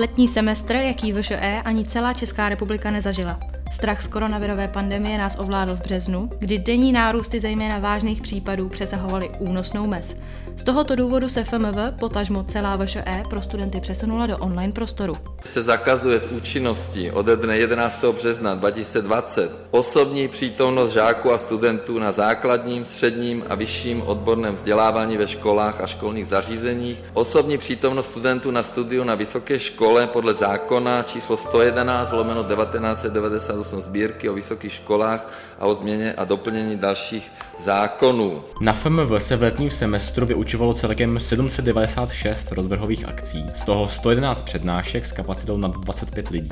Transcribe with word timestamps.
Letní 0.00 0.28
semestr, 0.28 0.76
jaký 0.76 1.12
VŠE 1.12 1.62
ani 1.64 1.84
celá 1.84 2.12
Česká 2.12 2.48
republika 2.48 2.90
nezažila. 2.90 3.40
Strach 3.72 4.02
z 4.02 4.06
koronavirové 4.06 4.68
pandemie 4.68 5.18
nás 5.18 5.38
ovládl 5.38 5.76
v 5.76 5.80
březnu, 5.80 6.30
kdy 6.38 6.58
denní 6.58 6.92
nárůsty 6.92 7.40
zejména 7.40 7.78
vážných 7.78 8.22
případů 8.22 8.68
přesahovaly 8.68 9.30
únosnou 9.38 9.86
mez. 9.86 10.16
Z 10.58 10.64
tohoto 10.64 10.96
důvodu 10.96 11.28
se 11.28 11.44
FMV, 11.44 11.76
potažmo 11.98 12.44
celá 12.44 12.76
VŠE, 12.76 13.22
pro 13.30 13.42
studenty 13.42 13.80
přesunula 13.80 14.26
do 14.26 14.38
online 14.38 14.72
prostoru. 14.72 15.16
Se 15.44 15.62
zakazuje 15.62 16.20
s 16.20 16.26
účinností 16.26 17.10
ode 17.10 17.36
dne 17.36 17.58
11. 17.58 18.04
března 18.04 18.54
2020 18.54 19.50
osobní 19.70 20.28
přítomnost 20.28 20.92
žáků 20.92 21.32
a 21.32 21.38
studentů 21.38 21.98
na 21.98 22.12
základním, 22.12 22.84
středním 22.84 23.44
a 23.48 23.54
vyšším 23.54 24.02
odborném 24.02 24.54
vzdělávání 24.54 25.16
ve 25.16 25.28
školách 25.28 25.80
a 25.80 25.86
školních 25.86 26.26
zařízeních, 26.26 27.02
osobní 27.12 27.58
přítomnost 27.58 28.06
studentů 28.06 28.50
na 28.50 28.62
studiu 28.62 29.04
na 29.04 29.14
vysoké 29.14 29.58
škole 29.58 30.06
podle 30.06 30.34
zákona 30.34 31.02
číslo 31.02 31.36
111 31.36 32.12
lomeno 32.12 32.44
1998 32.44 33.80
sbírky 33.80 34.28
o 34.28 34.34
vysokých 34.34 34.72
školách 34.72 35.32
a 35.58 35.66
o 35.66 35.74
změně 35.74 36.14
a 36.14 36.24
doplnění 36.24 36.76
dalších 36.76 37.32
zákonů. 37.58 38.44
Na 38.60 38.72
FMV 38.72 39.10
se 39.18 39.36
v 39.36 39.42
letním 39.42 39.70
semestru 39.70 40.26
vyučovalo 40.48 40.74
celkem 40.74 41.20
796 41.20 42.52
rozvrhových 42.52 43.08
akcí, 43.08 43.44
z 43.54 43.62
toho 43.62 43.88
111 43.88 44.42
přednášek 44.42 45.06
s 45.06 45.12
kapacitou 45.12 45.56
nad 45.56 45.80
25 45.80 46.28
lidí. 46.28 46.50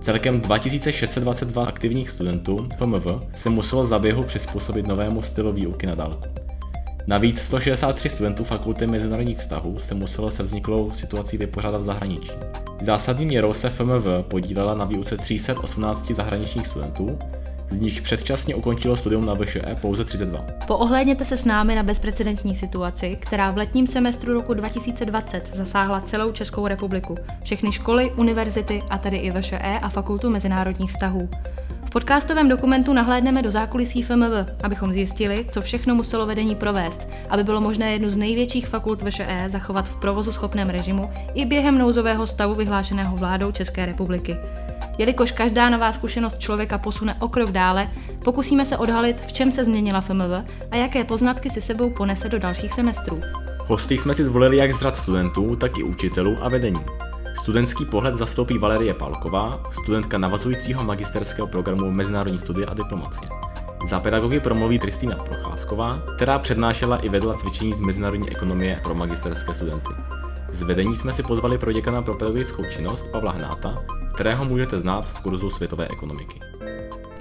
Celkem 0.00 0.40
2622 0.40 1.64
aktivních 1.64 2.10
studentů 2.10 2.68
FMV 2.78 3.06
se 3.34 3.50
muselo 3.50 3.86
za 3.86 3.98
běhu 3.98 4.22
přizpůsobit 4.22 4.86
novému 4.86 5.22
stylu 5.22 5.52
výuky 5.52 5.86
na 5.86 5.94
dálku. 5.94 6.28
Navíc 7.06 7.40
163 7.40 8.08
studentů 8.08 8.44
Fakulty 8.44 8.86
mezinárodních 8.86 9.38
vztahů 9.38 9.78
se 9.78 9.94
muselo 9.94 10.30
se 10.30 10.42
vzniklou 10.42 10.90
situací 10.90 11.36
vypořádat 11.36 11.80
v 11.80 11.84
zahraničí. 11.84 12.32
Zásadní 12.80 13.26
měrou 13.26 13.54
se 13.54 13.70
FMV 13.70 14.06
podílela 14.28 14.74
na 14.74 14.84
výuce 14.84 15.16
318 15.16 16.10
zahraničních 16.10 16.66
studentů, 16.66 17.18
z 17.70 17.80
nich 17.80 18.02
předčasně 18.02 18.54
ukončilo 18.54 18.96
studium 18.96 19.26
na 19.26 19.34
VŠE 19.34 19.76
pouze 19.80 20.04
32. 20.04 20.44
Poohlédněte 20.66 21.24
se 21.24 21.36
s 21.36 21.44
námi 21.44 21.74
na 21.74 21.82
bezprecedentní 21.82 22.54
situaci, 22.54 23.16
která 23.20 23.50
v 23.50 23.56
letním 23.56 23.86
semestru 23.86 24.32
roku 24.32 24.54
2020 24.54 25.50
zasáhla 25.54 26.00
celou 26.00 26.32
Českou 26.32 26.66
republiku, 26.66 27.16
všechny 27.42 27.72
školy, 27.72 28.12
univerzity 28.16 28.82
a 28.90 28.98
tedy 28.98 29.16
i 29.16 29.30
VŠE 29.30 29.78
a 29.82 29.88
Fakultu 29.88 30.30
mezinárodních 30.30 30.90
vztahů. 30.90 31.28
V 31.88 31.90
podcastovém 31.90 32.48
dokumentu 32.48 32.92
nahlédneme 32.92 33.42
do 33.42 33.50
zákulisí 33.50 34.02
FMV, 34.02 34.48
abychom 34.62 34.92
zjistili, 34.92 35.44
co 35.50 35.62
všechno 35.62 35.94
muselo 35.94 36.26
vedení 36.26 36.54
provést, 36.54 37.08
aby 37.30 37.44
bylo 37.44 37.60
možné 37.60 37.92
jednu 37.92 38.10
z 38.10 38.16
největších 38.16 38.68
fakult 38.68 39.02
VŠE 39.02 39.44
zachovat 39.46 39.88
v 39.88 39.96
provozu 39.96 40.32
schopném 40.32 40.70
režimu 40.70 41.10
i 41.34 41.44
během 41.44 41.78
nouzového 41.78 42.26
stavu 42.26 42.54
vyhlášeného 42.54 43.16
vládou 43.16 43.52
České 43.52 43.86
republiky. 43.86 44.36
Jelikož 44.98 45.32
každá 45.32 45.70
nová 45.70 45.92
zkušenost 45.92 46.38
člověka 46.38 46.78
posune 46.78 47.16
o 47.20 47.28
krok 47.28 47.50
dále, 47.50 47.90
pokusíme 48.24 48.66
se 48.66 48.76
odhalit, 48.76 49.20
v 49.20 49.32
čem 49.32 49.52
se 49.52 49.64
změnila 49.64 50.00
FMV 50.00 50.44
a 50.70 50.76
jaké 50.76 51.04
poznatky 51.04 51.50
si 51.50 51.60
sebou 51.60 51.90
ponese 51.90 52.28
do 52.28 52.38
dalších 52.38 52.72
semestrů. 52.72 53.20
Hosty 53.66 53.98
jsme 53.98 54.14
si 54.14 54.24
zvolili 54.24 54.56
jak 54.56 54.72
z 54.72 54.82
rad 54.82 54.96
studentů, 54.96 55.56
tak 55.56 55.78
i 55.78 55.82
učitelů 55.82 56.36
a 56.40 56.48
vedení. 56.48 56.80
Studentský 57.40 57.84
pohled 57.84 58.14
zastoupí 58.14 58.58
Valerie 58.58 58.94
Palková, 58.94 59.62
studentka 59.82 60.18
navazujícího 60.18 60.84
magisterského 60.84 61.48
programu 61.48 61.90
Mezinárodní 61.90 62.38
studie 62.38 62.66
a 62.66 62.74
diplomacie. 62.74 63.28
Za 63.88 64.00
pedagogy 64.00 64.40
promluví 64.40 64.78
Kristýna 64.78 65.16
Procházková, 65.16 66.02
která 66.16 66.38
přednášela 66.38 66.96
i 66.96 67.08
vedla 67.08 67.34
cvičení 67.34 67.72
z 67.72 67.80
mezinárodní 67.80 68.30
ekonomie 68.30 68.80
pro 68.82 68.94
magisterské 68.94 69.54
studenty. 69.54 70.17
Z 70.52 70.62
vedení 70.62 70.96
jsme 70.96 71.12
si 71.12 71.22
pozvali 71.22 71.58
pro 71.58 71.72
děkana 71.72 72.02
pro 72.02 72.14
pedagogickou 72.14 72.64
činnost 72.64 73.06
Pavla 73.12 73.32
Hnáta, 73.32 73.84
kterého 74.14 74.44
můžete 74.44 74.78
znát 74.78 75.08
z 75.14 75.18
kurzu 75.18 75.50
světové 75.50 75.88
ekonomiky 75.88 76.40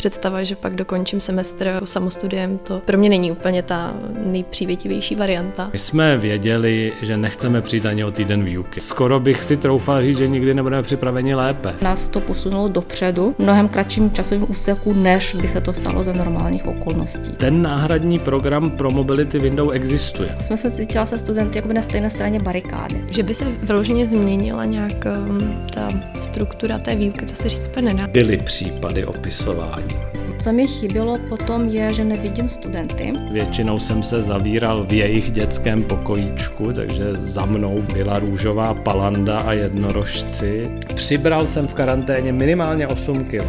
představa, 0.09 0.43
že 0.43 0.55
pak 0.55 0.75
dokončím 0.75 1.21
semestr 1.21 1.81
samostudiem, 1.83 2.57
to 2.57 2.81
pro 2.85 2.97
mě 2.97 3.09
není 3.09 3.31
úplně 3.31 3.61
ta 3.61 3.93
nejpřívětivější 4.25 5.15
varianta. 5.15 5.69
My 5.73 5.79
jsme 5.79 6.17
věděli, 6.17 6.93
že 7.01 7.17
nechceme 7.17 7.61
přijít 7.61 7.85
ani 7.85 8.03
o 8.03 8.11
týden 8.11 8.43
výuky. 8.43 8.81
Skoro 8.81 9.19
bych 9.19 9.43
si 9.43 9.57
troufal 9.57 10.01
říct, 10.01 10.17
že 10.17 10.27
nikdy 10.27 10.53
nebudeme 10.53 10.83
připraveni 10.83 11.35
lépe. 11.35 11.75
Nás 11.81 12.07
to 12.07 12.19
posunulo 12.19 12.67
dopředu, 12.67 13.35
mnohem 13.37 13.67
kratším 13.67 14.11
časovým 14.11 14.45
úseku, 14.49 14.93
než 14.93 15.35
by 15.35 15.47
se 15.47 15.61
to 15.61 15.73
stalo 15.73 16.03
za 16.03 16.13
normálních 16.13 16.67
okolností. 16.67 17.31
Ten 17.31 17.61
náhradní 17.61 18.19
program 18.19 18.71
pro 18.71 18.91
mobility 18.91 19.39
window 19.39 19.71
existuje. 19.71 20.35
Jsme 20.39 20.57
se 20.57 20.71
cítila 20.71 21.05
se 21.05 21.17
studenty 21.17 21.57
jako 21.57 21.67
by 21.67 21.73
na 21.73 21.81
stejné 21.81 22.09
straně 22.09 22.39
barikády. 22.39 23.05
Že 23.11 23.23
by 23.23 23.35
se 23.35 23.45
vyloženě 23.45 24.05
změnila 24.05 24.65
nějak 24.65 25.05
um, 25.27 25.55
ta 25.73 25.89
struktura 26.21 26.77
té 26.77 26.95
výuky, 26.95 27.25
to 27.25 27.35
se 27.35 27.49
říct 27.49 27.69
nedá. 27.81 28.07
Byly 28.07 28.37
případy 28.37 29.05
opisování 29.05 29.96
co 30.39 30.53
mi 30.53 30.67
chybělo 30.67 31.17
potom 31.29 31.65
je, 31.65 31.93
že 31.93 32.03
nevidím 32.03 32.49
studenty. 32.49 33.13
Většinou 33.31 33.79
jsem 33.79 34.03
se 34.03 34.21
zavíral 34.21 34.83
v 34.83 34.93
jejich 34.93 35.31
dětském 35.31 35.83
pokojíčku, 35.83 36.73
takže 36.73 37.13
za 37.13 37.45
mnou 37.45 37.83
byla 37.93 38.19
růžová 38.19 38.73
palanda 38.73 39.39
a 39.39 39.53
jednorožci. 39.53 40.71
Přibral 40.95 41.47
jsem 41.47 41.67
v 41.67 41.73
karanténě 41.73 42.33
minimálně 42.33 42.87
8 42.87 43.25
kg. 43.25 43.43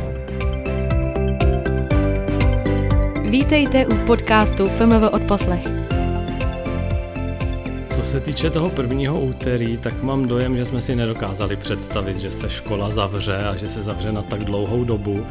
Vítejte 3.30 3.86
u 3.86 3.96
podcastu 4.06 4.68
FMV 4.68 5.12
Odposlech. 5.12 5.64
Co 7.90 8.04
se 8.04 8.20
týče 8.20 8.50
toho 8.50 8.70
prvního 8.70 9.20
úterý, 9.20 9.76
tak 9.76 10.02
mám 10.02 10.28
dojem, 10.28 10.56
že 10.56 10.64
jsme 10.64 10.80
si 10.80 10.96
nedokázali 10.96 11.56
představit, 11.56 12.16
že 12.16 12.30
se 12.30 12.50
škola 12.50 12.90
zavře 12.90 13.38
a 13.38 13.56
že 13.56 13.68
se 13.68 13.82
zavře 13.82 14.12
na 14.12 14.22
tak 14.22 14.44
dlouhou 14.44 14.84
dobu. 14.84 15.26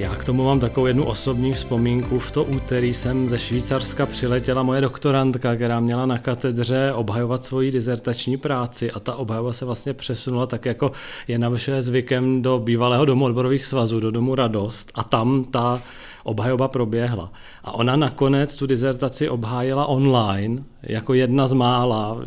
Já 0.00 0.16
k 0.16 0.24
tomu 0.24 0.44
mám 0.44 0.60
takovou 0.60 0.86
jednu 0.86 1.04
osobní 1.04 1.52
vzpomínku. 1.52 2.18
V 2.18 2.30
to 2.30 2.44
úterý 2.44 2.94
jsem 2.94 3.28
ze 3.28 3.38
Švýcarska 3.38 4.06
přiletěla 4.06 4.62
moje 4.62 4.80
doktorantka, 4.80 5.56
která 5.56 5.80
měla 5.80 6.06
na 6.06 6.18
katedře 6.18 6.92
obhajovat 6.92 7.44
svoji 7.44 7.70
dizertační 7.70 8.36
práci 8.36 8.90
a 8.90 9.00
ta 9.00 9.14
obhajova 9.14 9.52
se 9.52 9.64
vlastně 9.64 9.94
přesunula 9.94 10.46
tak, 10.46 10.64
jako 10.64 10.92
je 11.28 11.38
na 11.38 11.50
zvykem 11.78 12.42
do 12.42 12.58
bývalého 12.58 13.04
domu 13.04 13.24
odborových 13.24 13.66
svazů, 13.66 14.00
do 14.00 14.10
domu 14.10 14.34
Radost 14.34 14.90
a 14.94 15.04
tam 15.04 15.44
ta 15.44 15.82
obhajoba 16.24 16.68
proběhla. 16.68 17.32
A 17.64 17.74
ona 17.74 17.96
nakonec 17.96 18.56
tu 18.56 18.66
dizertaci 18.66 19.28
obhájila 19.28 19.86
online, 19.86 20.62
jako 20.82 21.14
jedna 21.14 21.46
z 21.46 21.52
mála. 21.52 22.22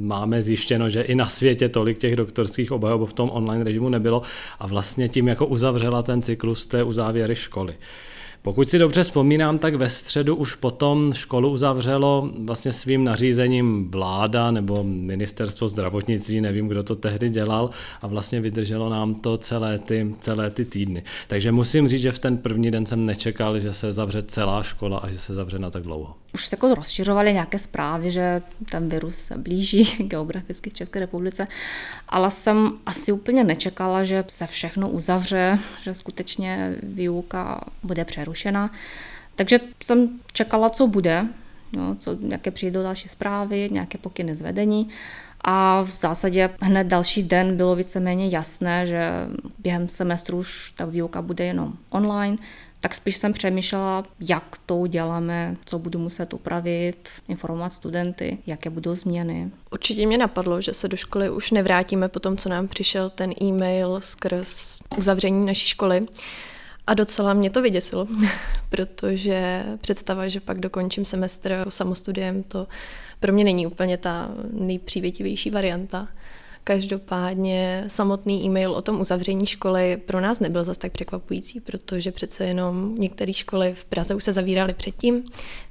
Máme 0.00 0.42
zjištěno, 0.42 0.90
že 0.90 1.02
i 1.02 1.14
na 1.14 1.26
světě 1.26 1.68
tolik 1.68 1.98
těch 1.98 2.16
doktorských 2.16 2.72
obhajob 2.72 3.08
v 3.08 3.12
tom 3.12 3.30
online 3.32 3.64
režimu 3.64 3.88
nebylo 3.88 4.22
a 4.58 4.66
vlastně 4.66 5.08
tím 5.08 5.28
jako 5.28 5.46
uzavřela 5.46 6.02
ten 6.02 6.22
cyklus 6.22 6.66
té 6.66 6.82
uzávěry 6.82 7.34
školy. 7.34 7.74
Pokud 8.42 8.68
si 8.68 8.78
dobře 8.78 9.02
vzpomínám, 9.02 9.58
tak 9.58 9.74
ve 9.74 9.88
středu 9.88 10.36
už 10.36 10.54
potom 10.54 11.12
školu 11.12 11.50
uzavřelo 11.50 12.30
vlastně 12.44 12.72
svým 12.72 13.04
nařízením 13.04 13.90
vláda 13.90 14.50
nebo 14.50 14.84
ministerstvo 14.84 15.68
zdravotnictví, 15.68 16.40
nevím, 16.40 16.68
kdo 16.68 16.82
to 16.82 16.96
tehdy 16.96 17.30
dělal 17.30 17.70
a 18.02 18.06
vlastně 18.06 18.40
vydrželo 18.40 18.88
nám 18.88 19.14
to 19.14 19.38
celé 19.38 19.78
ty, 19.78 20.14
celé 20.20 20.50
ty 20.50 20.64
týdny. 20.64 21.02
Takže 21.28 21.52
musím 21.52 21.88
říct, 21.88 22.02
že 22.02 22.12
v 22.12 22.18
ten 22.18 22.38
první 22.38 22.70
den 22.70 22.86
jsem 22.86 23.06
nečekal, 23.06 23.60
že 23.60 23.72
se 23.72 23.92
zavře 23.92 24.22
celá 24.22 24.62
škola 24.62 24.98
a 24.98 25.10
že 25.10 25.18
se 25.18 25.34
zavře 25.34 25.58
na 25.58 25.70
tak 25.70 25.82
dlouho. 25.82 26.14
Už 26.34 26.46
se 26.46 26.56
jako 26.56 26.74
rozšiřovaly 26.74 27.32
nějaké 27.32 27.58
zprávy, 27.58 28.10
že 28.10 28.42
ten 28.70 28.88
virus 28.88 29.16
se 29.16 29.38
blíží 29.38 29.84
geograficky 29.98 30.70
v 30.70 30.74
České 30.74 31.00
republice, 31.00 31.46
ale 32.08 32.30
jsem 32.30 32.72
asi 32.86 33.12
úplně 33.12 33.44
nečekala, 33.44 34.04
že 34.04 34.24
se 34.28 34.46
všechno 34.46 34.88
uzavře, 34.88 35.58
že 35.82 35.94
skutečně 35.94 36.76
výuka 36.82 37.60
bude 37.82 38.04
přerušena. 38.04 38.70
Takže 39.36 39.60
jsem 39.84 40.08
čekala, 40.32 40.70
co 40.70 40.86
bude, 40.86 41.26
no, 41.76 41.94
co, 41.94 42.16
jaké 42.28 42.50
přijdou 42.50 42.82
další 42.82 43.08
zprávy, 43.08 43.68
nějaké 43.72 43.98
pokyny 43.98 44.34
z 44.34 44.42
vedení. 44.42 44.88
A 45.40 45.82
v 45.82 45.90
zásadě 45.90 46.50
hned 46.60 46.86
další 46.86 47.22
den 47.22 47.56
bylo 47.56 47.76
víceméně 47.76 48.28
jasné, 48.28 48.86
že 48.86 49.10
během 49.58 49.88
semestru 49.88 50.38
už 50.38 50.72
ta 50.76 50.84
výuka 50.84 51.22
bude 51.22 51.44
jenom 51.44 51.72
online, 51.90 52.36
tak 52.80 52.94
spíš 52.94 53.16
jsem 53.16 53.32
přemýšlela, 53.32 54.04
jak 54.28 54.58
to 54.66 54.76
uděláme, 54.76 55.56
co 55.64 55.78
budu 55.78 55.98
muset 55.98 56.32
upravit, 56.34 57.08
informovat 57.28 57.72
studenty, 57.72 58.38
jaké 58.46 58.70
budou 58.70 58.94
změny. 58.94 59.50
Určitě 59.72 60.06
mě 60.06 60.18
napadlo, 60.18 60.60
že 60.60 60.74
se 60.74 60.88
do 60.88 60.96
školy 60.96 61.30
už 61.30 61.50
nevrátíme 61.50 62.08
po 62.08 62.20
tom, 62.20 62.36
co 62.36 62.48
nám 62.48 62.68
přišel 62.68 63.10
ten 63.10 63.32
e-mail 63.42 64.00
skrz 64.00 64.78
uzavření 64.98 65.46
naší 65.46 65.66
školy. 65.66 66.06
A 66.86 66.94
docela 66.94 67.34
mě 67.34 67.50
to 67.50 67.62
vyděsilo, 67.62 68.06
protože 68.68 69.64
představa, 69.80 70.28
že 70.28 70.40
pak 70.40 70.58
dokončím 70.58 71.04
semestr 71.04 71.66
samostudiem, 71.68 72.42
to 72.42 72.66
pro 73.20 73.32
mě 73.32 73.44
není 73.44 73.66
úplně 73.66 73.96
ta 73.96 74.30
nejpřívětivější 74.52 75.50
varianta. 75.50 76.08
Každopádně 76.68 77.84
samotný 77.88 78.44
e-mail 78.44 78.72
o 78.72 78.82
tom 78.82 79.00
uzavření 79.00 79.46
školy 79.46 79.96
pro 79.96 80.20
nás 80.20 80.40
nebyl 80.40 80.64
zase 80.64 80.80
tak 80.80 80.92
překvapující, 80.92 81.60
protože 81.60 82.12
přece 82.12 82.44
jenom 82.44 82.94
některé 82.94 83.32
školy 83.32 83.74
v 83.74 83.84
Praze 83.84 84.14
už 84.14 84.24
se 84.24 84.32
zavíraly 84.32 84.74
předtím, 84.74 85.24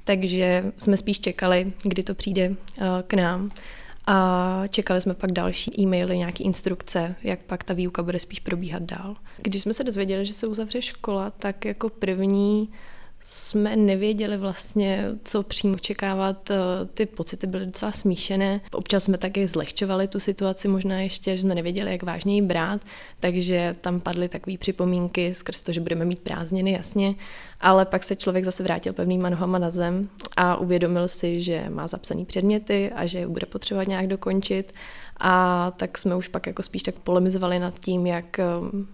takže 0.04 0.64
jsme 0.78 0.96
spíš 0.96 1.20
čekali, 1.20 1.72
kdy 1.82 2.02
to 2.02 2.14
přijde 2.14 2.54
eh, 2.78 2.84
k 3.06 3.14
nám. 3.14 3.50
a 4.06 4.62
čekali 4.70 5.00
jsme 5.00 5.14
pak 5.14 5.32
další 5.32 5.80
e-maily, 5.80 6.18
nějaké 6.18 6.44
instrukce, 6.44 7.14
jak 7.22 7.40
pak 7.40 7.64
ta 7.64 7.74
výuka 7.74 8.02
bude 8.02 8.18
spíš 8.18 8.40
probíhat 8.40 8.82
dál. 8.82 9.16
Když 9.42 9.62
jsme 9.62 9.74
se 9.74 9.84
dozvěděli, 9.84 10.26
že 10.26 10.34
se 10.34 10.46
uzavře 10.46 10.82
škola, 10.82 11.30
tak 11.30 11.64
jako 11.64 11.88
první 11.88 12.68
jsme 13.20 13.76
nevěděli 13.76 14.36
vlastně, 14.36 15.04
co 15.24 15.42
přímo 15.42 15.74
očekávat. 15.74 16.50
Eh, 16.50 16.56
ty 16.94 17.06
pocity 17.06 17.46
byly 17.46 17.66
docela 17.66 17.92
smíšené. 17.92 18.60
Občas 18.72 19.04
jsme 19.04 19.18
taky 19.18 19.46
zlehčovali 19.48 20.08
tu 20.08 20.20
situaci, 20.20 20.68
možná 20.68 21.00
ještě, 21.00 21.36
že 21.36 21.42
jsme 21.42 21.54
nevěděli, 21.54 21.90
jak 21.90 22.02
vážně 22.02 22.34
ji 22.34 22.42
brát, 22.42 22.80
takže 23.20 23.76
tam 23.80 24.00
padly 24.00 24.28
takové 24.28 24.58
připomínky 24.58 25.34
skrz 25.34 25.62
to, 25.62 25.72
že 25.72 25.80
budeme 25.80 26.04
mít 26.04 26.18
prázdniny, 26.18 26.72
jasně, 26.72 27.14
ale 27.60 27.86
pak 27.86 28.04
se 28.04 28.16
člověk 28.16 28.44
zase 28.44 28.62
vrátil 28.62 28.92
pevnýma 28.92 29.30
nohama 29.30 29.58
na 29.58 29.70
zem 29.70 30.08
a 30.36 30.56
uvědomil 30.56 31.08
si, 31.08 31.40
že 31.40 31.64
má 31.68 31.86
zapsaný 31.86 32.24
předměty 32.24 32.90
a 32.94 33.06
že 33.06 33.26
bude 33.26 33.46
potřebovat 33.46 33.88
nějak 33.88 34.06
dokončit 34.06 34.72
a 35.20 35.70
tak 35.76 35.98
jsme 35.98 36.14
už 36.14 36.28
pak 36.28 36.46
jako 36.46 36.62
spíš 36.62 36.82
tak 36.82 36.94
polemizovali 36.94 37.58
nad 37.58 37.78
tím, 37.78 38.06
jak 38.06 38.38
eh, 38.38 38.44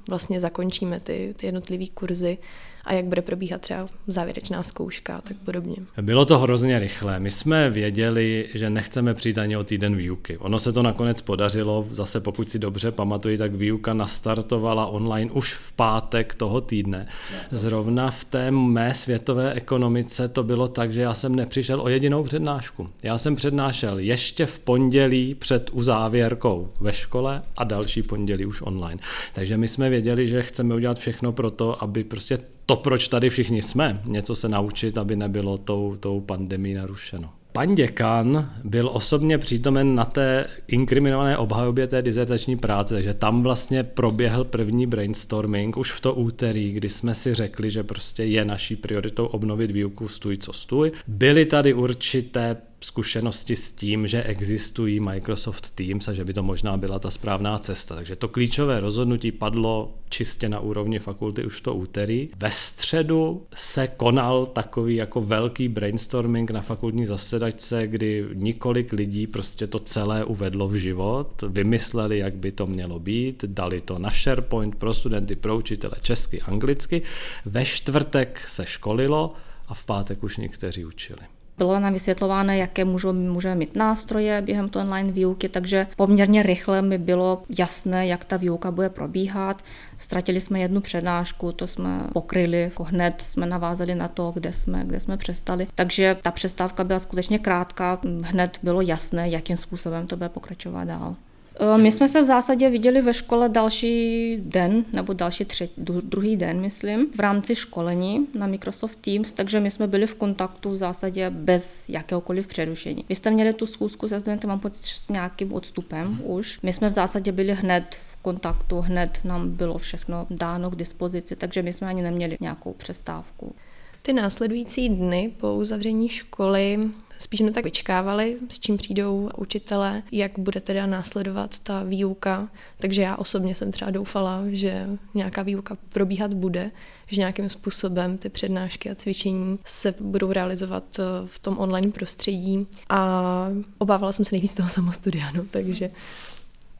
vlastně 0.08 0.40
zakončíme 0.40 1.00
ty, 1.00 1.34
ty 1.36 1.46
jednotlivé 1.46 1.84
kurzy 1.94 2.38
a 2.84 2.92
jak 2.92 3.04
bude 3.04 3.22
probíhat 3.22 3.60
třeba 3.60 3.86
závěrečná 4.06 4.62
zkouška 4.62 5.16
a 5.16 5.20
tak 5.20 5.36
podobně. 5.44 5.76
Bylo 6.02 6.24
to 6.24 6.38
hrozně 6.38 6.78
rychlé. 6.78 7.20
My 7.20 7.30
jsme 7.30 7.70
věděli, 7.70 8.48
že 8.54 8.70
nechceme 8.70 9.14
přijít 9.14 9.38
ani 9.38 9.56
o 9.56 9.64
týden 9.64 9.96
výuky. 9.96 10.38
Ono 10.38 10.58
se 10.58 10.72
to 10.72 10.82
nakonec 10.82 11.20
podařilo, 11.20 11.86
zase 11.90 12.20
pokud 12.20 12.50
si 12.50 12.58
dobře 12.58 12.90
pamatuju, 12.90 13.38
tak 13.38 13.54
výuka 13.54 13.94
nastartovala 13.94 14.86
online 14.86 15.30
už 15.30 15.54
v 15.54 15.72
pátek 15.72 16.34
toho 16.34 16.60
týdne. 16.60 17.06
Zrovna 17.50 18.10
v 18.10 18.24
té 18.24 18.50
mé 18.50 18.94
světové 18.94 19.52
ekonomice 19.52 20.28
to 20.28 20.42
bylo 20.42 20.68
tak, 20.68 20.92
že 20.92 21.00
já 21.00 21.14
jsem 21.14 21.34
nepřišel 21.34 21.80
o 21.80 21.88
jedinou 21.88 22.22
přednášku. 22.22 22.88
Já 23.02 23.18
jsem 23.18 23.36
přednášel 23.36 23.98
ještě 23.98 24.46
v 24.46 24.58
pondělí 24.58 25.34
před 25.34 25.70
uzávěrkou 25.72 26.70
ve 26.80 26.92
škole 26.92 27.42
a 27.56 27.64
další 27.64 28.02
pondělí 28.02 28.46
už 28.46 28.62
online. 28.62 29.00
Takže 29.32 29.56
my 29.56 29.68
jsme 29.68 29.90
věděli, 29.90 30.26
že 30.26 30.42
chceme 30.42 30.74
udělat 30.74 30.98
všechno 30.98 31.32
pro 31.32 31.50
to, 31.50 31.82
aby 31.82 32.04
prostě 32.04 32.38
to, 32.66 32.76
proč 32.76 33.08
tady 33.08 33.30
všichni 33.30 33.62
jsme, 33.62 34.00
něco 34.04 34.34
se 34.34 34.48
naučit, 34.48 34.98
aby 34.98 35.16
nebylo 35.16 35.58
tou, 35.58 35.96
tou 36.00 36.20
pandemí 36.20 36.74
narušeno. 36.74 37.30
Pan 37.52 37.74
děkan 37.74 38.52
byl 38.64 38.90
osobně 38.92 39.38
přítomen 39.38 39.94
na 39.94 40.04
té 40.04 40.46
inkriminované 40.68 41.38
obhajobě 41.38 41.86
té 41.86 42.02
dizertační 42.02 42.56
práce, 42.56 43.02
že 43.02 43.14
tam 43.14 43.42
vlastně 43.42 43.82
proběhl 43.82 44.44
první 44.44 44.86
brainstorming 44.86 45.76
už 45.76 45.92
v 45.92 46.00
to 46.00 46.14
úterý, 46.14 46.72
kdy 46.72 46.88
jsme 46.88 47.14
si 47.14 47.34
řekli, 47.34 47.70
že 47.70 47.82
prostě 47.82 48.24
je 48.24 48.44
naší 48.44 48.76
prioritou 48.76 49.26
obnovit 49.26 49.70
výuku 49.70 50.08
stůj 50.08 50.36
co 50.36 50.52
stůj. 50.52 50.92
Byly 51.06 51.46
tady 51.46 51.74
určité 51.74 52.56
zkušenosti 52.84 53.56
s 53.56 53.72
tím, 53.72 54.06
že 54.06 54.22
existují 54.22 55.00
Microsoft 55.00 55.70
Teams 55.70 56.08
a 56.08 56.12
že 56.12 56.24
by 56.24 56.32
to 56.32 56.42
možná 56.42 56.76
byla 56.76 56.98
ta 56.98 57.10
správná 57.10 57.58
cesta. 57.58 57.94
Takže 57.94 58.16
to 58.16 58.28
klíčové 58.28 58.80
rozhodnutí 58.80 59.32
padlo 59.32 59.94
čistě 60.08 60.48
na 60.48 60.60
úrovni 60.60 60.98
fakulty 60.98 61.44
už 61.44 61.60
to 61.60 61.74
úterý. 61.74 62.28
Ve 62.36 62.50
středu 62.50 63.46
se 63.54 63.88
konal 63.88 64.46
takový 64.46 64.96
jako 64.96 65.20
velký 65.20 65.68
brainstorming 65.68 66.50
na 66.50 66.60
fakultní 66.60 67.06
zasedačce, 67.06 67.86
kdy 67.86 68.24
několik 68.34 68.92
lidí 68.92 69.26
prostě 69.26 69.66
to 69.66 69.78
celé 69.78 70.24
uvedlo 70.24 70.68
v 70.68 70.74
život, 70.74 71.44
vymysleli, 71.48 72.18
jak 72.18 72.34
by 72.34 72.52
to 72.52 72.66
mělo 72.66 72.98
být, 72.98 73.44
dali 73.44 73.80
to 73.80 73.98
na 73.98 74.10
SharePoint 74.10 74.74
pro 74.74 74.94
studenty, 74.94 75.36
pro 75.36 75.56
učitele 75.56 75.94
česky, 76.00 76.40
anglicky. 76.40 77.02
Ve 77.44 77.64
čtvrtek 77.64 78.48
se 78.48 78.66
školilo 78.66 79.34
a 79.68 79.74
v 79.74 79.84
pátek 79.84 80.24
už 80.24 80.36
někteří 80.36 80.84
učili. 80.84 81.33
Bylo 81.58 81.80
nám 81.80 81.92
vysvětlováno, 81.92 82.52
jaké 82.52 82.84
můžou, 82.84 83.12
můžeme 83.12 83.54
mít 83.54 83.76
nástroje 83.76 84.42
během 84.42 84.68
to 84.68 84.80
online 84.80 85.12
výuky, 85.12 85.48
takže 85.48 85.86
poměrně 85.96 86.42
rychle 86.42 86.82
mi 86.82 86.98
bylo 86.98 87.42
jasné, 87.58 88.06
jak 88.06 88.24
ta 88.24 88.36
výuka 88.36 88.70
bude 88.70 88.90
probíhat. 88.90 89.62
Ztratili 89.98 90.40
jsme 90.40 90.60
jednu 90.60 90.80
přednášku, 90.80 91.52
to 91.52 91.66
jsme 91.66 92.00
pokryli, 92.12 92.60
jako 92.60 92.84
hned 92.84 93.20
jsme 93.20 93.46
navázali 93.46 93.94
na 93.94 94.08
to, 94.08 94.32
kde 94.34 94.52
jsme, 94.52 94.82
kde 94.86 95.00
jsme 95.00 95.16
přestali. 95.16 95.66
Takže 95.74 96.16
ta 96.22 96.30
přestávka 96.30 96.84
byla 96.84 96.98
skutečně 96.98 97.38
krátká, 97.38 98.00
hned 98.22 98.58
bylo 98.62 98.80
jasné, 98.80 99.28
jakým 99.28 99.56
způsobem 99.56 100.06
to 100.06 100.16
bude 100.16 100.28
pokračovat 100.28 100.84
dál. 100.84 101.14
Eh, 101.60 101.78
my 101.78 101.92
jsme 101.92 102.08
se 102.08 102.20
v 102.20 102.24
zásadě 102.24 102.70
viděli 102.70 103.02
ve 103.02 103.14
škole 103.14 103.48
další 103.48 104.36
den, 104.36 104.84
nebo 104.92 105.12
další 105.12 105.44
tři, 105.44 105.68
druhý 105.76 106.36
den, 106.36 106.60
myslím, 106.60 107.10
v 107.16 107.20
rámci 107.20 107.54
školení 107.54 108.26
na 108.34 108.46
Microsoft 108.46 108.96
Teams, 108.96 109.32
takže 109.32 109.60
my 109.60 109.70
jsme 109.70 109.86
byli 109.86 110.06
v 110.06 110.14
kontaktu 110.14 110.70
v 110.70 110.76
zásadě 110.76 111.30
bez 111.30 111.88
jakéhokoliv 111.88 112.46
přerušení. 112.46 113.04
Vy 113.08 113.14
jste 113.14 113.30
měli 113.30 113.52
tu 113.52 113.66
schůzku 113.66 114.08
se 114.08 114.20
studentem, 114.20 114.48
mám 114.48 114.60
pocit, 114.60 114.84
s 114.84 115.08
nějakým 115.08 115.52
odstupem 115.52 116.06
mm. 116.06 116.20
už. 116.24 116.58
My 116.62 116.72
jsme 116.72 116.88
v 116.88 116.92
zásadě 116.92 117.32
byli 117.32 117.54
hned 117.54 117.84
v 117.90 118.16
kontaktu, 118.16 118.80
hned 118.80 119.20
nám 119.24 119.50
bylo 119.50 119.78
všechno 119.78 120.26
dáno 120.30 120.70
k 120.70 120.76
dispozici, 120.76 121.36
takže 121.36 121.62
my 121.62 121.72
jsme 121.72 121.88
ani 121.88 122.02
neměli 122.02 122.36
nějakou 122.40 122.72
přestávku. 122.72 123.54
Ty 124.02 124.12
následující 124.12 124.88
dny 124.88 125.34
po 125.40 125.54
uzavření 125.54 126.08
školy 126.08 126.78
Spíš 127.18 127.40
jsme 127.40 127.50
tak 127.50 127.64
vyčkávali, 127.64 128.36
s 128.48 128.58
čím 128.58 128.76
přijdou 128.76 129.30
učitelé, 129.36 130.02
jak 130.12 130.38
bude 130.38 130.60
teda 130.60 130.86
následovat 130.86 131.58
ta 131.58 131.82
výuka. 131.82 132.48
Takže 132.78 133.02
já 133.02 133.16
osobně 133.16 133.54
jsem 133.54 133.72
třeba 133.72 133.90
doufala, 133.90 134.42
že 134.48 134.88
nějaká 135.14 135.42
výuka 135.42 135.76
probíhat 135.88 136.34
bude, 136.34 136.70
že 137.06 137.20
nějakým 137.20 137.48
způsobem 137.48 138.18
ty 138.18 138.28
přednášky 138.28 138.90
a 138.90 138.94
cvičení 138.94 139.58
se 139.64 139.94
budou 140.00 140.32
realizovat 140.32 140.98
eh, 140.98 141.02
v 141.26 141.38
tom 141.38 141.58
online 141.58 141.92
prostředí. 141.92 142.66
A 142.88 143.48
obávala 143.78 144.12
jsem 144.12 144.24
se 144.24 144.34
nejvíc 144.34 144.54
toho 144.54 144.68
samostudia, 144.68 145.30
no, 145.34 145.44
takže 145.50 145.90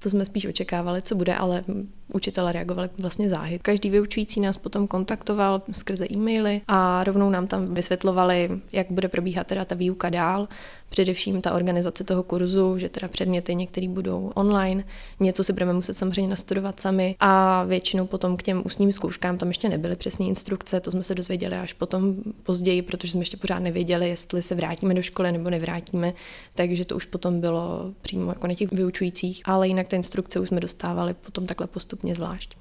to 0.05 0.11
jsme 0.11 0.25
spíš 0.25 0.47
očekávali, 0.47 1.03
co 1.03 1.15
bude, 1.15 1.35
ale 1.35 1.65
učitelé 2.13 2.53
reagovali 2.53 2.89
vlastně 2.99 3.29
záhy. 3.29 3.59
Každý 3.59 3.91
vyučující 3.91 4.41
nás 4.41 4.59
potom 4.59 4.87
kontaktoval 4.87 5.63
skrze 5.73 6.07
e-maily 6.13 6.61
a 6.69 7.05
rovnou 7.05 7.31
nám 7.31 7.47
tam 7.47 7.75
vysvětlovali, 7.75 8.61
jak 8.73 8.91
bude 8.91 9.09
probíhat 9.09 9.47
teda 9.47 9.65
ta 9.65 9.75
výuka 9.75 10.11
dál, 10.11 10.49
především 10.95 11.41
ta 11.41 11.53
organizace 11.53 12.05
toho 12.05 12.23
kurzu, 12.23 12.79
že 12.79 12.89
teda 12.89 13.09
předměty 13.09 13.55
některý 13.55 13.89
budou 13.89 14.33
online, 14.35 14.85
něco 15.21 15.45
si 15.45 15.53
budeme 15.53 15.73
muset 15.73 15.99
samozřejmě 15.99 16.31
nastudovat 16.31 16.81
sami 16.81 17.17
a 17.21 17.65
většinou 17.65 18.07
potom 18.07 18.37
k 18.37 18.43
těm 18.43 18.63
ústním 18.65 18.93
zkouškám 18.93 19.39
tam 19.39 19.49
ještě 19.49 19.69
nebyly 19.69 19.97
přesné 19.97 20.27
instrukce, 20.27 20.81
to 20.81 20.91
jsme 20.91 21.03
se 21.03 21.15
dozvěděli 21.15 21.57
až 21.57 21.73
potom 21.73 22.15
později, 22.43 22.83
protože 22.83 23.13
jsme 23.13 23.21
ještě 23.21 23.37
pořád 23.37 23.59
nevěděli, 23.59 24.09
jestli 24.09 24.43
se 24.43 24.55
vrátíme 24.55 24.95
do 24.95 25.03
školy 25.03 25.33
nebo 25.33 25.51
nevrátíme, 25.51 26.13
takže 26.55 26.85
to 26.85 26.97
už 26.97 27.05
potom 27.07 27.41
bylo 27.41 27.93
přímo 28.03 28.31
jako 28.31 28.47
na 28.47 28.55
těch 28.55 28.73
vyučujících, 28.73 29.43
ale 29.45 29.69
jinak 29.69 29.89
ty 29.89 29.97
instrukce 29.97 30.41
už 30.41 30.49
jsme 30.49 30.61
dostávali 30.61 31.15
potom 31.15 31.47
takhle 31.47 31.67
postupně 31.67 32.15
zvlášť. 32.15 32.57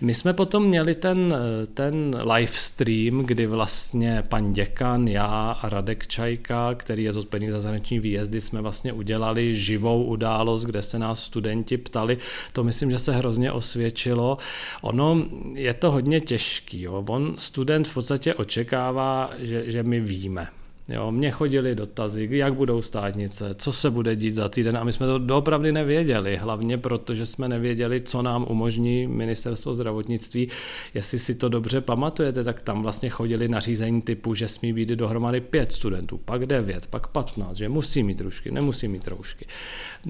My 0.00 0.14
jsme 0.14 0.32
potom 0.32 0.64
měli 0.64 0.94
ten, 0.94 1.36
ten 1.74 2.22
live 2.32 2.52
stream, 2.52 3.22
kdy 3.24 3.46
vlastně 3.46 4.22
pan 4.28 4.52
děkan, 4.52 5.08
já 5.08 5.26
a 5.62 5.68
Radek 5.68 6.06
Čajka, 6.06 6.74
který 6.74 7.02
je 7.02 7.12
zodpovědný 7.12 7.48
za 7.48 7.60
zahraniční 7.60 7.98
výjezdy, 7.98 8.40
jsme 8.40 8.60
vlastně 8.60 8.92
udělali 8.92 9.54
živou 9.54 10.04
událost, 10.04 10.64
kde 10.64 10.82
se 10.82 10.98
nás 10.98 11.22
studenti 11.22 11.76
ptali. 11.76 12.18
To 12.52 12.64
myslím, 12.64 12.90
že 12.90 12.98
se 12.98 13.12
hrozně 13.12 13.52
osvědčilo. 13.52 14.38
Ono 14.82 15.26
je 15.54 15.74
to 15.74 15.90
hodně 15.90 16.20
těžký. 16.20 16.82
Jo. 16.82 17.04
On 17.08 17.34
student 17.38 17.88
v 17.88 17.94
podstatě 17.94 18.34
očekává, 18.34 19.30
že, 19.38 19.70
že 19.70 19.82
my 19.82 20.00
víme. 20.00 20.48
Jo, 20.90 21.12
mě 21.12 21.30
chodili 21.30 21.74
dotazy, 21.74 22.28
jak 22.30 22.54
budou 22.54 22.82
státnice, 22.82 23.50
co 23.54 23.72
se 23.72 23.90
bude 23.90 24.16
dít 24.16 24.30
za 24.30 24.48
týden 24.48 24.76
a 24.76 24.84
my 24.84 24.92
jsme 24.92 25.06
to 25.06 25.18
doopravdy 25.18 25.72
nevěděli, 25.72 26.36
hlavně 26.36 26.78
proto, 26.78 27.14
že 27.14 27.26
jsme 27.26 27.48
nevěděli, 27.48 28.00
co 28.00 28.22
nám 28.22 28.46
umožní 28.48 29.06
ministerstvo 29.06 29.74
zdravotnictví. 29.74 30.48
Jestli 30.94 31.18
si 31.18 31.34
to 31.34 31.48
dobře 31.48 31.80
pamatujete, 31.80 32.44
tak 32.44 32.62
tam 32.62 32.82
vlastně 32.82 33.10
chodili 33.10 33.48
nařízení 33.48 34.02
typu, 34.02 34.34
že 34.34 34.48
smí 34.48 34.72
být 34.72 34.88
dohromady 34.88 35.40
pět 35.40 35.72
studentů, 35.72 36.18
pak 36.18 36.46
devět, 36.46 36.86
pak 36.86 37.06
patnáct, 37.06 37.56
že 37.56 37.68
musí 37.68 38.02
mít 38.02 38.20
roušky, 38.20 38.50
nemusí 38.50 38.88
mít 38.88 39.08
roušky. 39.08 39.46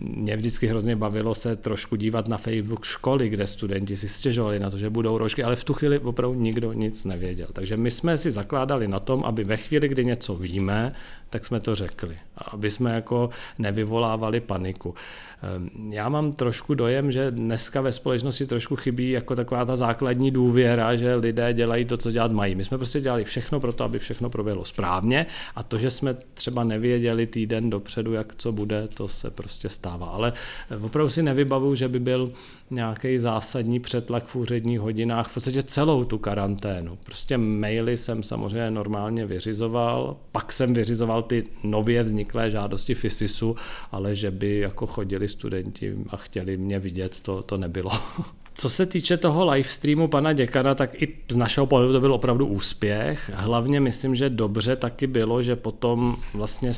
Mě 0.01 0.37
vždycky 0.37 0.67
hrozně 0.67 0.97
bavilo 0.97 1.35
se 1.35 1.57
trošku 1.57 1.97
dívat 1.97 2.29
na 2.29 2.37
Facebook 2.37 2.85
školy, 2.85 3.29
kde 3.29 3.47
studenti 3.47 3.97
si 3.97 4.09
stěžovali 4.09 4.59
na 4.59 4.71
to, 4.71 4.79
že 4.79 4.91
budou 4.91 5.19
roušky, 5.19 5.43
ale 5.43 5.57
v 5.57 5.65
tu 5.65 5.75
chvíli 5.75 5.99
opravdu 5.99 6.41
nikdo 6.41 6.73
nic 6.73 7.05
nevěděl. 7.05 7.49
Takže 7.53 7.77
my 7.77 7.91
jsme 7.91 8.17
si 8.17 8.31
zakládali 8.31 8.89
na 8.89 9.01
tom, 9.01 9.25
aby 9.25 9.45
ve 9.45 9.57
chvíli, 9.57 9.89
kdy 9.89 10.05
něco 10.05 10.35
víme, 10.35 10.68
víme, 10.69 10.93
tak 11.31 11.47
jsme 11.47 11.61
to 11.61 11.75
řekli, 11.75 12.17
aby 12.37 12.71
jsme 12.71 12.95
jako 12.95 13.31
nevyvolávali 13.59 14.41
paniku. 14.41 14.95
Ehm, 15.43 15.93
já 15.93 16.09
mám 16.09 16.33
trošku 16.33 16.75
dojem, 16.75 17.13
že 17.13 17.31
dneska 17.31 17.81
ve 17.81 17.93
společnosti 17.93 18.47
trošku 18.47 18.77
chybí 18.77 19.11
jako 19.11 19.37
taková 19.37 19.65
ta 19.65 19.77
základní 19.77 20.31
důvěra, 20.31 20.97
že 20.97 21.15
lidé 21.15 21.55
dělají 21.55 21.85
to, 21.85 21.97
co 21.97 22.11
dělat 22.11 22.33
mají. 22.33 22.55
My 22.55 22.65
jsme 22.65 22.79
prostě 22.79 23.01
dělali 23.01 23.25
všechno 23.25 23.61
pro 23.61 23.73
to, 23.73 23.85
aby 23.85 23.99
všechno 23.99 24.31
proběhlo 24.31 24.65
správně 24.65 25.27
a 25.57 25.63
to, 25.63 25.79
že 25.79 25.91
jsme 25.91 26.17
třeba 26.35 26.65
nevěděli 26.65 27.27
týden 27.27 27.71
dopředu, 27.71 28.13
jak 28.13 28.35
co 28.37 28.53
bude, 28.53 28.89
to 28.89 29.09
se 29.09 29.31
prostě 29.31 29.69
stává. 29.69 30.07
Ale 30.07 30.33
opravdu 30.83 31.11
si 31.11 31.23
nevybavu, 31.23 31.75
že 31.75 31.89
by 31.89 32.01
byl 32.01 32.33
nějaký 32.71 33.19
zásadní 33.19 33.81
přetlak 33.81 34.27
v 34.27 34.37
úředních 34.37 34.81
hodinách, 34.81 35.29
v 35.29 35.35
podstatě 35.35 35.63
celou 35.63 36.05
tu 36.05 36.19
karanténu. 36.19 36.99
Prostě 37.05 37.39
maily 37.39 37.97
jsem 37.97 38.23
samozřejmě 38.23 38.71
normálně 38.71 39.27
vyřizoval, 39.27 40.17
pak 40.33 40.53
jsem 40.53 40.75
vyřizoval 40.75 41.18
ty 41.23 41.45
nově 41.63 42.03
vzniklé 42.03 42.51
žádosti 42.51 42.95
FISISu, 42.95 43.57
ale 43.93 44.15
že 44.15 44.31
by 44.31 44.59
jako 44.59 44.87
chodili 44.87 45.29
studenti 45.29 45.95
a 46.09 46.17
chtěli 46.17 46.57
mě 46.57 46.79
vidět, 46.79 47.21
to, 47.21 47.43
to 47.43 47.57
nebylo. 47.57 47.91
Co 48.55 48.69
se 48.71 48.87
týče 48.87 49.17
toho 49.17 49.51
live 49.51 49.69
streamu 49.69 50.09
pana 50.09 50.33
děkana, 50.33 50.75
tak 50.75 51.03
i 51.03 51.17
z 51.31 51.37
našeho 51.37 51.67
pohledu 51.67 51.93
to 51.93 52.01
byl 52.01 52.15
opravdu 52.15 52.47
úspěch. 52.47 53.31
Hlavně 53.35 53.81
myslím, 53.81 54.15
že 54.15 54.31
dobře 54.31 54.77
taky 54.77 55.07
bylo, 55.07 55.43
že 55.43 55.57
potom 55.57 56.17
vlastně 56.35 56.73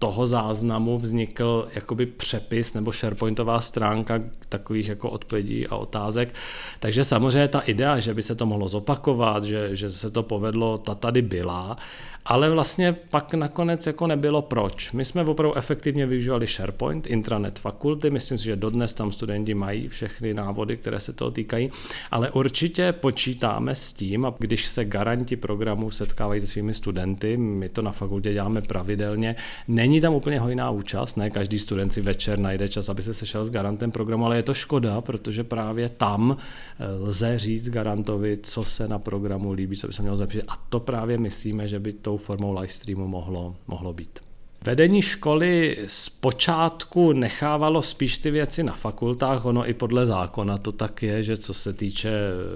toho 0.00 0.26
záznamu 0.26 0.98
vznikl 0.98 1.68
jakoby 1.74 2.06
přepis 2.06 2.74
nebo 2.74 2.92
SharePointová 2.92 3.60
stránka 3.60 4.22
takových 4.48 4.88
jako 4.88 5.10
odpovědí 5.10 5.66
a 5.66 5.76
otázek. 5.76 6.34
Takže 6.80 7.04
samozřejmě 7.04 7.48
ta 7.48 7.60
idea, 7.60 7.98
že 7.98 8.14
by 8.14 8.22
se 8.22 8.34
to 8.34 8.46
mohlo 8.46 8.68
zopakovat, 8.68 9.44
že, 9.44 9.76
že 9.76 9.90
se 9.90 10.10
to 10.10 10.22
povedlo, 10.22 10.78
ta 10.78 10.94
tady 10.94 11.22
byla 11.22 11.76
ale 12.24 12.50
vlastně 12.50 12.92
pak 13.10 13.34
nakonec 13.34 13.86
jako 13.86 14.06
nebylo 14.06 14.42
proč. 14.42 14.92
My 14.92 15.04
jsme 15.04 15.24
opravdu 15.24 15.56
efektivně 15.56 16.06
využívali 16.06 16.46
SharePoint, 16.46 17.06
intranet 17.06 17.58
fakulty, 17.58 18.10
myslím 18.10 18.38
si, 18.38 18.44
že 18.44 18.56
dodnes 18.56 18.94
tam 18.94 19.12
studenti 19.12 19.54
mají 19.54 19.88
všechny 19.88 20.34
návody, 20.34 20.76
které 20.76 21.00
se 21.00 21.12
toho 21.12 21.30
týkají, 21.30 21.70
ale 22.10 22.30
určitě 22.30 22.92
počítáme 22.92 23.74
s 23.74 23.92
tím, 23.92 24.24
a 24.24 24.34
když 24.38 24.66
se 24.66 24.84
garanti 24.84 25.36
programu 25.36 25.90
setkávají 25.90 26.40
se 26.40 26.46
svými 26.46 26.74
studenty, 26.74 27.36
my 27.36 27.68
to 27.68 27.82
na 27.82 27.92
fakultě 27.92 28.32
děláme 28.32 28.62
pravidelně, 28.62 29.36
není 29.68 30.00
tam 30.00 30.14
úplně 30.14 30.40
hojná 30.40 30.70
účast, 30.70 31.16
ne 31.16 31.30
každý 31.30 31.58
student 31.58 31.92
si 31.92 32.00
večer 32.00 32.38
najde 32.38 32.68
čas, 32.68 32.88
aby 32.88 33.02
se 33.02 33.14
sešel 33.14 33.44
s 33.44 33.50
garantem 33.50 33.90
programu, 33.90 34.26
ale 34.26 34.36
je 34.36 34.42
to 34.42 34.54
škoda, 34.54 35.00
protože 35.00 35.44
právě 35.44 35.88
tam 35.88 36.36
eh, 36.36 36.84
lze 37.00 37.38
říct 37.38 37.68
garantovi, 37.68 38.36
co 38.42 38.64
se 38.64 38.88
na 38.88 38.98
programu 38.98 39.52
líbí, 39.52 39.76
co 39.76 39.86
by 39.86 39.92
se 39.92 40.02
mělo 40.02 40.16
zlepšit. 40.16 40.42
A 40.48 40.56
to 40.68 40.80
právě 40.80 41.18
myslíme, 41.18 41.68
že 41.68 41.80
by 41.80 41.92
tou 42.10 42.16
formou 42.16 42.52
live 42.52 42.72
streamu 42.72 43.08
mohlo, 43.08 43.56
mohlo 43.66 43.92
být. 43.92 44.18
Vedení 44.64 45.02
školy 45.02 45.78
zpočátku 45.86 47.12
nechávalo 47.12 47.82
spíš 47.82 48.18
ty 48.18 48.30
věci 48.30 48.62
na 48.62 48.72
fakultách, 48.72 49.44
ono 49.44 49.68
i 49.68 49.74
podle 49.74 50.06
zákona 50.06 50.58
to 50.58 50.72
tak 50.72 51.02
je, 51.02 51.22
že 51.22 51.36
co 51.36 51.54
se 51.54 51.72
týče 51.72 52.10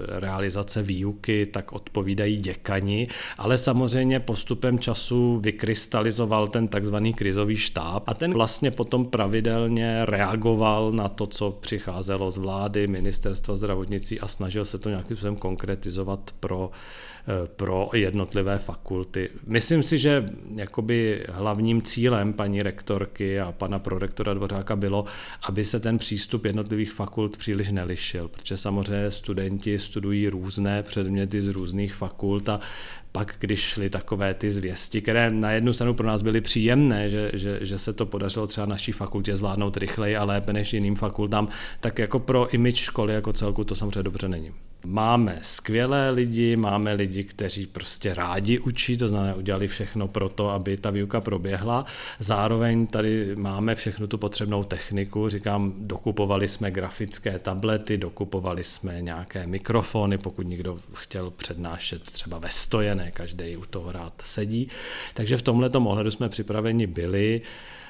realizace 0.07 0.83
výuky, 0.83 1.45
tak 1.45 1.73
odpovídají 1.73 2.37
děkani, 2.37 3.07
ale 3.37 3.57
samozřejmě 3.57 4.19
postupem 4.19 4.79
času 4.79 5.39
vykrystalizoval 5.39 6.47
ten 6.47 6.67
takzvaný 6.67 7.13
krizový 7.13 7.55
štáb 7.55 8.03
a 8.07 8.13
ten 8.13 8.33
vlastně 8.33 8.71
potom 8.71 9.05
pravidelně 9.05 10.05
reagoval 10.05 10.91
na 10.91 11.09
to, 11.09 11.27
co 11.27 11.51
přicházelo 11.51 12.31
z 12.31 12.37
vlády, 12.37 12.87
ministerstva 12.87 13.55
zdravotnictví 13.55 14.19
a 14.19 14.27
snažil 14.27 14.65
se 14.65 14.77
to 14.77 14.89
nějakým 14.89 15.17
způsobem 15.17 15.35
konkretizovat 15.35 16.31
pro 16.39 16.71
pro 17.45 17.89
jednotlivé 17.93 18.57
fakulty. 18.57 19.29
Myslím 19.47 19.83
si, 19.83 19.97
že 19.97 20.25
jakoby 20.55 21.25
hlavním 21.29 21.81
cílem 21.81 22.33
paní 22.33 22.59
rektorky 22.59 23.39
a 23.39 23.51
pana 23.51 23.79
prorektora 23.79 24.33
Dvořáka 24.33 24.75
bylo, 24.75 25.05
aby 25.47 25.65
se 25.65 25.79
ten 25.79 25.97
přístup 25.97 26.45
jednotlivých 26.45 26.93
fakult 26.93 27.37
příliš 27.37 27.71
nelišil, 27.71 28.27
protože 28.27 28.57
samozřejmě 28.57 29.11
studenti 29.11 29.79
studují 29.79 30.29
různé 30.29 30.83
předměty 30.83 31.41
z 31.41 31.47
různých 31.47 31.95
fakult 31.95 32.49
a 32.49 32.59
pak, 33.15 33.35
když 33.39 33.59
šly 33.59 33.89
takové 33.89 34.33
ty 34.33 34.51
zvěsti, 34.51 35.01
které 35.01 35.31
na 35.31 35.51
jednu 35.51 35.73
stranu 35.73 35.93
pro 35.93 36.07
nás 36.07 36.21
byly 36.21 36.41
příjemné, 36.41 37.09
že, 37.09 37.31
že, 37.33 37.59
že 37.61 37.77
se 37.77 37.93
to 37.93 38.05
podařilo 38.05 38.47
třeba 38.47 38.67
naší 38.67 38.91
fakultě 38.91 39.35
zvládnout 39.35 39.77
rychleji 39.77 40.17
a 40.17 40.23
lépe 40.23 40.53
než 40.53 40.73
jiným 40.73 40.95
fakultám, 40.95 41.47
tak 41.79 41.99
jako 41.99 42.19
pro 42.19 42.49
image 42.49 42.77
školy 42.77 43.13
jako 43.13 43.33
celku 43.33 43.63
to 43.63 43.75
samozřejmě 43.75 44.03
dobře 44.03 44.27
není. 44.27 44.51
Máme 44.85 45.39
skvělé 45.41 46.09
lidi, 46.09 46.55
máme 46.55 46.93
lidi, 46.93 47.23
kteří 47.23 47.67
prostě 47.67 48.13
rádi 48.13 48.59
učí, 48.59 48.97
to 48.97 49.07
znamená 49.07 49.35
udělali 49.35 49.67
všechno 49.67 50.07
pro 50.07 50.29
to, 50.29 50.49
aby 50.49 50.77
ta 50.77 50.89
výuka 50.89 51.21
proběhla. 51.21 51.85
Zároveň 52.19 52.87
tady 52.87 53.35
máme 53.35 53.75
všechnu 53.75 54.07
tu 54.07 54.17
potřebnou 54.17 54.63
techniku, 54.63 55.29
říkám, 55.29 55.73
dokupovali 55.77 56.47
jsme 56.47 56.71
grafické 56.71 57.39
tablety, 57.39 57.97
dokupovali 57.97 58.63
jsme 58.63 59.01
nějaké 59.01 59.47
mikrofony, 59.47 60.17
pokud 60.17 60.47
někdo 60.47 60.77
chtěl 60.93 61.31
přednášet 61.31 62.01
třeba 62.01 62.37
ve 62.37 62.49
stoje, 62.49 62.95
ne 63.05 63.11
každý 63.11 63.57
u 63.57 63.65
toho 63.65 63.91
rád 63.91 64.13
sedí. 64.23 64.67
Takže 65.13 65.37
v 65.37 65.41
tomhle 65.41 65.69
ohledu 65.69 66.11
jsme 66.11 66.29
připraveni 66.29 66.87
byli. 66.87 67.41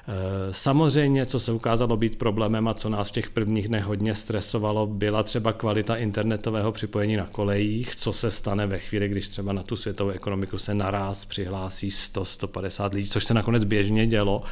Eh, 0.07 0.53
samozřejmě, 0.53 1.25
co 1.25 1.39
se 1.39 1.51
ukázalo 1.51 1.97
být 1.97 2.17
problémem 2.17 2.67
a 2.67 2.73
co 2.73 2.89
nás 2.89 3.09
v 3.09 3.11
těch 3.11 3.29
prvních 3.29 3.67
dnech 3.67 3.83
hodně 3.83 4.15
stresovalo, 4.15 4.87
byla 4.87 5.23
třeba 5.23 5.53
kvalita 5.53 5.95
internetového 5.95 6.71
připojení 6.71 7.17
na 7.17 7.25
kolejích, 7.25 7.95
co 7.95 8.13
se 8.13 8.31
stane 8.31 8.67
ve 8.67 8.79
chvíli, 8.79 9.09
když 9.09 9.29
třeba 9.29 9.53
na 9.53 9.63
tu 9.63 9.75
světovou 9.75 10.09
ekonomiku 10.09 10.57
se 10.57 10.73
naraz 10.73 11.25
přihlásí 11.25 11.89
100-150 11.89 12.93
lidí, 12.93 13.09
což 13.09 13.25
se 13.25 13.33
nakonec 13.33 13.63
běžně 13.63 14.07
dělo. 14.07 14.43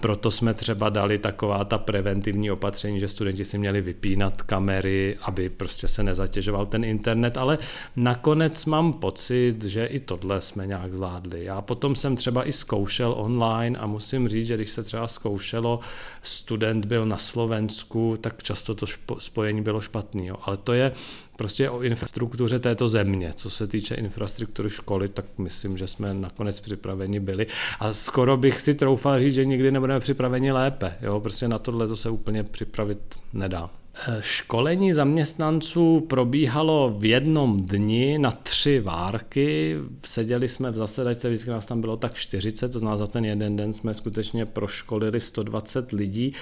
Proto 0.00 0.30
jsme 0.30 0.54
třeba 0.54 0.88
dali 0.88 1.18
taková 1.18 1.64
ta 1.64 1.78
preventivní 1.78 2.50
opatření, 2.50 3.00
že 3.00 3.08
studenti 3.08 3.44
si 3.44 3.58
měli 3.58 3.80
vypínat 3.80 4.42
kamery, 4.42 5.18
aby 5.22 5.48
prostě 5.48 5.88
se 5.88 6.02
nezatěžoval 6.02 6.66
ten 6.66 6.84
internet, 6.84 7.36
ale 7.36 7.58
nakonec 7.96 8.64
mám 8.64 8.92
pocit, 8.92 9.64
že 9.64 9.86
i 9.86 10.00
tohle 10.00 10.40
jsme 10.40 10.66
nějak 10.66 10.92
zvládli. 10.92 11.44
Já 11.44 11.60
potom 11.60 11.96
jsem 11.96 12.16
třeba 12.16 12.48
i 12.48 12.52
zkoušel 12.52 13.14
online 13.16 13.78
a 13.78 13.86
musím 13.86 14.28
říct, 14.28 14.46
že 14.46 14.56
když 14.56 14.70
se 14.70 14.82
třeba 14.82 15.08
zkoušelo, 15.08 15.80
student 16.22 16.84
byl 16.84 17.06
na 17.06 17.16
Slovensku, 17.16 18.16
tak 18.20 18.42
často 18.42 18.74
to 18.74 18.86
spojení 19.18 19.62
bylo 19.62 19.80
špatný. 19.80 20.26
Jo. 20.26 20.36
Ale 20.42 20.56
to 20.56 20.72
je 20.72 20.92
prostě 21.36 21.70
o 21.70 21.82
infrastruktuře 21.82 22.58
této 22.58 22.88
země. 22.88 23.30
Co 23.34 23.50
se 23.50 23.66
týče 23.66 23.94
infrastruktury 23.94 24.70
školy, 24.70 25.08
tak 25.08 25.24
myslím, 25.38 25.78
že 25.78 25.86
jsme 25.86 26.14
nakonec 26.14 26.60
připraveni 26.60 27.20
byli. 27.20 27.46
A 27.80 27.92
skoro 27.92 28.36
bych 28.36 28.60
si 28.60 28.74
troufal 28.74 29.18
říct, 29.18 29.34
že 29.34 29.44
nikdy 29.44 29.70
nebudeme 29.70 30.00
připraveni 30.00 30.52
lépe. 30.52 30.94
Jo? 31.02 31.20
Prostě 31.20 31.48
na 31.48 31.58
tohle 31.58 31.88
to 31.88 31.96
se 31.96 32.10
úplně 32.10 32.42
připravit 32.42 32.98
nedá. 33.32 33.70
Eh, 34.08 34.18
školení 34.20 34.92
zaměstnanců 34.92 36.00
probíhalo 36.00 36.94
v 36.98 37.04
jednom 37.04 37.66
dni 37.66 38.18
na 38.18 38.30
tři 38.30 38.80
várky. 38.80 39.76
Seděli 40.04 40.48
jsme 40.48 40.70
v 40.70 40.76
zasedačce, 40.76 41.28
vždycky 41.28 41.50
nás 41.50 41.66
tam 41.66 41.80
bylo 41.80 41.96
tak 41.96 42.14
40, 42.14 42.72
to 42.72 42.78
znamená 42.78 42.96
za 42.96 43.06
ten 43.06 43.24
jeden 43.24 43.56
den 43.56 43.72
jsme 43.72 43.94
skutečně 43.94 44.46
proškolili 44.46 45.20
120 45.20 45.92
lidí. 45.92 46.32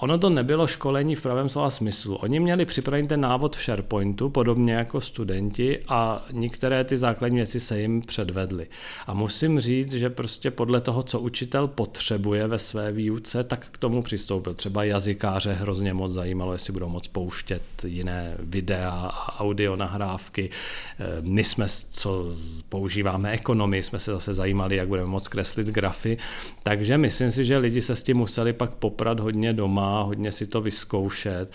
Ono 0.00 0.18
to 0.18 0.30
nebylo 0.30 0.66
školení 0.66 1.14
v 1.14 1.22
pravém 1.22 1.48
slova 1.48 1.70
smyslu. 1.70 2.16
Oni 2.16 2.40
měli 2.40 2.64
připravený 2.64 3.08
ten 3.08 3.20
návod 3.20 3.56
v 3.56 3.62
SharePointu, 3.62 4.30
podobně 4.30 4.72
jako 4.72 5.00
studenti, 5.00 5.78
a 5.88 6.26
některé 6.32 6.84
ty 6.84 6.96
základní 6.96 7.36
věci 7.36 7.60
se 7.60 7.80
jim 7.80 8.02
předvedly. 8.02 8.66
A 9.06 9.14
musím 9.14 9.60
říct, 9.60 9.92
že 9.92 10.10
prostě 10.10 10.50
podle 10.50 10.80
toho, 10.80 11.02
co 11.02 11.20
učitel 11.20 11.68
potřebuje 11.68 12.46
ve 12.46 12.58
své 12.58 12.92
výuce, 12.92 13.44
tak 13.44 13.66
k 13.70 13.78
tomu 13.78 14.02
přistoupil. 14.02 14.54
Třeba 14.54 14.84
jazykáře 14.84 15.52
hrozně 15.52 15.94
moc 15.94 16.12
zajímalo, 16.12 16.52
jestli 16.52 16.72
budou 16.72 16.88
moc 16.88 17.08
pouštět 17.08 17.62
jiné 17.84 18.34
videa 18.38 18.90
a 18.90 19.40
audio 19.40 19.76
nahrávky. 19.76 20.50
Eh, 20.98 21.04
my 21.22 21.44
jsme, 21.44 21.66
co 21.90 22.24
používáme 22.68 23.30
ekonomii, 23.30 23.82
jsme 23.82 23.98
se 23.98 24.10
zase 24.10 24.34
zajímali, 24.34 24.76
jak 24.76 24.88
budeme 24.88 25.08
moc 25.08 25.28
kreslit 25.28 25.66
grafy. 25.66 26.18
Takže 26.62 26.98
myslím 26.98 27.30
si, 27.30 27.44
že 27.44 27.58
lidi 27.58 27.82
se 27.82 27.96
s 27.96 28.02
tím 28.02 28.16
museli 28.16 28.52
pak 28.52 28.70
poprat 28.70 29.20
hodně 29.20 29.52
doma 29.52 29.87
hodně 30.02 30.32
si 30.32 30.46
to 30.46 30.60
vyzkoušet. 30.60 31.50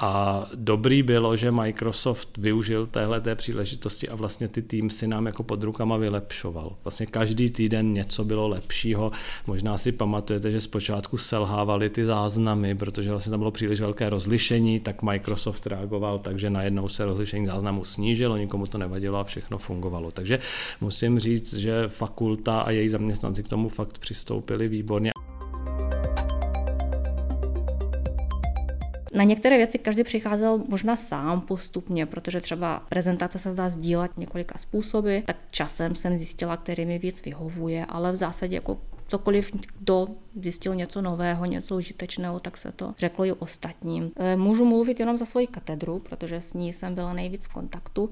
A 0.00 0.46
dobrý 0.54 1.02
bylo, 1.02 1.36
že 1.36 1.50
Microsoft 1.50 2.36
využil 2.36 2.86
téhle 2.86 3.20
té 3.20 3.34
příležitosti 3.34 4.08
a 4.08 4.14
vlastně 4.14 4.48
ty 4.48 4.62
tým 4.62 4.90
si 4.90 5.06
nám 5.06 5.26
jako 5.26 5.42
pod 5.42 5.62
rukama 5.62 5.96
vylepšoval. 5.96 6.76
Vlastně 6.84 7.06
každý 7.06 7.50
týden 7.50 7.92
něco 7.92 8.24
bylo 8.24 8.48
lepšího. 8.48 9.12
Možná 9.46 9.78
si 9.78 9.92
pamatujete, 9.92 10.50
že 10.50 10.60
zpočátku 10.60 11.18
selhávaly 11.18 11.90
ty 11.90 12.04
záznamy, 12.04 12.74
protože 12.74 13.10
vlastně 13.10 13.30
tam 13.30 13.40
bylo 13.40 13.50
příliš 13.50 13.80
velké 13.80 14.10
rozlišení, 14.10 14.80
tak 14.80 15.02
Microsoft 15.02 15.66
reagoval, 15.66 16.18
takže 16.18 16.50
najednou 16.50 16.88
se 16.88 17.04
rozlišení 17.04 17.46
záznamu 17.46 17.84
snížilo, 17.84 18.36
nikomu 18.36 18.66
to 18.66 18.78
nevadilo 18.78 19.18
a 19.18 19.24
všechno 19.24 19.58
fungovalo. 19.58 20.10
Takže 20.10 20.38
musím 20.80 21.18
říct, 21.18 21.54
že 21.54 21.88
fakulta 21.88 22.60
a 22.60 22.70
její 22.70 22.88
zaměstnanci 22.88 23.42
k 23.42 23.48
tomu 23.48 23.68
fakt 23.68 23.98
přistoupili 23.98 24.68
výborně. 24.68 25.10
Na 29.14 29.24
některé 29.24 29.56
věci 29.56 29.78
každý 29.78 30.04
přicházel 30.04 30.64
možná 30.68 30.96
sám 30.96 31.40
postupně, 31.40 32.06
protože 32.06 32.40
třeba 32.40 32.82
prezentace 32.88 33.38
se 33.38 33.54
dá 33.54 33.68
sdílet 33.68 34.18
několika 34.18 34.58
způsoby, 34.58 35.18
tak 35.24 35.36
časem 35.50 35.94
jsem 35.94 36.18
zjistila, 36.18 36.56
který 36.56 36.86
mi 36.86 36.98
víc 36.98 37.24
vyhovuje, 37.24 37.86
ale 37.88 38.12
v 38.12 38.16
zásadě 38.16 38.54
jako 38.54 38.78
cokoliv, 39.08 39.52
kdo 39.52 40.06
zjistil 40.42 40.74
něco 40.74 41.02
nového, 41.02 41.44
něco 41.44 41.76
užitečného, 41.76 42.40
tak 42.40 42.56
se 42.56 42.72
to 42.72 42.94
řeklo 42.98 43.24
i 43.24 43.32
ostatním. 43.32 44.10
E, 44.16 44.36
můžu 44.36 44.64
mluvit 44.64 45.00
jenom 45.00 45.16
za 45.18 45.24
svoji 45.24 45.46
katedru, 45.46 45.98
protože 45.98 46.40
s 46.40 46.54
ní 46.54 46.72
jsem 46.72 46.94
byla 46.94 47.12
nejvíc 47.12 47.46
v 47.46 47.52
kontaktu 47.52 48.10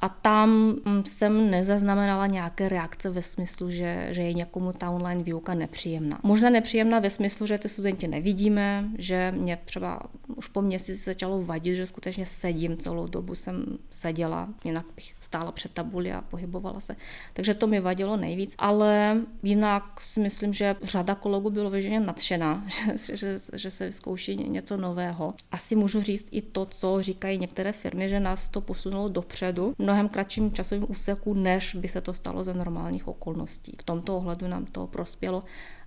A 0.00 0.08
tam 0.08 0.50
mm, 0.50 1.02
jsem 1.06 1.50
nezaznamenala 1.50 2.26
nějaké 2.26 2.68
reakce 2.68 3.10
ve 3.10 3.22
smyslu, 3.22 3.70
že, 3.70 4.08
že 4.10 4.22
je 4.22 4.32
někomu 4.32 4.72
ta 4.72 4.90
online 4.90 5.22
výuka 5.22 5.54
nepříjemná. 5.54 6.20
Možná 6.22 6.50
nepříjemná 6.50 6.98
ve 6.98 7.10
smyslu, 7.10 7.46
že 7.46 7.58
ty 7.58 7.68
studenti 7.68 8.08
nevidíme, 8.08 8.84
že 8.98 9.32
mě 9.36 9.58
třeba 9.64 10.00
už 10.36 10.48
po 10.48 10.62
měsíci 10.62 11.04
začalo 11.04 11.42
vadit, 11.42 11.76
že 11.76 11.86
skutečně 11.86 12.26
sedím 12.26 12.76
celou 12.76 13.06
dobu, 13.06 13.34
jsem 13.34 13.78
seděla, 13.90 14.48
jinak 14.64 14.86
bych 14.96 15.14
stála 15.20 15.52
před 15.52 15.72
tabuli 15.72 16.12
a 16.12 16.20
pohybovala 16.20 16.80
se. 16.80 16.96
Takže 17.32 17.54
to 17.54 17.66
mi 17.66 17.80
vadilo 17.80 18.16
nejvíc, 18.16 18.54
ale 18.58 19.20
jinak 19.42 20.00
si 20.00 20.20
myslím, 20.20 20.52
že 20.52 20.76
řada 20.82 21.14
kolegů 21.14 21.50
bylo 21.50 21.70
vyženě 21.70 22.00
nadšená, 22.00 22.64
že, 23.06 23.16
že, 23.16 23.38
že 23.52 23.70
se 23.70 23.92
zkouší 23.92 24.36
něco 24.36 24.76
nového. 24.76 25.34
Asi 25.52 25.76
můžu 25.76 26.02
říct 26.02 26.28
i 26.30 26.42
to, 26.42 26.66
co 26.66 27.02
říkají 27.02 27.38
některé 27.38 27.72
firmy, 27.72 28.08
že 28.08 28.20
nás 28.20 28.48
to 28.48 28.60
posunulo 28.60 29.08
dopředu 29.08 29.74
mnohem 29.88 30.08
kratším 30.08 30.52
časovým 30.52 30.86
úseku, 30.88 31.34
než 31.34 31.74
by 31.74 31.88
se 31.88 32.00
to 32.00 32.12
stalo 32.12 32.44
za 32.44 32.52
normálních 32.52 33.08
okolností. 33.08 33.72
V 33.80 33.82
tomto 33.82 34.16
ohledu 34.16 34.48
nám 34.48 34.66
to 34.66 34.86
prospělo 34.86 35.44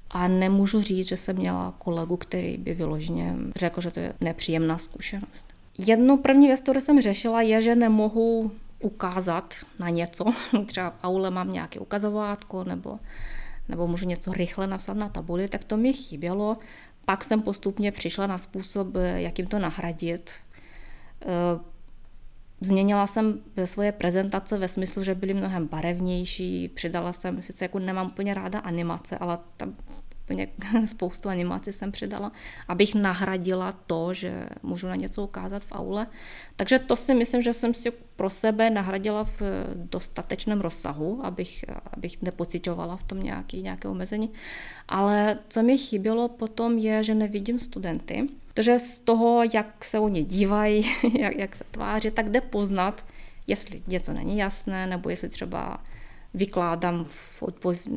a 0.10 0.28
nemůžu 0.28 0.82
říct, 0.82 1.08
že 1.08 1.18
jsem 1.18 1.36
měla 1.36 1.74
kolegu, 1.78 2.18
který 2.18 2.58
by 2.58 2.74
vyloženě 2.74 3.36
řekl, 3.56 3.82
že 3.82 3.92
to 3.92 4.00
je 4.00 4.14
nepříjemná 4.22 4.78
zkušenost. 4.78 5.54
Jednu 5.78 6.18
první 6.18 6.48
věc, 6.48 6.62
kterou 6.62 6.82
jsem 6.82 7.02
řešila, 7.02 7.42
je, 7.42 7.62
že 7.62 7.76
nemohu 7.76 8.52
ukázat 8.80 9.54
na 9.80 9.90
něco. 9.90 10.26
Třeba 10.66 10.90
v 10.90 11.04
aule 11.04 11.30
mám 11.32 11.54
nějaké 11.54 11.80
ukazovátko 11.80 12.64
nebo, 12.64 13.00
nebo 13.70 13.88
můžu 13.88 14.06
něco 14.06 14.34
rychle 14.34 14.68
napsat 14.68 14.98
na 14.98 15.10
tabuli, 15.10 15.48
tak 15.48 15.64
to 15.64 15.78
mi 15.78 15.94
chybělo. 15.94 16.58
Pak 17.06 17.24
jsem 17.24 17.42
postupně 17.42 17.92
přišla 17.92 18.28
na 18.28 18.38
způsob, 18.38 18.88
jak 19.16 19.40
jim 19.40 19.48
to 19.48 19.60
nahradit. 19.60 20.32
Změnila 22.62 23.08
jsem 23.08 23.40
svoje 23.66 23.92
prezentace 23.92 24.58
ve 24.58 24.68
smyslu, 24.68 25.04
že 25.04 25.16
byly 25.16 25.34
mnohem 25.34 25.68
barevnější, 25.68 26.68
přidala 26.68 27.14
jsem, 27.14 27.42
sice 27.42 27.66
jako 27.66 27.80
nemám 27.80 28.08
úplně 28.08 28.34
ráda 28.34 28.60
animace, 28.60 29.18
ale 29.18 29.40
tam 29.58 29.76
úplně 30.32 30.48
spoustu 30.86 31.30
animací 31.30 31.74
jsem 31.74 31.92
přidala, 31.92 32.32
abych 32.68 32.96
nahradila 32.96 33.72
to, 33.72 34.14
že 34.14 34.46
můžu 34.64 34.88
na 34.88 34.96
něco 34.96 35.24
ukázat 35.24 35.64
v 35.66 35.72
aule. 35.72 36.08
Takže 36.56 36.80
to 36.80 36.96
si 36.96 37.16
myslím, 37.16 37.42
že 37.42 37.54
jsem 37.54 37.74
si 37.74 37.92
pro 37.92 38.30
sebe 38.30 38.70
nahradila 38.70 39.24
v 39.24 39.42
dostatečném 39.76 40.62
rozsahu, 40.62 41.26
abych, 41.26 41.66
abych 41.94 42.22
nepocitovala 42.22 42.98
v 42.98 43.04
tom 43.04 43.24
nějaký, 43.24 43.62
nějaké 43.62 43.88
omezení. 43.88 44.34
Ale 44.88 45.40
co 45.50 45.64
mi 45.64 45.78
chybělo 45.78 46.30
potom 46.30 46.78
je, 46.78 47.04
že 47.04 47.16
nevidím 47.16 47.60
studenty, 47.60 48.28
Protože 48.54 48.80
z 48.80 49.00
toho, 49.00 49.44
jak 49.54 49.86
se 49.86 50.00
oni 50.00 50.24
dívají, 50.24 50.86
jak, 51.20 51.36
jak 51.38 51.56
se 51.56 51.64
tváří, 51.72 52.12
tak 52.12 52.30
jde 52.30 52.42
poznat, 52.42 53.06
jestli 53.48 53.82
něco 53.88 54.14
není 54.14 54.38
jasné, 54.38 54.88
nebo 54.88 55.10
jestli 55.10 55.30
třeba 55.30 55.80
vykládám 56.34 57.04
v, 57.04 57.44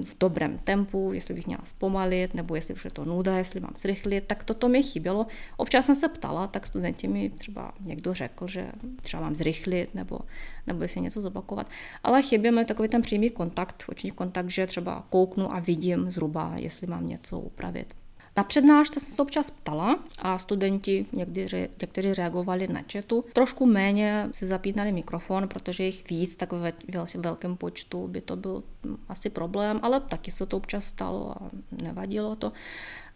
v 0.04 0.18
dobrém 0.20 0.58
tempu, 0.58 1.10
jestli 1.12 1.34
bych 1.34 1.46
měla 1.46 1.62
zpomalit, 1.64 2.34
nebo 2.34 2.54
jestli 2.54 2.74
už 2.74 2.84
je 2.84 2.90
to 2.90 3.04
nuda, 3.04 3.36
jestli 3.38 3.60
mám 3.60 3.74
zrychlit, 3.78 4.24
tak 4.26 4.44
toto 4.44 4.68
mi 4.68 4.82
chybělo. 4.82 5.26
Občas 5.56 5.86
jsem 5.86 5.96
se 5.96 6.08
ptala, 6.08 6.46
tak 6.46 6.66
studenti 6.66 7.08
mi 7.08 7.30
třeba 7.30 7.72
někdo 7.80 8.14
řekl, 8.14 8.48
že 8.48 8.72
třeba 9.02 9.22
mám 9.22 9.36
zrychlit, 9.36 9.94
nebo, 9.94 10.18
nebo 10.66 10.82
jestli 10.82 11.00
něco 11.00 11.20
zopakovat. 11.20 11.70
Ale 12.02 12.22
chybí 12.22 12.50
mi 12.50 12.64
takový 12.64 12.88
ten 12.88 13.02
přímý 13.02 13.30
kontakt, 13.30 13.84
oční 13.88 14.10
kontakt, 14.10 14.50
že 14.50 14.66
třeba 14.66 15.06
kouknu 15.10 15.54
a 15.54 15.58
vidím 15.60 16.10
zhruba, 16.10 16.52
jestli 16.56 16.86
mám 16.86 17.06
něco 17.06 17.40
upravit. 17.40 17.94
Na 18.36 18.44
přednášce 18.44 19.00
jsem 19.00 19.14
se 19.14 19.22
občas 19.22 19.50
ptala 19.50 19.98
a 20.18 20.38
studenti 20.38 21.06
někdy, 21.12 21.68
někteří 21.80 22.14
reagovali 22.14 22.68
na 22.68 22.80
chatu. 22.92 23.24
Trošku 23.32 23.66
méně 23.66 24.28
si 24.32 24.46
zapínali 24.46 24.92
mikrofon, 24.92 25.48
protože 25.48 25.84
jich 25.84 26.10
víc, 26.10 26.36
tak 26.36 26.52
ve 26.52 26.72
velkém 27.18 27.56
počtu 27.56 28.08
by 28.08 28.20
to 28.20 28.36
byl 28.36 28.62
asi 29.08 29.30
problém, 29.30 29.80
ale 29.82 30.00
taky 30.00 30.30
se 30.30 30.46
to 30.46 30.56
občas 30.56 30.84
stalo 30.84 31.30
a 31.30 31.50
nevadilo 31.82 32.36
to. 32.36 32.52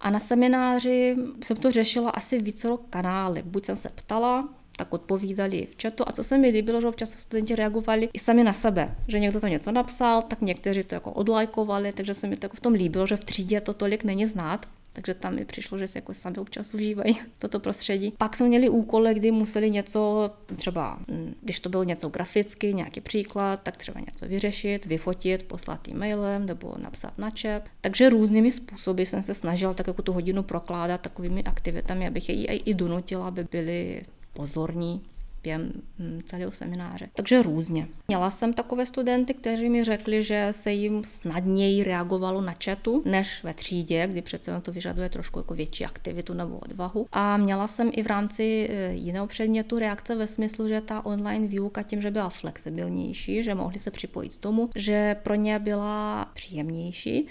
A 0.01 0.11
na 0.11 0.21
semináři 0.21 1.17
jsem 1.43 1.57
to 1.57 1.71
řešila 1.71 2.11
asi 2.11 2.43
více 2.43 2.69
kanály. 2.91 3.43
Buď 3.43 3.65
jsem 3.65 3.77
se 3.77 3.89
ptala, 3.89 4.49
tak 4.77 4.95
odpovídali 4.95 5.67
v 5.67 5.83
chatu. 5.83 6.05
A 6.07 6.13
co 6.13 6.25
se 6.25 6.39
mi 6.39 6.49
líbilo, 6.49 6.81
že 6.81 6.89
občas 6.89 7.11
studenti 7.11 7.57
reagovali 7.57 8.09
i 8.13 8.19
sami 8.19 8.45
na 8.45 8.53
sebe, 8.53 8.95
že 9.09 9.19
někdo 9.21 9.41
to 9.41 9.47
něco 9.47 9.73
napsal, 9.73 10.23
tak 10.23 10.41
někteří 10.41 10.83
to 10.83 10.95
jako 10.95 11.13
odlajkovali, 11.13 11.93
takže 11.93 12.15
se 12.15 12.27
mi 12.27 12.37
to 12.37 12.45
jako 12.45 12.57
v 12.57 12.61
tom 12.61 12.73
líbilo, 12.73 13.07
že 13.07 13.17
v 13.17 13.25
třídě 13.25 13.61
to 13.61 13.75
tolik 13.75 14.05
není 14.05 14.27
znát. 14.27 14.67
Takže 14.99 15.14
tam 15.14 15.35
mi 15.35 15.45
přišlo, 15.45 15.78
že 15.78 15.87
si 15.87 15.99
jako 15.99 16.14
sami 16.14 16.37
občas 16.37 16.75
užívají 16.75 17.19
toto 17.38 17.61
prostředí. 17.61 18.12
Pak 18.19 18.37
jsme 18.37 18.49
měli 18.49 18.69
úkoly, 18.69 19.14
kdy 19.14 19.31
museli 19.31 19.71
něco, 19.71 20.31
třeba 20.57 20.99
mm, 21.09 21.35
když 21.43 21.61
to 21.61 21.69
bylo 21.69 21.85
něco 21.85 22.09
graficky, 22.09 22.75
nějaký 22.75 23.00
příklad, 23.00 23.62
tak 23.62 23.76
třeba 23.76 24.00
něco 24.00 24.29
vyřešit, 24.29 24.87
vyfotit, 24.87 25.42
poslat 25.42 25.88
e-mailem 25.88 26.46
nebo 26.46 26.75
napsat 26.79 27.18
na 27.18 27.31
chat. 27.40 27.68
Takže 27.81 28.09
různými 28.09 28.53
způsoby 28.53 29.03
jsem 29.03 29.23
se 29.23 29.35
snažila 29.35 29.75
tak 29.75 29.87
jako 29.87 30.03
tu 30.03 30.12
hodinu 30.12 30.42
prokládat 30.42 31.01
takovými 31.01 31.44
aktivitami, 31.44 32.07
abych 32.07 32.29
je 32.29 32.35
i 32.57 32.75
donutila, 32.75 33.29
aby 33.29 33.46
byli 33.53 34.03
pozorní 34.33 35.03
během 35.42 35.72
hm, 35.98 36.20
celého 36.24 36.53
semináře. 36.53 37.09
Takže 37.14 37.42
různě. 37.42 37.88
Měla 38.09 38.31
jsem 38.31 38.53
takové 38.53 38.87
studenty, 38.87 39.35
kteří 39.35 39.68
mi 39.68 39.85
řekli, 39.85 40.22
že 40.22 40.48
se 40.51 40.72
jim 40.72 41.05
snadněji 41.05 41.85
reagovalo 41.85 42.40
na 42.40 42.55
chatu, 42.64 43.03
než 43.05 43.44
ve 43.44 43.55
třídě, 43.55 44.07
kdy 44.07 44.22
přece 44.22 44.61
to 44.61 44.72
vyžaduje 44.72 45.09
trošku 45.09 45.38
jako 45.38 45.55
větší 45.55 45.85
aktivitu 45.85 46.35
nebo 46.35 46.59
odvahu. 46.59 47.07
A 47.12 47.37
měla 47.37 47.66
jsem 47.66 47.90
i 47.92 48.03
v 48.03 48.07
rámci 48.07 48.68
eh, 48.70 48.92
jiného 48.92 49.27
předmětu 49.27 49.79
reakce 49.79 50.14
ve 50.14 50.27
smyslu, 50.27 50.68
že 50.68 50.81
ta 50.81 51.07
online 51.07 51.46
výuka 51.46 51.83
tím, 51.83 52.03
že 52.03 52.11
byla 52.11 52.29
flexibilnější, 52.29 53.42
že 53.42 53.55
mohli 53.55 53.79
se 53.79 53.90
připojit 53.90 54.35
k 54.37 54.40
tomu, 54.40 54.70
že 54.77 55.16
pro 55.22 55.35
ně 55.35 55.59
byla 55.59 56.24
příjemnější, 56.35 57.29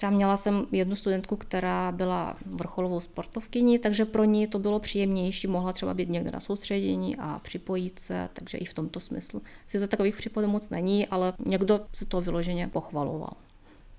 Třeba 0.00 0.10
měla 0.10 0.36
jsem 0.36 0.66
jednu 0.72 0.96
studentku, 0.96 1.36
která 1.36 1.92
byla 1.92 2.36
vrcholovou 2.46 3.00
sportovkyní, 3.00 3.78
takže 3.78 4.04
pro 4.04 4.24
ní 4.24 4.46
to 4.46 4.58
bylo 4.58 4.78
příjemnější, 4.78 5.46
mohla 5.46 5.72
třeba 5.72 5.94
být 5.94 6.08
někde 6.08 6.30
na 6.30 6.40
soustředění 6.40 7.16
a 7.16 7.38
připojit 7.42 7.98
se, 7.98 8.28
takže 8.32 8.58
i 8.58 8.64
v 8.64 8.74
tomto 8.74 9.00
smyslu. 9.00 9.42
Sice 9.66 9.88
takových 9.88 10.16
případů 10.16 10.48
moc 10.48 10.70
není, 10.70 11.06
ale 11.06 11.32
někdo 11.46 11.80
se 11.92 12.06
to 12.06 12.20
vyloženě 12.20 12.68
pochvaloval. 12.68 13.30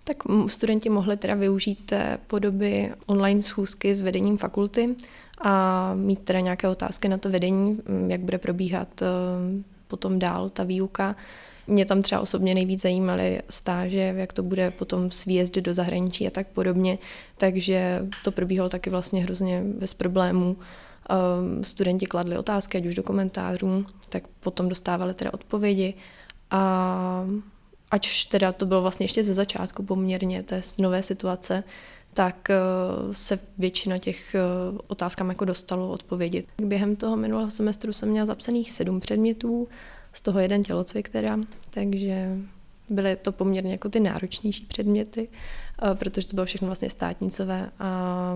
Tak 0.04 0.18
studenti 0.48 0.90
mohli 0.90 1.18
teda 1.18 1.36
využít 1.36 1.94
podoby 2.28 2.94
online 3.06 3.42
schůzky 3.42 3.96
s 3.96 4.02
vedením 4.02 4.38
fakulty 4.38 4.96
a 5.42 5.94
mít 5.96 6.20
teda 6.20 6.40
nějaké 6.40 6.68
otázky 6.68 7.10
na 7.10 7.18
to 7.18 7.30
vedení, 7.30 7.80
jak 8.08 8.22
bude 8.22 8.38
probíhat 8.38 9.02
eh, 9.02 9.06
potom 9.92 10.20
dál 10.20 10.50
ta 10.50 10.64
výuka. 10.64 11.16
Mě 11.68 11.86
tam 11.86 12.02
třeba 12.02 12.22
osobně 12.22 12.54
nejvíc 12.54 12.82
zajímaly 12.82 13.42
stáže, 13.50 14.14
jak 14.18 14.34
to 14.34 14.44
bude 14.44 14.72
potom 14.72 15.12
s 15.12 15.26
výjezdy 15.26 15.62
do 15.62 15.74
zahraničí 15.74 16.28
a 16.28 16.30
tak 16.30 16.48
podobně, 16.48 16.98
takže 17.38 18.08
to 18.24 18.32
probíhalo 18.32 18.70
taky 18.70 18.90
vlastně 18.90 19.24
hrozně 19.24 19.64
bez 19.80 19.94
problémů. 19.94 20.58
Ehm, 21.10 21.64
studenti 21.64 22.06
kladli 22.06 22.38
otázky, 22.38 22.78
ať 22.78 22.86
už 22.86 22.96
do 22.96 23.04
komentářů, 23.04 23.86
tak 24.10 24.28
potom 24.40 24.70
dostávali 24.70 25.14
teda 25.14 25.34
odpovědi 25.34 25.94
a 26.52 27.26
ať 27.92 28.28
teda 28.28 28.52
to 28.52 28.66
bylo 28.66 28.82
vlastně 28.82 29.04
ještě 29.04 29.24
ze 29.24 29.34
začátku 29.34 29.84
poměrně 29.84 30.44
té 30.44 30.62
nové 30.78 31.04
situace, 31.04 31.64
tak 32.14 32.50
eh, 32.50 32.56
se 33.12 33.40
většina 33.58 33.98
těch 33.98 34.36
eh, 34.36 34.40
otázkám 34.88 35.30
jako 35.30 35.46
dostalo 35.46 35.90
odpovědět. 35.90 36.46
Během 36.62 36.96
toho 36.96 37.18
minulého 37.18 37.52
semestru 37.52 37.94
jsem 37.94 38.10
měla 38.10 38.26
zapsaných 38.26 38.72
sedm 38.72 39.00
předmětů, 39.00 39.68
z 40.14 40.22
toho 40.22 40.40
jeden 40.40 40.64
tělocvik 40.64 41.10
teda, 41.10 41.40
takže 41.70 42.38
byly 42.90 43.16
to 43.16 43.32
poměrně 43.32 43.72
jako 43.72 43.90
ty 43.90 44.00
náročnější 44.00 44.66
předměty, 44.66 45.28
eh, 45.92 45.96
protože 45.96 46.28
to 46.28 46.36
bylo 46.36 46.46
všechno 46.46 46.66
vlastně 46.66 46.90
státnicové 46.90 47.70
a 47.80 48.34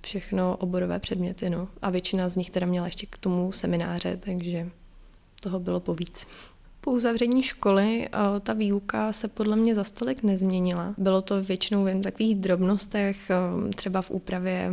všechno 0.00 0.56
oborové 0.56 0.98
předměty, 0.98 1.50
no. 1.50 1.68
A 1.82 1.90
většina 1.90 2.28
z 2.28 2.36
nich 2.36 2.50
teda 2.50 2.66
měla 2.66 2.86
ještě 2.86 3.06
k 3.06 3.18
tomu 3.18 3.52
semináře, 3.52 4.16
takže 4.16 4.70
toho 5.42 5.60
bylo 5.60 5.80
povíc. 5.80 6.26
Po 6.84 6.90
uzavření 6.90 7.42
školy 7.42 8.06
eh, 8.06 8.40
ta 8.40 8.52
výuka 8.52 9.12
se 9.12 9.28
podle 9.28 9.56
mě 9.56 9.74
za 9.74 9.84
stolik 9.84 10.22
nezměnila. 10.22 10.94
Bylo 10.98 11.22
to 11.22 11.42
většinou 11.42 11.86
jen 11.86 12.02
takových 12.02 12.34
drobnostech, 12.34 13.30
eh, 13.30 13.72
třeba 13.74 14.02
v 14.02 14.10
úpravě, 14.10 14.70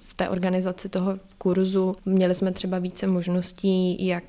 v 0.00 0.14
té 0.14 0.28
organizaci 0.28 0.88
toho 0.88 1.16
kurzu. 1.38 1.94
Měli 2.04 2.34
jsme 2.34 2.52
třeba 2.52 2.78
více 2.78 3.06
možností, 3.06 4.06
jak 4.06 4.24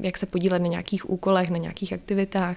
jak 0.00 0.18
se 0.18 0.26
podílet 0.26 0.62
na 0.62 0.68
nějakých 0.68 1.10
úkolech, 1.10 1.50
na 1.50 1.56
nějakých 1.56 1.92
aktivitách. 1.92 2.56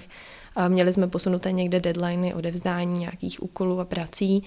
Měli 0.67 0.93
jsme 0.93 1.07
posunuté 1.07 1.51
někde 1.51 1.79
deadliny 1.79 2.33
odevzdání 2.33 2.99
nějakých 2.99 3.43
úkolů 3.43 3.79
a 3.79 3.85
prací, 3.85 4.43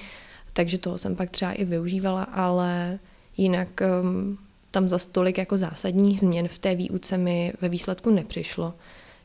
takže 0.52 0.78
toho 0.78 0.98
jsem 0.98 1.16
pak 1.16 1.30
třeba 1.30 1.52
i 1.52 1.64
využívala, 1.64 2.22
ale 2.22 2.98
jinak 3.37 3.68
um, 4.02 4.38
tam 4.70 4.88
za 4.88 4.98
stolik 4.98 5.38
jako 5.38 5.57
zásadních 5.57 6.20
změn 6.20 6.48
v 6.48 6.59
té 6.59 6.74
výuce 6.74 7.18
mi 7.18 7.52
ve 7.61 7.68
výsledku 7.68 8.11
nepřišlo. 8.11 8.74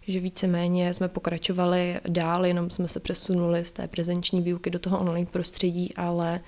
Že 0.08 0.19
víceméně 0.19 0.93
jsme 0.93 1.08
pokračovali 1.08 1.99
dál, 2.08 2.45
jenom 2.45 2.69
jsme 2.69 2.88
se 2.88 2.99
přesunuli 2.99 3.65
z 3.65 3.71
té 3.71 3.88
prezenční 3.88 4.41
výuky 4.41 4.69
do 4.69 4.79
toho 4.79 4.99
online 4.99 5.27
prostředí, 5.32 5.95
ale 5.95 6.39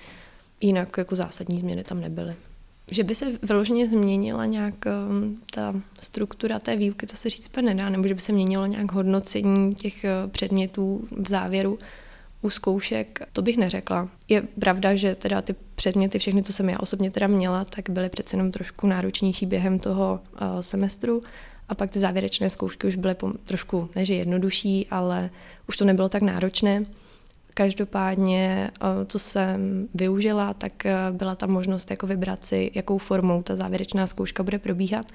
jinak 0.60 0.98
jako 0.98 1.16
zásadní 1.16 1.60
změny 1.60 1.84
tam 1.84 2.00
nebyly. 2.00 2.34
Že 2.90 3.04
by 3.04 3.14
se 3.14 3.26
vyloženě 3.42 3.88
změnila 3.88 4.46
nějak 4.46 4.74
um, 4.86 5.36
ta 5.54 5.74
struktura 6.00 6.58
té 6.58 6.76
výuky, 6.76 7.06
to 7.06 7.16
se 7.16 7.30
říct 7.30 7.50
nedá, 7.62 7.88
nebo 7.88 8.08
že 8.08 8.14
by 8.14 8.20
se 8.20 8.32
měnilo 8.32 8.66
nějak 8.66 8.92
hodnocení 8.92 9.74
těch 9.74 9.94
uh, 10.04 10.30
předmětů 10.30 11.08
v 11.10 11.28
závěru 11.28 11.78
u 12.46 12.50
zkoušek, 12.50 13.20
to 13.32 13.42
bych 13.42 13.56
neřekla. 13.56 14.08
Je 14.28 14.42
pravda, 14.42 14.94
že 14.94 15.14
teda 15.14 15.42
ty 15.42 15.54
předměty, 15.74 16.18
všechny, 16.18 16.42
co 16.42 16.52
jsem 16.52 16.68
já 16.68 16.78
osobně 16.80 17.10
teda 17.10 17.26
měla, 17.26 17.64
tak 17.64 17.90
byly 17.90 18.08
přece 18.08 18.36
jenom 18.36 18.50
trošku 18.50 18.86
náročnější 18.86 19.46
během 19.46 19.78
toho 19.78 20.20
uh, 20.32 20.60
semestru 20.60 21.22
a 21.68 21.74
pak 21.74 21.90
ty 21.90 21.98
závěrečné 21.98 22.50
zkoušky 22.50 22.86
už 22.86 22.96
byly 22.96 23.16
trošku, 23.44 23.90
neže 23.96 24.14
jednodušší, 24.14 24.86
ale 24.90 25.30
už 25.68 25.76
to 25.76 25.84
nebylo 25.84 26.08
tak 26.08 26.22
náročné. 26.22 26.86
Každopádně, 27.54 28.70
eh, 28.80 29.06
co 29.06 29.18
jsem 29.18 29.88
využila, 29.94 30.54
tak 30.54 30.86
eh, 30.86 30.94
byla 31.10 31.34
ta 31.34 31.46
možnost 31.46 31.90
jako 31.90 32.06
vybrat 32.06 32.46
si, 32.46 32.70
jakou 32.74 32.98
formou 32.98 33.42
ta 33.42 33.56
závěrečná 33.56 34.06
zkouška 34.06 34.42
bude 34.42 34.58
probíhat, 34.58 35.06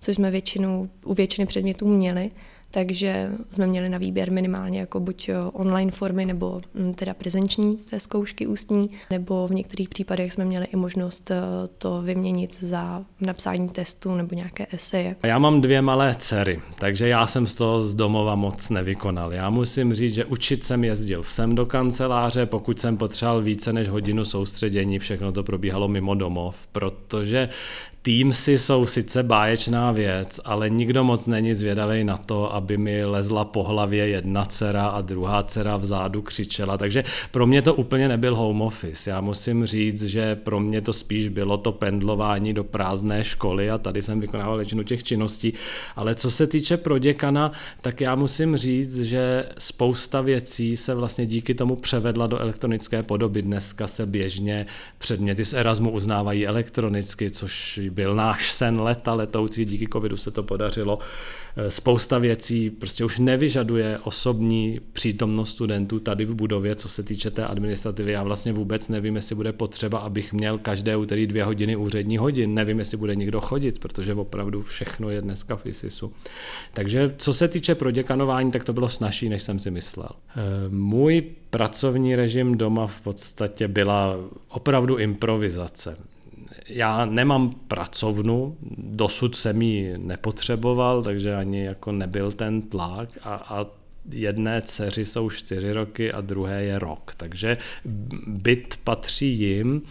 což 0.00 0.14
jsme 0.16 0.30
většinou 0.30 0.88
u 1.04 1.14
většiny 1.14 1.46
předmětů 1.46 1.88
měli 1.88 2.30
takže 2.70 3.30
jsme 3.50 3.66
měli 3.66 3.88
na 3.88 3.98
výběr 3.98 4.32
minimálně 4.32 4.80
jako 4.80 5.00
buď 5.00 5.28
eh, 5.28 5.34
online 5.52 5.90
formy 5.90 6.26
nebo 6.26 6.60
hm, 6.74 6.92
teda 6.92 7.14
prezenční 7.14 7.76
té 7.76 8.00
zkoušky 8.00 8.46
ústní, 8.46 8.90
nebo 9.10 9.48
v 9.48 9.54
některých 9.54 9.88
případech 9.88 10.32
jsme 10.32 10.44
měli 10.44 10.66
i 10.66 10.76
možnost 10.76 11.30
eh, 11.30 11.36
to 11.78 12.02
vyměnit 12.02 12.62
za 12.62 13.02
napsání 13.20 13.68
testu 13.68 14.14
nebo 14.14 14.34
nějaké 14.34 14.66
eseje. 14.72 15.16
Já 15.22 15.38
mám 15.38 15.60
dvě 15.60 15.82
malé 15.82 16.14
dcery, 16.18 16.60
takže 16.78 17.08
já 17.08 17.26
jsem 17.26 17.46
z 17.46 17.56
toho 17.56 17.80
z 17.80 17.94
domova 17.94 18.34
moc 18.34 18.70
nevykonal. 18.70 19.34
Já 19.34 19.50
musím 19.50 19.94
říct, 19.94 20.14
že 20.14 20.24
učit 20.24 20.64
jsem 20.64 20.84
jezdil 20.84 21.22
sem 21.22 21.54
do 21.54 21.66
kanceláře, 21.66 22.46
pokud 22.46 22.80
jsem 22.80 22.96
potřeboval 22.96 23.42
více 23.42 23.72
než 23.72 23.88
hodinu 23.88 24.24
soustředění, 24.24 24.98
všechno 24.98 25.32
to 25.32 25.42
probíhalo 25.42 25.88
mimo 25.88 26.14
domov, 26.14 26.56
protože 26.72 27.48
Teamsy 28.02 28.58
jsou 28.58 28.86
sice 28.86 29.22
báječná 29.22 29.92
věc, 29.92 30.40
ale 30.44 30.70
nikdo 30.70 31.04
moc 31.04 31.26
není 31.26 31.54
zvědavý 31.54 32.04
na 32.04 32.16
to, 32.16 32.54
aby 32.54 32.76
mi 32.76 33.04
lezla 33.04 33.44
po 33.44 33.62
hlavě 33.62 34.08
jedna 34.08 34.44
dcera 34.44 34.86
a 34.86 35.00
druhá 35.00 35.42
dcera 35.42 35.76
vzadu 35.76 36.22
křičela. 36.22 36.78
Takže 36.78 37.04
pro 37.30 37.46
mě 37.46 37.62
to 37.62 37.74
úplně 37.74 38.08
nebyl 38.08 38.36
home 38.36 38.62
office. 38.62 39.10
Já 39.10 39.20
musím 39.20 39.66
říct, 39.66 40.02
že 40.02 40.36
pro 40.36 40.60
mě 40.60 40.80
to 40.80 40.92
spíš 40.92 41.28
bylo 41.28 41.58
to 41.58 41.72
pendlování 41.72 42.54
do 42.54 42.64
prázdné 42.64 43.24
školy 43.24 43.70
a 43.70 43.78
tady 43.78 44.02
jsem 44.02 44.20
vykonával 44.20 44.56
většinu 44.56 44.82
těch 44.82 45.04
činností. 45.04 45.52
Ale 45.96 46.14
co 46.14 46.30
se 46.30 46.46
týče 46.46 46.76
pro 46.76 46.98
děkana, 46.98 47.52
tak 47.80 48.00
já 48.00 48.14
musím 48.14 48.56
říct, 48.56 49.02
že 49.02 49.44
spousta 49.58 50.20
věcí 50.20 50.76
se 50.76 50.94
vlastně 50.94 51.26
díky 51.26 51.54
tomu 51.54 51.76
převedla 51.76 52.26
do 52.26 52.38
elektronické 52.38 53.02
podoby. 53.02 53.42
Dneska 53.42 53.86
se 53.86 54.06
běžně 54.06 54.66
předměty 54.98 55.44
z 55.44 55.54
Erasmu 55.54 55.90
uznávají 55.90 56.46
elektronicky, 56.46 57.30
což 57.30 57.80
byl 57.90 58.10
náš 58.10 58.52
sen 58.52 58.80
leta 58.80 59.14
letoucí, 59.14 59.64
díky 59.64 59.88
covidu 59.92 60.16
se 60.16 60.30
to 60.30 60.42
podařilo. 60.42 60.98
Eh, 61.56 61.70
spousta 61.70 62.18
věcí 62.18 62.70
prostě 62.70 63.04
už 63.04 63.18
nevyžaduje 63.18 63.98
osobní 63.98 64.80
přítomnost 64.92 65.50
studentů 65.50 66.00
tady 66.00 66.24
v 66.24 66.34
budově, 66.34 66.74
co 66.74 66.88
se 66.88 67.02
týče 67.02 67.30
té 67.30 67.44
administrativy. 67.44 68.12
Já 68.12 68.22
vlastně 68.22 68.52
vůbec 68.52 68.88
nevím, 68.88 69.16
jestli 69.16 69.34
bude 69.34 69.52
potřeba, 69.52 69.98
abych 69.98 70.32
měl 70.32 70.58
každé 70.58 70.96
úterý 70.96 71.26
dvě 71.26 71.44
hodiny 71.44 71.76
úřední 71.76 72.18
hodin. 72.18 72.54
Nevím, 72.54 72.78
jestli 72.78 72.96
bude 72.96 73.16
někdo 73.16 73.40
chodit, 73.40 73.78
protože 73.78 74.14
opravdu 74.14 74.62
všechno 74.62 75.10
je 75.10 75.22
dneska 75.22 75.56
v 75.56 75.66
ISISu. 75.66 76.12
Takže 76.74 77.14
co 77.16 77.32
se 77.32 77.48
týče 77.48 77.74
proděkanování, 77.74 78.50
tak 78.50 78.64
to 78.64 78.72
bylo 78.72 78.88
snažší, 78.88 79.28
než 79.28 79.42
jsem 79.42 79.58
si 79.58 79.70
myslel. 79.70 80.08
Eh, 80.10 80.34
můj 80.68 81.22
pracovní 81.50 82.16
režim 82.16 82.58
doma 82.58 82.86
v 82.86 83.00
podstatě 83.00 83.68
byla 83.68 84.16
opravdu 84.48 84.96
improvizace 84.96 85.96
já 86.72 87.04
nemám 87.04 87.50
pracovnu, 87.50 88.56
dosud 88.78 89.36
jsem 89.36 89.62
ji 89.62 89.98
nepotřeboval, 89.98 91.02
takže 91.02 91.34
ani 91.34 91.64
jako 91.64 91.92
nebyl 91.92 92.32
ten 92.32 92.62
tlak 92.62 93.08
a, 93.22 93.34
a 93.34 93.66
jedné 94.12 94.62
dceři 94.62 95.04
jsou 95.04 95.30
čtyři 95.30 95.72
roky 95.72 96.12
a 96.12 96.20
druhé 96.20 96.62
je 96.62 96.78
rok, 96.78 97.14
takže 97.16 97.56
byt 98.26 98.76
patří 98.84 99.38
jim. 99.38 99.82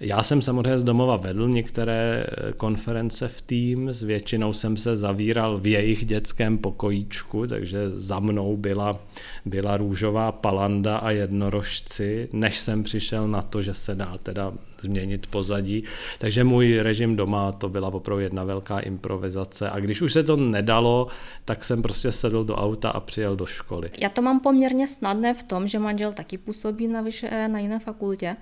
Já 0.00 0.22
jsem 0.22 0.42
samozřejmě 0.42 0.78
z 0.78 0.84
domova 0.84 1.16
vedl 1.16 1.48
některé 1.48 2.26
konference 2.56 3.28
v 3.28 3.40
Teams, 3.40 4.02
většinou 4.02 4.52
jsem 4.52 4.76
se 4.76 4.96
zavíral 4.96 5.58
v 5.58 5.66
jejich 5.66 6.06
dětském 6.06 6.58
pokojíčku, 6.58 7.46
takže 7.46 7.90
za 7.90 8.20
mnou 8.20 8.56
byla, 8.56 8.98
byla 9.44 9.76
růžová 9.76 10.32
palanda 10.32 10.96
a 10.96 11.10
jednorožci, 11.10 12.28
než 12.32 12.58
jsem 12.58 12.82
přišel 12.82 13.28
na 13.28 13.42
to, 13.42 13.62
že 13.62 13.74
se 13.74 13.94
dá 13.94 14.18
teda 14.22 14.52
změnit 14.80 15.26
pozadí. 15.26 15.84
Takže 16.18 16.44
můj 16.44 16.78
režim 16.78 17.16
doma 17.16 17.52
to 17.52 17.68
byla 17.68 17.88
opravdu 17.88 18.22
jedna 18.22 18.44
velká 18.44 18.80
improvizace 18.80 19.70
a 19.70 19.80
když 19.80 20.02
už 20.02 20.12
se 20.12 20.22
to 20.22 20.36
nedalo, 20.36 21.06
tak 21.44 21.64
jsem 21.64 21.82
prostě 21.82 22.12
sedl 22.12 22.44
do 22.44 22.56
auta 22.56 22.90
a 22.90 23.00
přijel 23.00 23.36
do 23.36 23.46
školy. 23.46 23.90
Já 23.98 24.08
to 24.08 24.22
mám 24.22 24.40
poměrně 24.40 24.88
snadné 24.88 25.34
v 25.34 25.42
tom, 25.42 25.66
že 25.66 25.78
manžel 25.78 26.12
taky 26.12 26.38
působí 26.38 26.88
na, 26.88 27.00
vyše, 27.00 27.48
na 27.48 27.58
jiné 27.58 27.78
fakultě, 27.78 28.36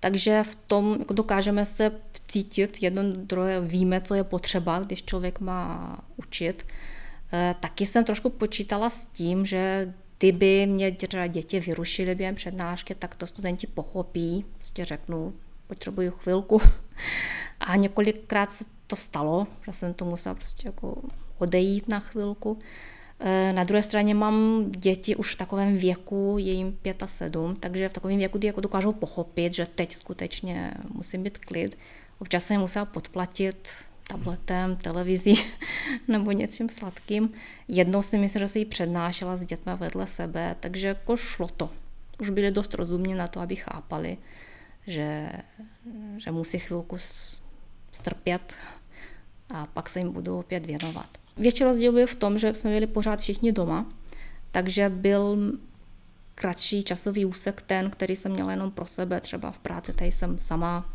takže 0.00 0.42
v 0.42 0.54
tom 0.54 0.96
jako 0.98 1.14
dokážeme 1.14 1.64
se 1.66 1.92
cítit, 2.28 2.82
jedno 2.82 3.02
druhé 3.02 3.60
víme, 3.60 4.00
co 4.00 4.14
je 4.14 4.24
potřeba, 4.24 4.78
když 4.78 5.02
člověk 5.02 5.40
má 5.40 5.98
učit. 6.16 6.66
E, 7.32 7.54
taky 7.60 7.86
jsem 7.86 8.04
trošku 8.04 8.30
počítala 8.30 8.90
s 8.90 9.06
tím, 9.06 9.46
že 9.46 9.94
kdyby 10.18 10.66
mě 10.66 10.96
děti 11.28 11.60
vyrušily 11.60 12.14
během 12.14 12.34
přednášky, 12.34 12.94
tak 12.94 13.16
to 13.16 13.26
studenti 13.26 13.66
pochopí, 13.66 14.44
prostě 14.58 14.84
řeknu, 14.84 15.34
potřebuju 15.66 16.10
chvilku. 16.10 16.60
A 17.60 17.76
několikrát 17.76 18.52
se 18.52 18.64
to 18.86 18.96
stalo, 18.96 19.46
že 19.66 19.72
jsem 19.72 19.94
to 19.94 20.04
musela 20.04 20.34
prostě 20.34 20.68
jako 20.68 21.02
odejít 21.38 21.88
na 21.88 22.00
chvilku. 22.00 22.58
E, 23.20 23.52
na 23.52 23.64
druhé 23.64 23.82
straně 23.82 24.14
mám 24.14 24.64
děti 24.70 25.16
už 25.16 25.34
v 25.34 25.38
takovém 25.38 25.76
věku, 25.76 26.36
je 26.38 26.52
jim 26.52 26.72
5 26.82 27.02
a 27.02 27.06
7, 27.06 27.56
takže 27.56 27.88
v 27.88 27.92
takovém 27.92 28.18
věku 28.18 28.38
jako 28.42 28.60
dokážou 28.60 28.92
pochopit, 28.92 29.52
že 29.52 29.66
teď 29.66 29.94
skutečně 29.94 30.74
musím 30.94 31.22
být 31.22 31.38
klid. 31.38 31.78
Občas 32.18 32.44
jsem 32.44 32.60
musela 32.60 32.84
podplatit 32.84 33.68
tabletem, 34.08 34.76
televizí 34.76 35.34
nebo 36.08 36.32
něčím 36.32 36.68
sladkým. 36.68 37.32
Jednou 37.68 38.02
si 38.02 38.18
myslím, 38.18 38.40
že 38.40 38.48
si 38.48 38.58
ji 38.58 38.64
přednášela 38.64 39.36
s 39.36 39.44
dětmi 39.44 39.72
vedle 39.76 40.06
sebe, 40.06 40.56
takže 40.60 40.88
jako 40.88 41.16
šlo 41.16 41.48
to. 41.48 41.70
Už 42.20 42.30
byli 42.30 42.50
dost 42.50 42.74
rozumní 42.74 43.14
na 43.14 43.26
to, 43.26 43.40
aby 43.40 43.56
chápali, 43.56 44.18
že, 44.86 45.32
že 46.16 46.30
musí 46.30 46.58
chvilku 46.58 46.96
strpět 47.92 48.56
a 49.54 49.66
pak 49.66 49.88
se 49.88 49.98
jim 49.98 50.12
budou 50.12 50.40
opět 50.40 50.66
věnovat. 50.66 51.18
Větší 51.38 51.64
rozdíl 51.64 51.92
byl 51.92 52.06
v 52.06 52.14
tom, 52.14 52.38
že 52.38 52.54
jsme 52.54 52.70
byli 52.70 52.86
pořád 52.86 53.20
všichni 53.20 53.52
doma, 53.52 53.86
takže 54.50 54.88
byl 54.88 55.52
kratší 56.34 56.82
časový 56.82 57.24
úsek 57.24 57.62
ten, 57.62 57.90
který 57.90 58.16
jsem 58.16 58.32
měla 58.32 58.50
jenom 58.50 58.70
pro 58.70 58.86
sebe, 58.86 59.20
třeba 59.20 59.50
v 59.50 59.58
práci, 59.58 59.92
tady 59.92 60.12
jsem 60.12 60.38
sama 60.38 60.90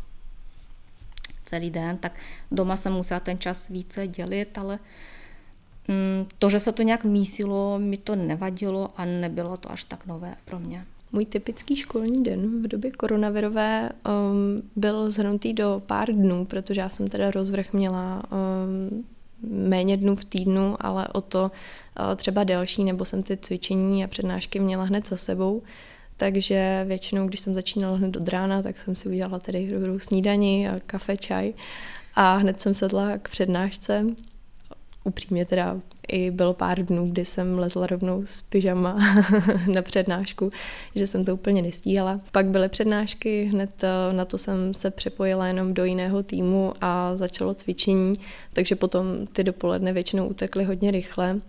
celý 1.44 1.70
den, 1.70 1.96
tak 1.96 2.12
doma 2.50 2.76
jsem 2.76 2.92
musela 2.92 3.20
ten 3.20 3.38
čas 3.38 3.68
více 3.68 4.06
dělit, 4.06 4.58
ale 4.58 4.78
mm, 5.88 6.26
to, 6.38 6.50
že 6.50 6.60
se 6.60 6.72
to 6.72 6.82
nějak 6.82 7.04
mísilo, 7.04 7.78
mi 7.78 7.96
to 7.96 8.16
nevadilo 8.16 8.90
a 8.96 9.04
nebylo 9.04 9.56
to 9.56 9.72
až 9.72 9.84
tak 9.84 10.06
nové 10.06 10.34
pro 10.44 10.58
mě. 10.58 10.86
Můj 11.12 11.24
typický 11.24 11.76
školní 11.76 12.22
den 12.22 12.62
v 12.62 12.68
době 12.68 12.90
koronavirové 12.90 13.90
um, 13.90 14.62
byl 14.76 15.10
zhrnutý 15.10 15.52
do 15.52 15.82
pár 15.86 16.12
dnů, 16.12 16.44
protože 16.44 16.80
já 16.80 16.88
jsem 16.88 17.08
teda 17.08 17.30
rozvrh 17.30 17.72
měla 17.72 18.22
um, 18.32 19.04
méně 19.50 19.96
dnů 19.96 20.16
v 20.16 20.24
týdnu, 20.24 20.76
ale 20.80 21.08
o 21.08 21.20
to 21.20 21.42
uh, 21.42 22.14
třeba 22.16 22.44
delší, 22.44 22.84
nebo 22.84 23.04
jsem 23.04 23.22
ty 23.22 23.36
cvičení 23.36 24.04
a 24.04 24.08
přednášky 24.08 24.60
měla 24.60 24.84
hned 24.84 25.08
za 25.08 25.16
sebou. 25.16 25.62
Takže 26.16 26.84
většinou, 26.88 27.28
když 27.28 27.40
jsem 27.40 27.54
začínala 27.54 27.96
hned 27.96 28.16
od 28.16 28.28
rána, 28.28 28.62
tak 28.62 28.78
jsem 28.78 28.96
si 28.96 29.08
udělala 29.08 29.38
tedy 29.38 29.70
dobrou 29.70 29.98
snídani 29.98 30.68
a 30.68 30.80
kafe, 30.86 31.16
čaj 31.16 31.52
a 32.14 32.36
hned 32.36 32.60
jsem 32.60 32.74
sedla 32.74 33.18
k 33.18 33.28
přednášce. 33.28 34.06
Upřímně 35.04 35.44
teda 35.44 35.80
i 36.08 36.30
bylo 36.30 36.54
pár 36.54 36.84
dnů, 36.84 37.06
kdy 37.10 37.24
jsem 37.24 37.58
lezla 37.58 37.86
rovnou 37.86 38.26
s 38.26 38.42
pyžama 38.42 38.98
na 39.74 39.82
přednášku, 39.82 40.50
že 40.94 41.06
jsem 41.06 41.24
to 41.24 41.34
úplně 41.34 41.62
nestíhala. 41.62 42.20
Pak 42.32 42.46
byly 42.46 42.68
přednášky, 42.68 43.44
hned 43.44 43.84
eh, 43.84 44.12
na 44.12 44.24
to 44.24 44.38
jsem 44.38 44.74
se 44.74 44.90
přepojila 44.90 45.46
jenom 45.46 45.74
do 45.74 45.84
jiného 45.84 46.22
týmu 46.22 46.72
a 46.80 47.16
začalo 47.16 47.54
cvičení, 47.54 48.12
takže 48.52 48.76
potom 48.76 49.26
ty 49.26 49.44
dopoledne 49.44 49.92
většinou 49.92 50.26
utekly 50.26 50.64
hodně 50.64 50.90
rychle. 50.90 51.40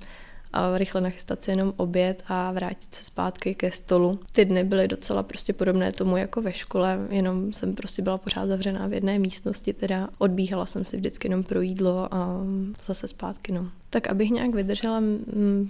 A 0.55 0.77
rychle 0.77 1.01
nachystat 1.01 1.43
si 1.43 1.51
jenom 1.51 1.73
oběd 1.77 2.23
a 2.27 2.51
vrátit 2.51 2.95
se 2.95 3.03
zpátky 3.03 3.55
ke 3.55 3.71
stolu. 3.71 4.19
Ty 4.31 4.45
dny 4.45 4.63
byly 4.63 4.87
docela 4.87 5.23
prostě 5.23 5.53
podobné 5.53 5.91
tomu 5.91 6.17
jako 6.17 6.41
ve 6.41 6.53
škole, 6.53 6.99
jenom 7.09 7.53
jsem 7.53 7.75
prostě 7.75 8.01
byla 8.01 8.17
pořád 8.17 8.47
zavřená 8.47 8.87
v 8.87 8.93
jedné 8.93 9.19
místnosti, 9.19 9.73
teda 9.73 10.09
odbíhala 10.17 10.65
jsem 10.65 10.85
si 10.85 10.97
vždycky 10.97 11.27
jenom 11.27 11.43
pro 11.43 11.61
jídlo 11.61 12.13
a 12.13 12.41
zase 12.85 13.07
zpátky. 13.07 13.53
No. 13.53 13.69
Tak 13.89 14.07
abych 14.07 14.31
nějak 14.31 14.55
vydržela 14.55 15.03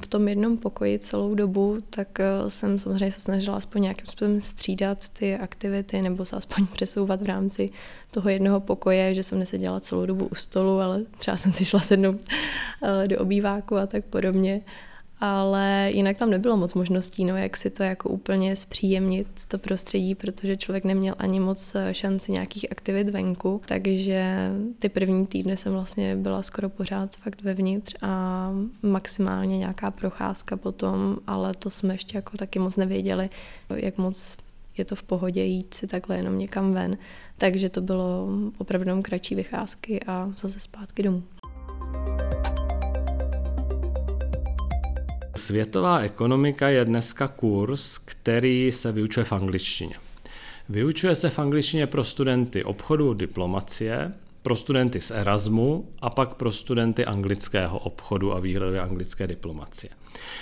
v 0.02 0.08
tom 0.08 0.28
jednom 0.28 0.58
pokoji 0.58 1.00
celou 1.00 1.36
dobu, 1.36 1.78
tak 1.90 2.20
eh, 2.20 2.50
jsem 2.50 2.80
samozřejmě 2.80 3.12
se 3.12 3.20
snažila 3.20 3.58
aspoň 3.58 3.82
nějakým 3.82 4.06
způsobem 4.08 4.42
střídat 4.42 5.10
ty 5.10 5.36
aktivity 5.36 6.02
nebo 6.02 6.26
se 6.26 6.36
aspoň 6.36 6.68
přesouvat 6.72 7.22
v 7.22 7.26
rámci 7.26 7.70
toho 8.16 8.30
jednoho 8.30 8.60
pokoje, 8.60 9.16
že 9.16 9.24
jsem 9.24 9.40
neseděla 9.40 9.80
celou 9.80 10.06
dobu 10.06 10.26
u 10.26 10.36
stolu, 10.36 10.80
ale 10.80 11.02
třeba 11.18 11.38
jsem 11.38 11.52
si 11.52 11.66
šla 11.66 11.80
sednout 11.80 12.22
eh, 12.84 13.08
do 13.08 13.20
obýváku 13.20 13.76
a 13.76 13.88
tak 13.88 14.06
podobně. 14.06 14.62
Ale 15.20 15.90
jinak 15.94 16.18
tam 16.18 16.30
nebylo 16.30 16.58
moc 16.58 16.74
možností, 16.74 17.26
no, 17.26 17.38
jak 17.38 17.58
si 17.58 17.70
to 17.70 17.84
jako 17.84 18.10
úplně 18.10 18.56
zpříjemnit 18.56 19.28
to 19.48 19.58
prostředí, 19.58 20.16
protože 20.16 20.58
člověk 20.58 20.84
neměl 20.84 21.16
ani 21.18 21.40
moc 21.40 21.76
eh, 21.76 21.94
šanci 21.94 22.32
nějakých 22.32 22.72
aktivit 22.72 23.10
venku, 23.10 23.62
takže 23.66 24.52
ty 24.80 24.90
první 24.90 25.28
týdny 25.28 25.58
jsem 25.58 25.74
vlastně 25.74 26.16
byla 26.16 26.44
skoro 26.44 26.70
pořád 26.70 27.16
fakt 27.16 27.42
vevnitř 27.42 27.96
a 28.02 28.52
maximálně 28.82 29.58
nějaká 29.58 29.92
procházka 29.92 30.58
potom, 30.58 31.18
ale 31.28 31.54
to 31.54 31.70
jsme 31.70 31.94
ještě 31.94 32.18
jako 32.18 32.38
taky 32.38 32.60
moc 32.60 32.78
nevěděli, 32.78 33.30
jak 33.70 33.98
moc 33.98 34.38
je 34.78 34.86
to 34.86 34.96
v 34.96 35.04
pohodě 35.04 35.44
jít 35.44 35.74
si 35.74 35.88
takhle 35.88 36.16
jenom 36.16 36.38
někam 36.38 36.74
ven. 36.74 36.98
Takže 37.38 37.70
to 37.70 37.82
bylo 37.82 38.28
opravdu 38.58 39.02
kratší 39.02 39.36
vycházky 39.36 40.00
a 40.08 40.34
zase 40.38 40.60
zpátky 40.60 41.04
domů. 41.04 41.24
Světová 45.36 46.00
ekonomika 46.00 46.70
je 46.70 46.86
dneska 46.86 47.28
kurz, 47.28 47.98
který 47.98 48.72
se 48.72 48.92
vyučuje 48.92 49.24
v 49.24 49.32
angličtině. 49.32 49.96
Vyučuje 50.70 51.16
se 51.16 51.30
v 51.30 51.40
angličtině 51.40 51.88
pro 51.88 52.04
studenty 52.04 52.64
obchodu 52.64 53.14
diplomacie, 53.14 54.14
pro 54.42 54.56
studenty 54.56 55.02
z 55.02 55.12
Erasmu 55.12 55.90
a 56.00 56.10
pak 56.10 56.34
pro 56.34 56.52
studenty 56.52 57.06
anglického 57.06 57.80
obchodu 57.80 58.34
a 58.34 58.40
výhledové 58.40 58.80
anglické 58.80 59.28
diplomacie. 59.28 59.90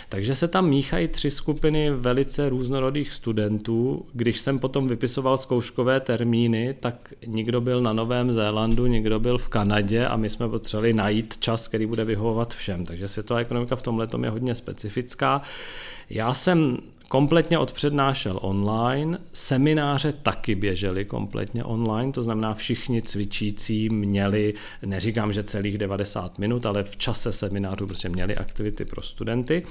Takže 0.10 0.36
se 0.36 0.48
tam 0.48 0.70
míchají 0.70 1.08
tři 1.08 1.32
skupiny 1.32 1.92
velice 1.92 2.50
různorodých 2.50 3.14
studentů. 3.14 4.06
Když 4.14 4.40
jsem 4.40 4.60
potom 4.60 4.88
vypisoval 4.88 5.38
zkouškové 5.38 6.00
termíny, 6.00 6.76
tak 6.80 7.14
někdo 7.26 7.62
byl 7.62 7.82
na 7.82 7.94
Novém 7.94 8.34
Zélandu, 8.34 8.86
někdo 8.86 9.20
byl 9.20 9.38
v 9.38 9.48
Kanadě 9.48 10.06
a 10.06 10.16
my 10.16 10.30
jsme 10.30 10.50
potřebovali 10.50 10.94
najít 10.94 11.38
čas, 11.40 11.68
který 11.68 11.86
bude 11.86 12.06
vyhovovat 12.06 12.54
všem. 12.54 12.86
Takže 12.86 13.08
světová 13.08 13.40
ekonomika 13.40 13.76
v 13.76 13.82
tomhle 13.82 14.08
je 14.24 14.30
hodně 14.30 14.56
specifická. 14.56 15.42
Já 16.16 16.34
jsem 16.34 16.78
kompletně 17.08 17.58
odpřednášel 17.58 18.40
online, 18.42 19.18
semináře 19.34 20.12
taky 20.12 20.56
běžely 20.56 21.06
kompletně 21.06 21.64
online, 21.64 22.12
to 22.12 22.24
znamená 22.24 22.54
všichni 22.54 23.02
cvičící 23.02 23.90
měli, 23.90 24.54
neříkám, 24.86 25.34
že 25.34 25.44
celých 25.44 25.78
90 25.78 26.40
minut, 26.40 26.66
ale 26.66 26.84
v 26.84 26.98
čase 26.98 27.32
seminářů 27.32 27.88
prostě 27.88 28.10
měli 28.10 28.36
aktivity 28.36 28.86
pro 28.86 29.02
studenty. 29.02 29.64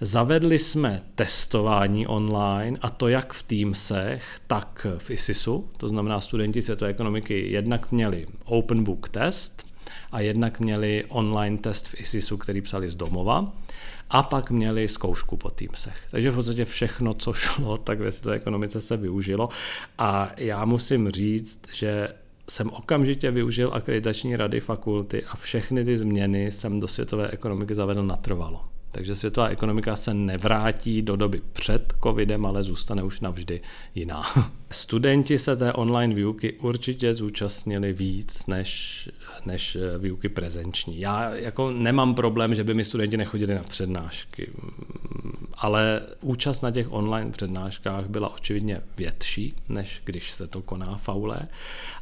Zavedli 0.00 0.58
jsme 0.58 1.02
testování 1.14 2.06
online 2.06 2.78
a 2.82 2.90
to 2.90 3.08
jak 3.08 3.32
v 3.32 3.42
Teamsech, 3.42 4.24
tak 4.46 4.86
v 4.98 5.10
ISISu, 5.10 5.68
to 5.76 5.88
znamená 5.88 6.20
studenti 6.20 6.62
světové 6.62 6.90
ekonomiky 6.90 7.50
jednak 7.50 7.92
měli 7.92 8.26
open 8.44 8.84
book 8.84 9.08
test 9.08 9.66
a 10.12 10.20
jednak 10.20 10.60
měli 10.60 11.04
online 11.08 11.58
test 11.58 11.88
v 11.88 12.00
ISISu, 12.00 12.36
který 12.36 12.60
psali 12.60 12.88
z 12.88 12.94
domova 12.94 13.52
a 14.10 14.22
pak 14.22 14.50
měli 14.50 14.88
zkoušku 14.88 15.36
po 15.36 15.50
Teamsech. 15.50 15.96
Takže 16.10 16.30
v 16.30 16.34
podstatě 16.34 16.64
všechno, 16.64 17.14
co 17.14 17.32
šlo, 17.32 17.76
tak 17.76 18.00
ve 18.00 18.12
světové 18.12 18.36
ekonomice 18.36 18.80
se 18.80 18.96
využilo 18.96 19.48
a 19.98 20.30
já 20.36 20.64
musím 20.64 21.10
říct, 21.10 21.62
že 21.74 22.08
jsem 22.50 22.70
okamžitě 22.70 23.30
využil 23.30 23.70
akreditační 23.74 24.36
rady 24.36 24.60
fakulty 24.60 25.24
a 25.24 25.36
všechny 25.36 25.84
ty 25.84 25.96
změny 25.96 26.50
jsem 26.50 26.80
do 26.80 26.88
světové 26.88 27.28
ekonomiky 27.28 27.74
zavedl 27.74 28.02
natrvalo. 28.02 28.64
Takže 28.92 29.14
světová 29.14 29.48
ekonomika 29.48 29.96
se 29.96 30.14
nevrátí 30.14 31.02
do 31.02 31.16
doby 31.16 31.42
před 31.52 31.94
covidem, 32.02 32.46
ale 32.46 32.64
zůstane 32.64 33.02
už 33.02 33.20
navždy 33.20 33.60
jiná. 33.94 34.22
Studenti 34.70 35.38
se 35.38 35.56
té 35.56 35.72
online 35.72 36.14
výuky 36.14 36.52
určitě 36.52 37.14
zúčastnili 37.14 37.92
víc 37.92 38.46
než, 38.46 39.08
než 39.44 39.76
výuky 39.98 40.28
prezenční. 40.28 41.00
Já 41.00 41.34
jako 41.34 41.70
nemám 41.70 42.14
problém, 42.14 42.54
že 42.54 42.64
by 42.64 42.74
mi 42.74 42.84
studenti 42.84 43.16
nechodili 43.16 43.54
na 43.54 43.62
přednášky, 43.62 44.50
ale 45.54 46.02
účast 46.20 46.60
na 46.60 46.70
těch 46.70 46.92
online 46.92 47.30
přednáškách 47.30 48.06
byla 48.06 48.34
očividně 48.34 48.80
větší, 48.96 49.54
než 49.68 50.02
když 50.04 50.32
se 50.32 50.46
to 50.46 50.62
koná 50.62 50.96
faule. 50.96 51.40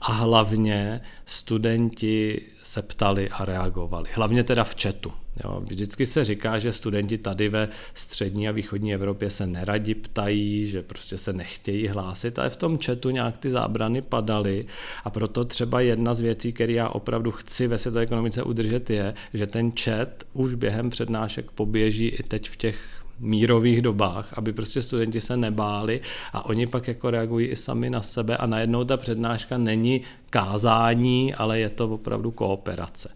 A 0.00 0.12
hlavně 0.12 1.00
studenti 1.24 2.42
se 2.68 2.82
ptali 2.82 3.28
a 3.28 3.44
reagovali. 3.44 4.08
Hlavně 4.14 4.44
teda 4.44 4.64
v 4.64 4.76
chatu. 4.82 5.12
Jo, 5.44 5.60
vždycky 5.64 6.06
se 6.06 6.24
říká, 6.24 6.58
že 6.58 6.72
studenti 6.72 7.18
tady 7.18 7.48
ve 7.48 7.68
střední 7.94 8.48
a 8.48 8.52
východní 8.52 8.94
Evropě 8.94 9.30
se 9.30 9.46
neradi 9.46 9.94
ptají, 9.94 10.66
že 10.66 10.82
prostě 10.82 11.18
se 11.18 11.32
nechtějí 11.32 11.88
hlásit, 11.88 12.38
ale 12.38 12.50
v 12.50 12.56
tom 12.56 12.78
chatu 12.78 13.10
nějak 13.10 13.38
ty 13.38 13.50
zábrany 13.50 14.02
padaly 14.02 14.66
a 15.04 15.10
proto 15.10 15.44
třeba 15.44 15.80
jedna 15.80 16.14
z 16.14 16.20
věcí, 16.20 16.52
které 16.52 16.72
já 16.72 16.88
opravdu 16.88 17.30
chci 17.30 17.66
ve 17.66 17.78
světové 17.78 18.02
ekonomice 18.02 18.42
udržet 18.42 18.90
je, 18.90 19.14
že 19.34 19.46
ten 19.46 19.72
chat 19.80 20.08
už 20.32 20.54
během 20.54 20.90
přednášek 20.90 21.50
poběží 21.50 22.06
i 22.06 22.22
teď 22.22 22.50
v 22.50 22.56
těch 22.56 22.97
mírových 23.20 23.82
dobách, 23.82 24.38
aby 24.38 24.52
prostě 24.52 24.82
studenti 24.82 25.20
se 25.20 25.36
nebáli 25.36 26.00
a 26.32 26.44
oni 26.46 26.66
pak 26.66 26.88
jako 26.88 27.10
reagují 27.10 27.46
i 27.46 27.56
sami 27.56 27.90
na 27.90 28.02
sebe 28.02 28.36
a 28.36 28.46
najednou 28.46 28.84
ta 28.84 28.96
přednáška 28.96 29.58
není 29.58 30.02
kázání, 30.30 31.34
ale 31.34 31.60
je 31.60 31.70
to 31.70 31.88
opravdu 31.88 32.30
kooperace. 32.30 33.10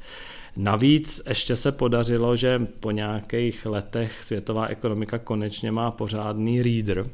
Navíc 0.56 1.22
ještě 1.28 1.56
se 1.56 1.72
podařilo, 1.72 2.36
že 2.36 2.66
po 2.80 2.90
nějakých 2.90 3.66
letech 3.66 4.22
světová 4.22 4.66
ekonomika 4.66 5.18
konečně 5.18 5.72
má 5.72 5.90
pořádný 5.90 6.62
reader, 6.62 7.06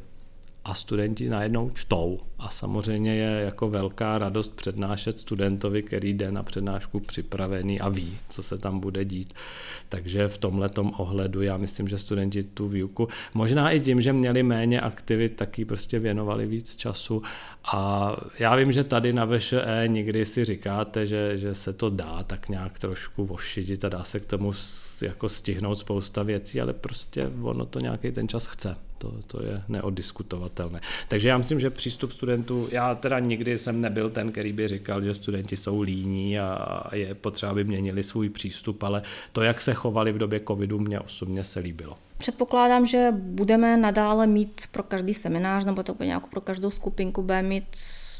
a 0.69 0.75
studenti 0.75 1.29
najednou 1.29 1.71
čtou. 1.71 2.19
A 2.39 2.51
samozřejmě 2.51 3.15
je 3.15 3.41
jako 3.45 3.71
velká 3.71 4.19
radost 4.19 4.57
přednášet 4.57 5.19
studentovi, 5.19 5.83
který 5.83 6.15
jde 6.15 6.33
na 6.33 6.43
přednášku 6.43 7.01
připravený 7.01 7.81
a 7.81 7.89
ví, 7.89 8.19
co 8.29 8.43
se 8.43 8.59
tam 8.59 8.81
bude 8.81 9.05
dít. 9.05 9.35
Takže 9.89 10.29
v 10.29 10.39
tomhle 10.39 10.71
ohledu 10.97 11.43
já 11.43 11.57
myslím, 11.57 11.89
že 11.89 11.99
studenti 11.99 12.43
tu 12.43 12.69
výuku, 12.69 13.09
možná 13.35 13.71
i 13.71 13.81
tím, 13.81 14.01
že 14.01 14.13
měli 14.13 14.43
méně 14.43 14.81
aktivit, 14.81 15.37
taky 15.37 15.65
prostě 15.65 15.99
věnovali 15.99 16.47
víc 16.47 16.77
času. 16.77 17.23
A 17.73 18.13
já 18.39 18.57
vím, 18.57 18.73
že 18.73 18.85
tady 18.85 19.13
na 19.13 19.25
VŠE 19.25 19.85
někdy 19.87 20.25
si 20.25 20.45
říkáte, 20.45 21.07
že, 21.07 21.39
že 21.39 21.55
se 21.55 21.73
to 21.73 21.91
dá 21.91 22.23
tak 22.23 22.49
nějak 22.49 22.79
trošku 22.79 23.27
vošidit 23.27 23.85
a 23.85 23.89
dá 23.89 24.05
se 24.05 24.21
k 24.21 24.27
tomu 24.27 24.53
jako 25.03 25.29
stihnout 25.29 25.79
spousta 25.79 26.23
věcí, 26.23 26.61
ale 26.61 26.73
prostě 26.73 27.31
ono 27.43 27.67
to 27.67 27.79
nějaký 27.79 28.13
ten 28.13 28.29
čas 28.29 28.47
chce. 28.47 28.88
To, 28.99 29.15
to 29.27 29.43
je 29.43 29.63
neoddiskutovatelné. 29.69 30.81
Takže 31.09 31.29
já 31.29 31.39
myslím, 31.39 31.61
že 31.61 31.71
přístup 31.71 32.13
studentů, 32.13 32.69
já 32.73 32.95
teda 32.95 33.19
nikdy 33.19 33.59
jsem 33.59 33.81
nebyl 33.81 34.11
ten, 34.11 34.33
který 34.33 34.53
by 34.53 34.69
říkal, 34.69 35.03
že 35.03 35.15
studenti 35.15 35.57
jsou 35.57 35.81
líní 35.81 36.39
a 36.39 36.83
je 36.93 37.15
potřeba, 37.15 37.51
aby 37.53 37.65
měnili 37.65 38.03
svůj 38.03 38.29
přístup, 38.29 38.83
ale 38.83 39.03
to, 39.33 39.43
jak 39.43 39.61
se 39.61 39.75
chovali 39.75 40.13
v 40.13 40.19
době 40.19 40.41
covidu, 40.49 40.79
mě 40.79 41.01
osobně 41.01 41.45
se 41.45 41.61
líbilo. 41.61 41.99
Předpokládám, 42.19 42.87
že 42.87 43.09
budeme 43.17 43.77
nadále 43.77 44.27
mít 44.27 44.63
pro 44.73 44.83
každý 44.83 45.15
seminář 45.15 45.65
nebo 45.65 45.83
to 45.83 45.97
nějak 46.05 46.27
pro 46.27 46.41
každou 46.41 46.71
skupinku 46.71 47.23
bude 47.23 47.43
mít 47.43 47.77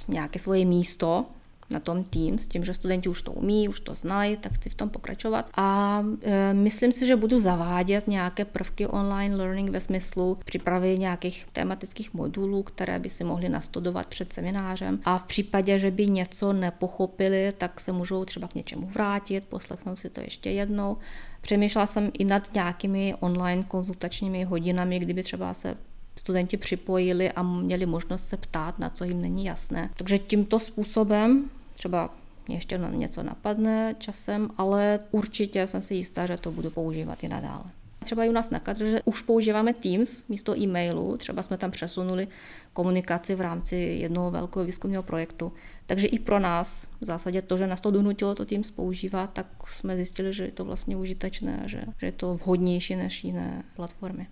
nějaké 0.09 0.39
svoje 0.39 0.65
místo 0.65 1.27
na 1.71 1.81
tom 1.81 2.05
tým, 2.05 2.39
s 2.39 2.47
tím, 2.47 2.65
že 2.65 2.75
studenti 2.75 3.09
už 3.09 3.23
to 3.23 3.33
umí, 3.33 3.69
už 3.69 3.81
to 3.81 3.95
znají, 3.95 4.37
tak 4.37 4.53
chci 4.53 4.71
v 4.71 4.75
tom 4.75 4.89
pokračovat. 4.89 5.51
A 5.57 6.03
e, 6.23 6.55
myslím 6.55 6.93
si, 6.93 7.07
že 7.07 7.17
budu 7.17 7.41
zavádět 7.41 8.09
nějaké 8.09 8.45
prvky 8.45 8.87
online 8.87 9.37
learning 9.37 9.71
ve 9.71 9.81
smyslu 9.81 10.39
přípravy 10.45 10.99
nějakých 10.99 11.47
tematických 11.53 12.15
modulů, 12.15 12.63
které 12.63 12.99
by 12.99 13.11
si 13.11 13.25
mohli 13.25 13.49
nastudovat 13.49 14.07
před 14.07 14.33
seminářem. 14.33 15.01
A 15.05 15.19
v 15.19 15.25
případě, 15.25 15.79
že 15.79 15.91
by 15.91 16.07
něco 16.07 16.53
nepochopili, 16.53 17.53
tak 17.59 17.81
se 17.81 17.93
můžou 17.93 18.25
třeba 18.25 18.49
k 18.49 18.55
něčemu 18.55 18.87
vrátit, 18.87 19.45
poslechnout 19.45 19.97
si 19.97 20.11
to 20.11 20.21
ještě 20.21 20.51
jednou. 20.51 20.97
Přemýšlela 21.41 21.87
jsem 21.87 22.11
i 22.19 22.25
nad 22.25 22.55
nějakými 22.55 23.15
online 23.21 23.65
konzultačními 23.69 24.45
hodinami, 24.45 24.99
kdyby 24.99 25.23
třeba 25.23 25.55
se 25.55 25.77
studenti 26.17 26.57
připojili 26.57 27.33
a 27.33 27.43
měli 27.43 27.87
možnost 27.87 28.29
se 28.29 28.37
ptát, 28.37 28.79
na 28.79 28.91
co 28.91 29.05
jim 29.05 29.21
není 29.23 29.45
jasné. 29.45 29.91
Takže 29.97 30.19
tímto 30.19 30.59
způsobem 30.59 31.51
Třeba 31.79 32.15
mě 32.49 32.57
ještě 32.57 32.81
něco 32.91 33.23
napadne 33.23 33.95
časem, 33.99 34.51
ale 34.59 35.01
určitě 35.11 35.67
jsem 35.67 35.83
si 35.83 35.95
jistá, 35.95 36.27
že 36.27 36.37
to 36.37 36.51
budu 36.51 36.71
používat 36.71 37.25
i 37.25 37.29
nadále. 37.29 37.65
třeba 38.05 38.25
i 38.25 38.29
u 38.29 38.33
nás 38.33 38.51
na 38.51 38.61
katedře 38.61 39.03
už 39.05 39.23
používáme 39.23 39.75
Teams 39.75 40.29
místo 40.29 40.59
e-mailu, 40.59 41.17
třeba 41.17 41.43
jsme 41.43 41.57
tam 41.57 41.71
přesunuli 41.71 42.29
komunikaci 42.73 43.35
v 43.35 43.41
rámci 43.41 43.77
jednoho 43.77 44.31
velkého 44.31 44.65
výzkumného 44.65 45.03
projektu. 45.03 45.53
Takže 45.87 46.07
i 46.07 46.19
pro 46.19 46.39
nás 46.39 46.89
v 47.01 47.05
zásadě 47.05 47.43
to, 47.43 47.57
že 47.57 47.67
nás 47.67 47.81
to 47.81 47.91
donutilo 47.91 48.35
to 48.35 48.45
Teams 48.45 48.71
používat, 48.71 49.33
tak 49.33 49.47
jsme 49.67 49.97
zjistili, 49.97 50.33
že 50.33 50.45
je 50.45 50.53
to 50.53 50.65
vlastně 50.65 50.97
užitečné, 50.97 51.63
že, 51.67 51.83
že 51.99 52.07
je 52.07 52.13
to 52.13 52.35
vhodnější 52.35 52.97
než 52.97 53.25
jiné 53.25 53.65
platformy. 53.77 54.27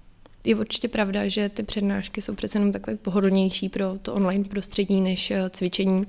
Je 0.44 0.56
určitě 0.56 0.88
pravda, 0.88 1.28
že 1.28 1.48
ty 1.48 1.62
přednášky 1.62 2.22
jsou 2.22 2.34
přece 2.34 2.58
jenom 2.58 2.72
takové 2.72 2.96
pohodlnější 2.96 3.68
pro 3.68 3.98
to 4.02 4.14
online 4.14 4.44
prostředí 4.44 5.00
než 5.00 5.30
eh, 5.30 5.50
cvičení 5.50 6.06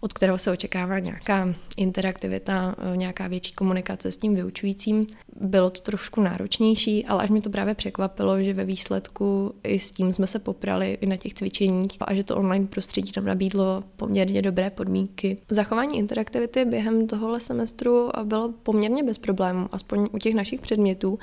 od 0.00 0.12
kterého 0.12 0.38
se 0.38 0.50
očekává 0.50 0.98
nějaká 0.98 1.54
interaktivita, 1.76 2.74
eh, 2.78 2.96
nějaká 2.96 3.28
větší 3.28 3.52
komunikace 3.52 4.12
s 4.12 4.16
tím 4.16 4.34
vyučujícím. 4.34 5.06
Bylo 5.40 5.70
to 5.70 5.80
trošku 5.80 6.20
náročnější, 6.20 7.06
ale 7.06 7.22
až 7.22 7.30
mi 7.30 7.40
to 7.40 7.50
právě 7.50 7.74
překvapilo, 7.74 8.42
že 8.42 8.54
ve 8.54 8.64
výsledku 8.64 9.54
i 9.64 9.78
s 9.78 9.90
tím 9.90 10.12
jsme 10.12 10.26
se 10.26 10.38
poprali 10.38 10.98
i 11.00 11.06
na 11.06 11.16
těch 11.16 11.34
cvičeních 11.34 11.96
a 12.00 12.14
že 12.14 12.24
to 12.24 12.36
online 12.36 12.66
prostředí 12.66 13.12
nám 13.16 13.24
nabídlo 13.24 13.84
poměrně 13.96 14.42
dobré 14.42 14.70
podmínky. 14.70 15.38
Zachování 15.50 15.98
interaktivity 15.98 16.64
během 16.64 17.06
tohohle 17.06 17.40
semestru 17.40 18.10
bylo 18.24 18.52
poměrně 18.62 19.02
bez 19.02 19.18
problémů, 19.18 19.68
aspoň 19.72 20.08
u 20.12 20.18
těch 20.18 20.34
našich 20.34 20.60
předmětů, 20.60 21.18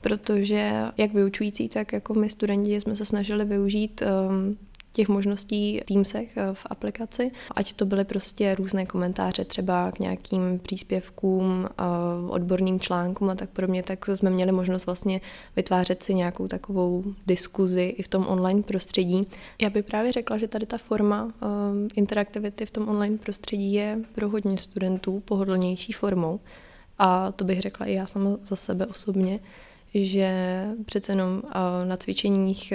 protože 0.00 0.72
jak 0.98 1.12
vyučující, 1.14 1.68
tak 1.68 1.92
jako 1.92 2.14
my 2.14 2.30
studenti 2.30 2.80
jsme 2.80 2.96
se 2.96 3.04
snažili 3.04 3.44
využít 3.44 4.02
um, 4.28 4.56
těch 4.92 5.08
možností 5.08 5.80
v 5.82 5.84
Teamsech 5.84 6.36
eh, 6.36 6.54
v 6.54 6.66
aplikaci, 6.70 7.30
ať 7.56 7.72
to 7.72 7.86
byly 7.86 8.04
prostě 8.04 8.54
různé 8.54 8.86
komentáře 8.86 9.44
třeba 9.44 9.92
k 9.92 9.98
nějakým 9.98 10.58
příspěvkům, 10.58 11.68
eh, 11.70 11.82
odborným 12.28 12.80
článkům 12.80 13.30
a 13.30 13.34
tak 13.34 13.50
podobně, 13.50 13.82
tak 13.82 14.06
jsme 14.14 14.30
měli 14.30 14.52
možnost 14.52 14.86
vlastně 14.86 15.20
vytvářet 15.56 16.02
si 16.02 16.14
nějakou 16.14 16.48
takovou 16.48 17.04
diskuzi 17.26 17.94
i 17.98 18.02
v 18.02 18.08
tom 18.08 18.26
online 18.28 18.62
prostředí. 18.62 19.26
Já 19.60 19.70
bych 19.70 19.84
právě 19.84 20.12
řekla, 20.12 20.38
že 20.38 20.48
tady 20.48 20.66
ta 20.66 20.78
forma 20.78 21.32
eh, 21.42 21.46
interaktivity 21.94 22.66
v 22.66 22.70
tom 22.70 22.88
online 22.88 23.18
prostředí 23.18 23.72
je 23.72 23.98
pro 24.14 24.28
hodně 24.28 24.58
studentů 24.58 25.20
pohodlnější 25.20 25.92
formou. 25.92 26.40
A 26.98 27.32
to 27.32 27.44
bych 27.44 27.60
řekla 27.60 27.86
i 27.86 27.92
já 27.92 28.06
sama 28.06 28.30
za 28.44 28.56
sebe 28.56 28.86
osobně, 28.86 29.40
že 29.94 30.64
přece 30.84 31.12
jenom 31.12 31.42
na 31.84 31.96
cvičeních 31.96 32.72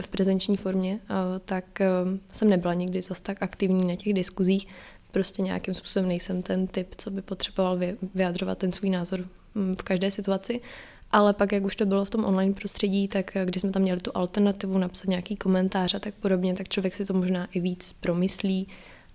v 0.00 0.08
prezenční 0.08 0.56
formě, 0.56 1.00
tak 1.44 1.64
jsem 2.28 2.48
nebyla 2.48 2.74
nikdy 2.74 3.02
zas 3.02 3.20
tak 3.20 3.42
aktivní 3.42 3.88
na 3.88 3.94
těch 3.94 4.14
diskuzích. 4.14 4.66
Prostě 5.10 5.42
nějakým 5.42 5.74
způsobem 5.74 6.08
nejsem 6.08 6.42
ten 6.42 6.66
typ, 6.66 6.94
co 6.96 7.10
by 7.10 7.22
potřeboval 7.22 7.78
vyjadřovat 8.14 8.58
ten 8.58 8.72
svůj 8.72 8.90
názor 8.90 9.28
mm, 9.54 9.74
v 9.76 9.82
každé 9.82 10.10
situaci. 10.10 10.60
Ale 11.10 11.32
pak, 11.32 11.52
jak 11.52 11.64
už 11.64 11.76
to 11.76 11.86
bylo 11.86 12.04
v 12.04 12.10
tom 12.10 12.24
online 12.24 12.54
prostředí, 12.54 13.08
tak 13.08 13.30
když 13.44 13.60
jsme 13.60 13.70
tam 13.70 13.82
měli 13.82 14.00
tu 14.00 14.10
alternativu, 14.14 14.78
napsat 14.78 15.08
nějaký 15.08 15.36
komentář 15.36 15.94
a 15.94 15.98
tak 15.98 16.14
podobně, 16.14 16.54
tak 16.54 16.68
člověk 16.68 16.94
si 16.94 17.06
to 17.06 17.14
možná 17.14 17.48
i 17.52 17.60
víc 17.60 17.92
promyslí, 17.92 18.68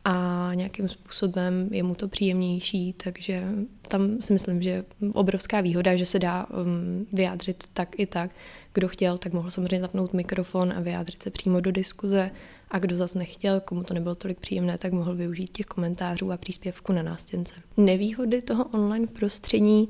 a 0.10 0.52
nějakým 0.54 0.89
způsobem 0.89 1.70
je 1.72 1.84
mu 1.84 1.96
to 1.96 2.08
příjemnější, 2.08 2.93
takže 2.93 3.43
tam 3.88 4.22
si 4.22 4.34
myslím, 4.34 4.62
že 4.62 4.86
obrovská 5.13 5.62
výhoda, 5.62 5.96
že 5.96 6.06
se 6.06 6.20
dá 6.20 6.46
um, 6.46 7.08
vyjádřit 7.13 7.63
tak 7.74 8.00
i 8.00 8.06
tak. 8.06 8.32
Kdo 8.74 8.88
chtěl, 8.88 9.17
tak 9.17 9.34
mohl 9.34 9.50
samozřejmě 9.50 9.80
zapnout 9.80 10.13
mikrofon 10.13 10.74
a 10.78 10.80
vyjádřit 10.80 11.24
se 11.24 11.30
přímo 11.30 11.60
do 11.60 11.72
diskuze 11.72 12.32
a 12.72 12.80
kdo 12.80 12.98
zase 12.98 13.20
nechtěl, 13.20 13.60
komu 13.60 13.84
to 13.84 13.93
nebylo 13.93 14.15
tolik 14.15 14.39
příjemné, 14.39 14.78
tak 14.78 14.93
mohl 14.93 15.15
využít 15.15 15.50
těch 15.50 15.65
komentářů 15.65 16.32
a 16.32 16.38
příspěvku 16.38 16.93
na 16.93 17.04
nástěnce. 17.04 17.56
Nevýhody 17.78 18.41
toho 18.41 18.65
online 18.65 19.08
prostředí 19.08 19.89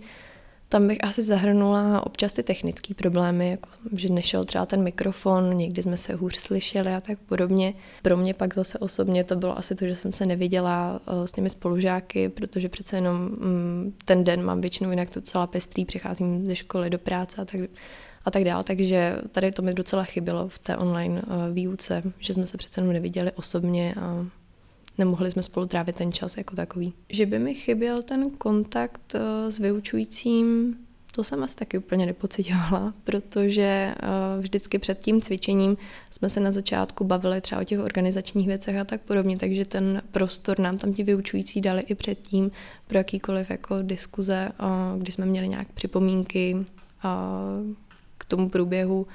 tam 0.70 0.88
bych 0.88 1.04
asi 1.04 1.22
zahrnula 1.22 2.06
občas 2.06 2.34
ty 2.34 2.44
technické 2.44 2.94
problémy, 2.94 3.52
jako 3.52 3.70
že 3.94 4.10
nešel 4.10 4.44
třeba 4.44 4.66
ten 4.66 4.84
mikrofon, 4.84 5.58
někdy 5.58 5.82
jsme 5.84 5.98
se 5.98 6.16
hůř 6.16 6.36
slyšeli 6.36 6.94
a 6.94 7.02
tak 7.02 7.20
podobně. 7.20 7.74
Pro 8.02 8.18
mě 8.18 8.34
pak 8.34 8.54
zase 8.54 8.80
osobně 8.80 9.24
to 9.24 9.36
bylo 9.36 9.58
asi 9.58 9.76
to, 9.76 9.86
že 9.86 9.96
jsem 9.96 10.14
se 10.14 10.26
neviděla 10.26 11.02
eh, 11.08 11.28
s 11.28 11.32
těmi 11.32 11.50
spolužáky, 11.50 12.30
protože 12.30 12.70
přece 12.70 12.98
jenom 12.98 13.16
mm, 13.18 13.94
ten 14.06 14.24
den 14.24 14.44
mám 14.44 14.62
většinou 14.62 14.90
jinak 14.90 15.10
to 15.10 15.22
celá 15.22 15.48
pestrý, 15.48 15.86
přecházím 15.86 16.48
ze 16.48 16.56
školy 16.56 16.90
do 16.90 17.00
práce 17.00 17.42
a 17.42 17.46
tak, 17.46 17.62
a 18.26 18.32
tak 18.32 18.44
dále. 18.44 18.64
Takže 18.64 19.16
tady 19.32 19.52
to 19.52 19.62
mi 19.62 19.74
docela 19.74 20.04
chybělo 20.04 20.48
v 20.50 20.60
té 20.60 20.78
online 20.78 21.22
eh, 21.22 21.54
výuce, 21.54 22.04
že 22.20 22.34
jsme 22.34 22.48
se 22.48 22.58
přece 22.58 22.82
jenom 22.82 22.94
neviděli 22.94 23.32
osobně 23.32 23.96
a 24.00 24.26
nemohli 24.98 25.32
jsme 25.32 25.44
spolu 25.44 25.66
trávit 25.66 25.96
ten 25.96 26.12
čas 26.12 26.38
jako 26.38 26.56
takový. 26.56 26.94
Že 27.10 27.26
by 27.26 27.40
mi 27.40 27.56
chyběl 27.56 28.04
ten 28.04 28.30
kontakt 28.30 29.16
eh, 29.16 29.52
s 29.52 29.60
vyučujícím, 29.60 30.76
to 31.12 31.24
jsem 31.24 31.44
asi 31.44 31.56
taky 31.56 31.78
úplně 31.78 32.06
nepocitovala, 32.06 32.94
protože 33.04 33.62
eh, 33.64 33.96
vždycky 34.40 34.80
před 34.80 35.00
tím 35.00 35.22
cvičením 35.22 35.78
jsme 36.12 36.30
se 36.30 36.40
na 36.40 36.52
začátku 36.52 37.04
bavili 37.04 37.42
třeba 37.42 37.62
o 37.62 37.64
těch 37.64 37.80
organizačních 37.80 38.48
věcech 38.48 38.78
a 38.78 38.86
tak 38.86 39.02
podobně, 39.02 39.38
takže 39.38 39.66
ten 39.66 40.02
prostor 40.12 40.60
nám 40.60 40.78
tam 40.78 40.94
ti 40.94 41.04
vyučující 41.04 41.62
dali 41.62 41.82
i 41.82 41.96
předtím 41.96 42.52
pro 42.88 42.98
jakýkoliv 42.98 43.50
jako 43.50 43.78
diskuze, 43.82 44.52
eh, 44.52 44.64
kdy 44.98 45.12
jsme 45.12 45.26
měli 45.26 45.48
nějak 45.48 45.68
připomínky 45.72 46.66
k 48.18 48.26
tomu 48.26 48.50
průběhu 48.50 49.08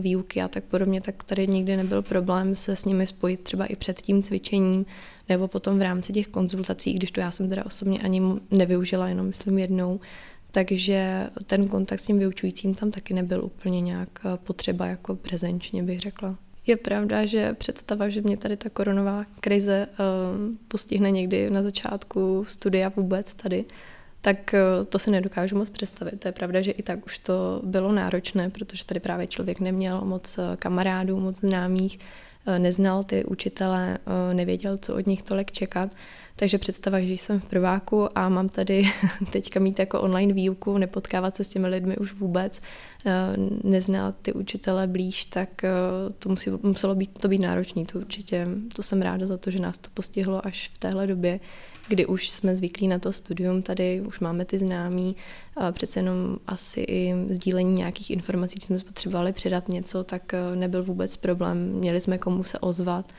výuky 0.00 0.42
a 0.42 0.48
tak 0.48 0.64
podobně, 0.64 1.00
tak 1.00 1.24
tady 1.24 1.46
nikdy 1.46 1.76
nebyl 1.76 2.02
problém 2.02 2.56
se 2.56 2.76
s 2.76 2.84
nimi 2.84 3.06
spojit 3.06 3.40
třeba 3.40 3.66
i 3.66 3.76
před 3.76 4.02
tím 4.02 4.22
cvičením 4.22 4.86
nebo 5.28 5.48
potom 5.48 5.78
v 5.78 5.82
rámci 5.82 6.12
těch 6.12 6.28
konzultací, 6.28 6.94
když 6.94 7.10
to 7.10 7.20
já 7.20 7.30
jsem 7.30 7.48
teda 7.48 7.66
osobně 7.66 8.00
ani 8.00 8.22
nevyužila, 8.50 9.08
jenom 9.08 9.26
myslím 9.26 9.58
jednou, 9.58 10.00
takže 10.50 11.30
ten 11.46 11.68
kontakt 11.68 12.00
s 12.00 12.06
tím 12.06 12.18
vyučujícím 12.18 12.74
tam 12.74 12.90
taky 12.90 13.14
nebyl 13.14 13.44
úplně 13.44 13.80
nějak 13.80 14.08
eh, 14.24 14.28
potřeba 14.44 14.86
jako 14.86 15.16
prezenčně, 15.16 15.82
bych 15.82 16.00
řekla. 16.00 16.36
Je 16.66 16.76
pravda, 16.76 17.24
že 17.24 17.54
představa, 17.54 18.08
že 18.08 18.22
mě 18.22 18.36
tady 18.36 18.56
ta 18.56 18.70
koronová 18.70 19.24
krize 19.40 19.86
uh, 19.90 20.06
postihne 20.68 21.10
někdy 21.10 21.50
na 21.50 21.62
začátku 21.62 22.44
studia 22.48 22.92
vůbec 22.96 23.34
tady, 23.34 23.64
tak 24.22 24.54
eh, 24.54 24.60
to 24.88 24.98
si 24.98 25.10
nedokážu 25.10 25.56
moc 25.56 25.70
představit. 25.70 26.20
To 26.20 26.28
je 26.28 26.32
pravda, 26.32 26.62
že 26.62 26.70
i 26.70 26.82
tak 26.82 27.06
už 27.06 27.18
to 27.18 27.60
bylo 27.64 27.92
náročné, 27.92 28.50
protože 28.50 28.86
tady 28.86 29.00
právě 29.00 29.26
člověk 29.26 29.60
neměl 29.60 30.00
moc 30.00 30.38
eh, 30.38 30.56
kamarádů, 30.56 31.20
moc 31.20 31.38
známých, 31.38 31.98
eh, 32.46 32.58
neznal 32.58 33.04
ty 33.04 33.24
učitele, 33.24 33.98
nevěděl, 34.32 34.78
co 34.78 34.94
od 34.94 35.06
nich 35.06 35.22
tolik 35.22 35.52
čekat. 35.52 35.90
Takže 36.36 36.58
představa, 36.58 37.00
že 37.00 37.12
jsem 37.12 37.40
v 37.40 37.48
prváku 37.48 38.18
a 38.18 38.28
mám 38.28 38.48
tady 38.48 38.84
teďka 39.32 39.60
mít 39.60 39.78
jako 39.78 40.00
online 40.00 40.32
výuku, 40.32 40.78
nepotkávat 40.78 41.36
se 41.36 41.44
s 41.44 41.48
těmi 41.48 41.68
lidmi 41.68 41.96
už 41.96 42.12
vůbec, 42.12 42.60
neznát 43.64 44.16
ty 44.22 44.32
učitele 44.32 44.86
blíž, 44.86 45.24
tak 45.24 45.48
to 46.18 46.28
musí, 46.28 46.50
muselo 46.62 46.94
být, 46.94 47.18
to 47.18 47.28
být 47.28 47.38
náročné. 47.38 47.84
To 47.84 47.98
určitě, 47.98 48.48
to 48.76 48.82
jsem 48.82 49.02
ráda 49.02 49.26
za 49.26 49.36
to, 49.38 49.50
že 49.50 49.58
nás 49.58 49.78
to 49.78 49.90
postihlo 49.94 50.46
až 50.46 50.70
v 50.74 50.78
téhle 50.78 51.06
době, 51.06 51.40
kdy 51.92 52.06
už 52.06 52.30
jsme 52.30 52.56
zvyklí 52.56 52.88
na 52.88 52.98
to 52.98 53.12
studium 53.12 53.62
tady, 53.62 54.00
už 54.00 54.20
máme 54.20 54.44
ty 54.44 54.58
známí, 54.58 55.16
přece 55.72 56.00
jenom 56.00 56.36
asi 56.46 56.80
i 56.80 57.14
sdílení 57.28 57.72
nějakých 57.72 58.10
informací, 58.10 58.54
když 58.54 58.64
jsme 58.64 58.78
potřebovali 58.78 59.32
předat 59.32 59.68
něco, 59.68 60.04
tak 60.04 60.34
eh, 60.34 60.56
nebyl 60.56 60.84
vůbec 60.84 61.16
problém. 61.16 61.72
Měli 61.72 62.00
jsme 62.00 62.18
komu 62.18 62.44
se 62.44 62.58
ozvat 62.58 63.12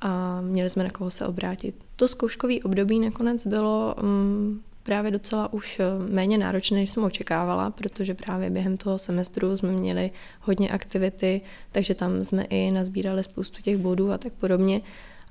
a 0.00 0.40
měli 0.40 0.70
jsme 0.70 0.84
na 0.84 0.90
koho 0.90 1.10
se 1.10 1.26
obrátit. 1.26 1.74
To 1.96 2.08
zkouškový 2.08 2.62
období 2.62 2.98
nakonec 2.98 3.46
bylo 3.46 3.94
um, 4.02 4.62
právě 4.82 5.10
docela 5.10 5.52
už 5.52 5.80
eh, 5.80 5.84
méně 6.12 6.38
náročné, 6.38 6.76
než 6.76 6.90
jsem 6.90 7.04
očekávala, 7.04 7.70
protože 7.70 8.14
právě 8.14 8.50
během 8.50 8.76
toho 8.76 8.98
semestru 8.98 9.56
jsme 9.56 9.72
měli 9.72 10.10
hodně 10.40 10.68
aktivity, 10.68 11.40
takže 11.72 11.94
tam 11.94 12.24
jsme 12.24 12.44
i 12.44 12.70
nazbírali 12.70 13.24
spoustu 13.24 13.62
těch 13.62 13.76
bodů 13.76 14.12
a 14.12 14.18
tak 14.18 14.32
podobně. 14.32 14.80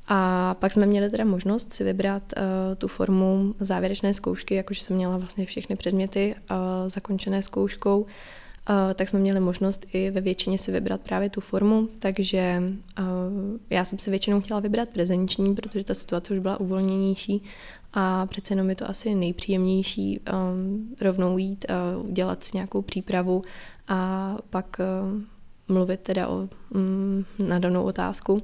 A 0.07 0.53
pak 0.59 0.73
jsme 0.73 0.85
měli 0.85 1.09
teda 1.09 1.25
možnost 1.25 1.73
si 1.73 1.83
vybrat 1.83 2.23
uh, 2.37 2.43
tu 2.77 2.87
formu 2.87 3.55
závěrečné 3.59 4.13
zkoušky, 4.13 4.55
jakože 4.55 4.81
jsem 4.81 4.95
měla 4.95 5.17
vlastně 5.17 5.45
všechny 5.45 5.75
předměty 5.75 6.35
uh, 6.51 6.57
zakončené 6.89 7.43
zkouškou, 7.43 7.99
uh, 7.99 8.07
tak 8.95 9.09
jsme 9.09 9.19
měli 9.19 9.39
možnost 9.39 9.85
i 9.93 10.11
ve 10.11 10.21
většině 10.21 10.57
si 10.57 10.71
vybrat 10.71 11.01
právě 11.01 11.29
tu 11.29 11.41
formu, 11.41 11.89
takže 11.99 12.63
uh, 12.99 13.05
já 13.69 13.85
jsem 13.85 13.99
si 13.99 14.09
většinou 14.09 14.41
chtěla 14.41 14.59
vybrat 14.59 14.89
prezenční, 14.89 15.55
protože 15.55 15.83
ta 15.83 15.93
situace 15.93 16.33
už 16.33 16.39
byla 16.39 16.59
uvolněnější 16.59 17.43
a 17.93 18.25
přece 18.25 18.53
jenom 18.53 18.69
je 18.69 18.75
to 18.75 18.89
asi 18.89 19.15
nejpříjemnější 19.15 20.19
um, 20.19 20.95
rovnou 21.01 21.37
jít, 21.37 21.65
uh, 21.99 22.09
udělat 22.09 22.43
si 22.43 22.51
nějakou 22.53 22.81
přípravu 22.81 23.41
a 23.87 24.35
pak 24.49 24.77
uh, 24.79 25.21
mluvit 25.75 25.99
teda 25.99 26.27
o 26.27 26.49
um, 26.75 27.25
na 27.47 27.59
danou 27.59 27.83
otázku 27.83 28.43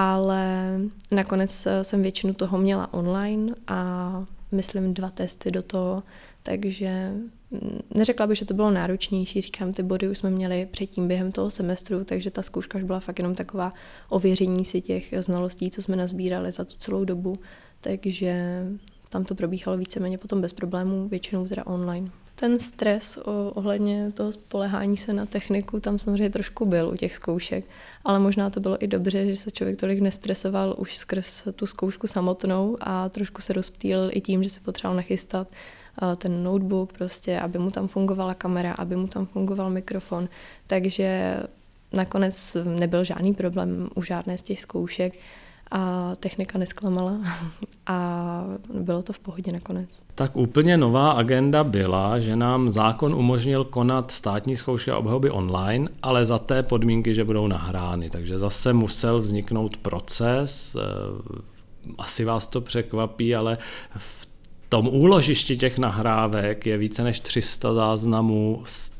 ale 0.00 0.72
nakonec 1.12 1.66
eh, 1.66 1.84
jsem 1.84 2.02
většinu 2.02 2.34
toho 2.34 2.58
měla 2.58 2.94
online 2.94 3.54
a 3.66 4.24
myslím 4.52 4.94
dva 4.94 5.10
testy 5.10 5.50
do 5.50 5.62
toho, 5.62 6.02
takže 6.42 7.12
mm, 7.50 7.80
neřekla 7.94 8.26
bych, 8.26 8.38
že 8.38 8.44
to 8.44 8.54
bylo 8.54 8.70
náročnější, 8.70 9.40
říkám, 9.40 9.72
ty 9.72 9.82
body 9.82 10.08
už 10.08 10.18
jsme 10.18 10.30
měli 10.30 10.66
předtím 10.66 11.08
během 11.08 11.32
toho 11.32 11.50
semestru, 11.50 12.04
takže 12.04 12.30
ta 12.30 12.42
zkouška 12.42 12.78
už 12.78 12.84
byla 12.84 13.00
fakt 13.00 13.18
jenom 13.18 13.34
taková 13.34 13.72
ověření 14.08 14.64
si 14.64 14.80
těch 14.80 15.14
znalostí, 15.18 15.70
co 15.70 15.82
jsme 15.82 15.96
nazbírali 15.96 16.52
za 16.52 16.64
tu 16.64 16.76
celou 16.76 17.04
dobu, 17.04 17.32
takže 17.80 18.62
tam 19.08 19.24
to 19.24 19.34
probíhalo 19.34 19.78
víceméně 19.78 20.18
potom 20.18 20.40
bez 20.40 20.52
problémů, 20.52 21.08
většinou 21.08 21.46
teda 21.46 21.66
online. 21.66 22.10
Ten 22.40 22.58
stres 22.58 23.18
ohledně 23.54 24.12
toho 24.12 24.32
spolehání 24.32 24.96
se 24.96 25.12
na 25.12 25.26
techniku 25.26 25.80
tam 25.80 25.98
samozřejmě 25.98 26.30
trošku 26.30 26.66
byl 26.66 26.88
u 26.88 26.96
těch 26.96 27.14
zkoušek, 27.14 27.64
ale 28.04 28.18
možná 28.18 28.50
to 28.50 28.60
bylo 28.60 28.84
i 28.84 28.86
dobře, 28.86 29.26
že 29.26 29.36
se 29.36 29.50
člověk 29.50 29.80
tolik 29.80 30.00
nestresoval 30.00 30.74
už 30.78 30.96
skrz 30.96 31.42
tu 31.56 31.66
zkoušku 31.66 32.06
samotnou 32.06 32.76
a 32.80 33.08
trošku 33.08 33.42
se 33.42 33.52
rozptýlil 33.52 34.10
i 34.12 34.20
tím, 34.20 34.42
že 34.42 34.50
se 34.50 34.60
potřeboval 34.60 34.96
nachystat 34.96 35.48
ten 36.16 36.42
notebook, 36.42 36.92
prostě, 36.92 37.40
aby 37.40 37.58
mu 37.58 37.70
tam 37.70 37.88
fungovala 37.88 38.34
kamera, 38.34 38.72
aby 38.72 38.96
mu 38.96 39.08
tam 39.08 39.26
fungoval 39.26 39.70
mikrofon. 39.70 40.28
Takže 40.66 41.36
nakonec 41.92 42.56
nebyl 42.64 43.04
žádný 43.04 43.34
problém 43.34 43.88
u 43.94 44.02
žádné 44.02 44.38
z 44.38 44.42
těch 44.42 44.60
zkoušek 44.60 45.14
a 45.70 46.12
technika 46.20 46.58
nesklamala 46.58 47.18
a 47.86 48.44
bylo 48.74 49.02
to 49.02 49.12
v 49.12 49.18
pohodě 49.18 49.52
nakonec. 49.52 50.02
Tak 50.14 50.36
úplně 50.36 50.76
nová 50.76 51.10
agenda 51.10 51.64
byla, 51.64 52.18
že 52.18 52.36
nám 52.36 52.70
zákon 52.70 53.14
umožnil 53.14 53.64
konat 53.64 54.10
státní 54.10 54.56
zkoušky 54.56 54.90
a 54.90 54.98
obhajoby 54.98 55.30
online, 55.30 55.88
ale 56.02 56.24
za 56.24 56.38
té 56.38 56.62
podmínky, 56.62 57.14
že 57.14 57.24
budou 57.24 57.46
nahrány. 57.46 58.10
Takže 58.10 58.38
zase 58.38 58.72
musel 58.72 59.18
vzniknout 59.18 59.76
proces, 59.76 60.76
eh, 60.76 60.82
asi 61.98 62.24
vás 62.24 62.48
to 62.48 62.60
překvapí, 62.60 63.34
ale 63.34 63.58
v 63.96 64.28
tom 64.68 64.88
úložišti 64.88 65.56
těch 65.56 65.78
nahrávek 65.78 66.66
je 66.66 66.78
více 66.78 67.04
než 67.04 67.20
300 67.20 67.74
záznamů 67.74 68.62
státnic 68.64 68.97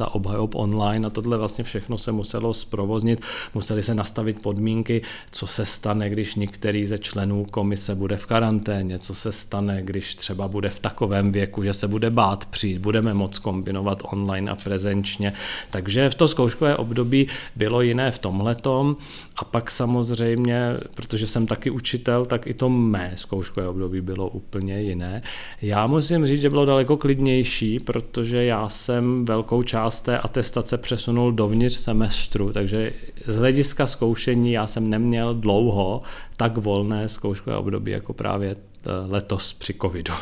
a 0.00 0.14
obhajob 0.14 0.54
online 0.54 1.06
a 1.06 1.10
tohle 1.10 1.36
vlastně 1.36 1.64
všechno 1.64 1.98
se 1.98 2.12
muselo 2.12 2.54
zprovoznit, 2.54 3.20
museli 3.54 3.82
se 3.82 3.94
nastavit 3.94 4.42
podmínky, 4.42 5.02
co 5.30 5.46
se 5.46 5.66
stane, 5.66 6.10
když 6.10 6.34
některý 6.34 6.84
ze 6.84 6.98
členů 6.98 7.46
komise 7.50 7.94
bude 7.94 8.16
v 8.16 8.26
karanténě, 8.26 8.98
co 8.98 9.14
se 9.14 9.32
stane, 9.32 9.82
když 9.82 10.14
třeba 10.14 10.48
bude 10.48 10.70
v 10.70 10.78
takovém 10.78 11.32
věku, 11.32 11.62
že 11.62 11.72
se 11.72 11.88
bude 11.88 12.10
bát 12.10 12.44
přijít, 12.44 12.78
budeme 12.78 13.14
moc 13.14 13.38
kombinovat 13.38 14.02
online 14.12 14.50
a 14.50 14.56
prezenčně. 14.56 15.32
Takže 15.70 16.10
v 16.10 16.14
to 16.14 16.28
zkouškové 16.28 16.76
období 16.76 17.26
bylo 17.56 17.82
jiné 17.82 18.10
v 18.10 18.18
tomhletom 18.18 18.96
a 19.36 19.44
pak 19.44 19.70
samozřejmě, 19.70 20.60
protože 20.94 21.26
jsem 21.26 21.46
taky 21.46 21.70
učitel, 21.70 22.26
tak 22.26 22.46
i 22.46 22.54
to 22.54 22.68
mé 22.68 23.12
zkouškové 23.14 23.68
období 23.68 24.00
bylo 24.00 24.28
úplně 24.28 24.80
jiné. 24.82 25.22
Já 25.62 25.86
musím 25.86 26.26
říct, 26.26 26.40
že 26.40 26.50
bylo 26.50 26.64
daleko 26.64 26.96
klidnější, 26.96 27.80
protože 27.80 28.44
já 28.44 28.68
jsem 28.68 29.24
velmi 29.24 29.37
velkou 29.38 29.62
část 29.62 30.02
té 30.02 30.18
atestace 30.18 30.78
přesunul 30.78 31.32
dovnitř 31.32 31.76
semestru, 31.76 32.52
takže 32.52 32.92
z 33.26 33.36
hlediska 33.36 33.86
zkoušení 33.86 34.52
já 34.52 34.66
jsem 34.66 34.90
neměl 34.90 35.34
dlouho 35.34 36.02
tak 36.36 36.56
volné 36.56 37.08
zkouškové 37.08 37.56
období 37.56 37.90
jako 37.90 38.12
právě 38.12 38.56
eh, 38.56 38.90
letos 39.06 39.52
při 39.52 39.74
covidu. 39.74 40.14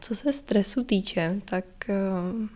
Co 0.00 0.14
se 0.14 0.32
stresu 0.32 0.84
týče, 0.84 1.36
tak 1.44 1.64
uh, 1.88 2.46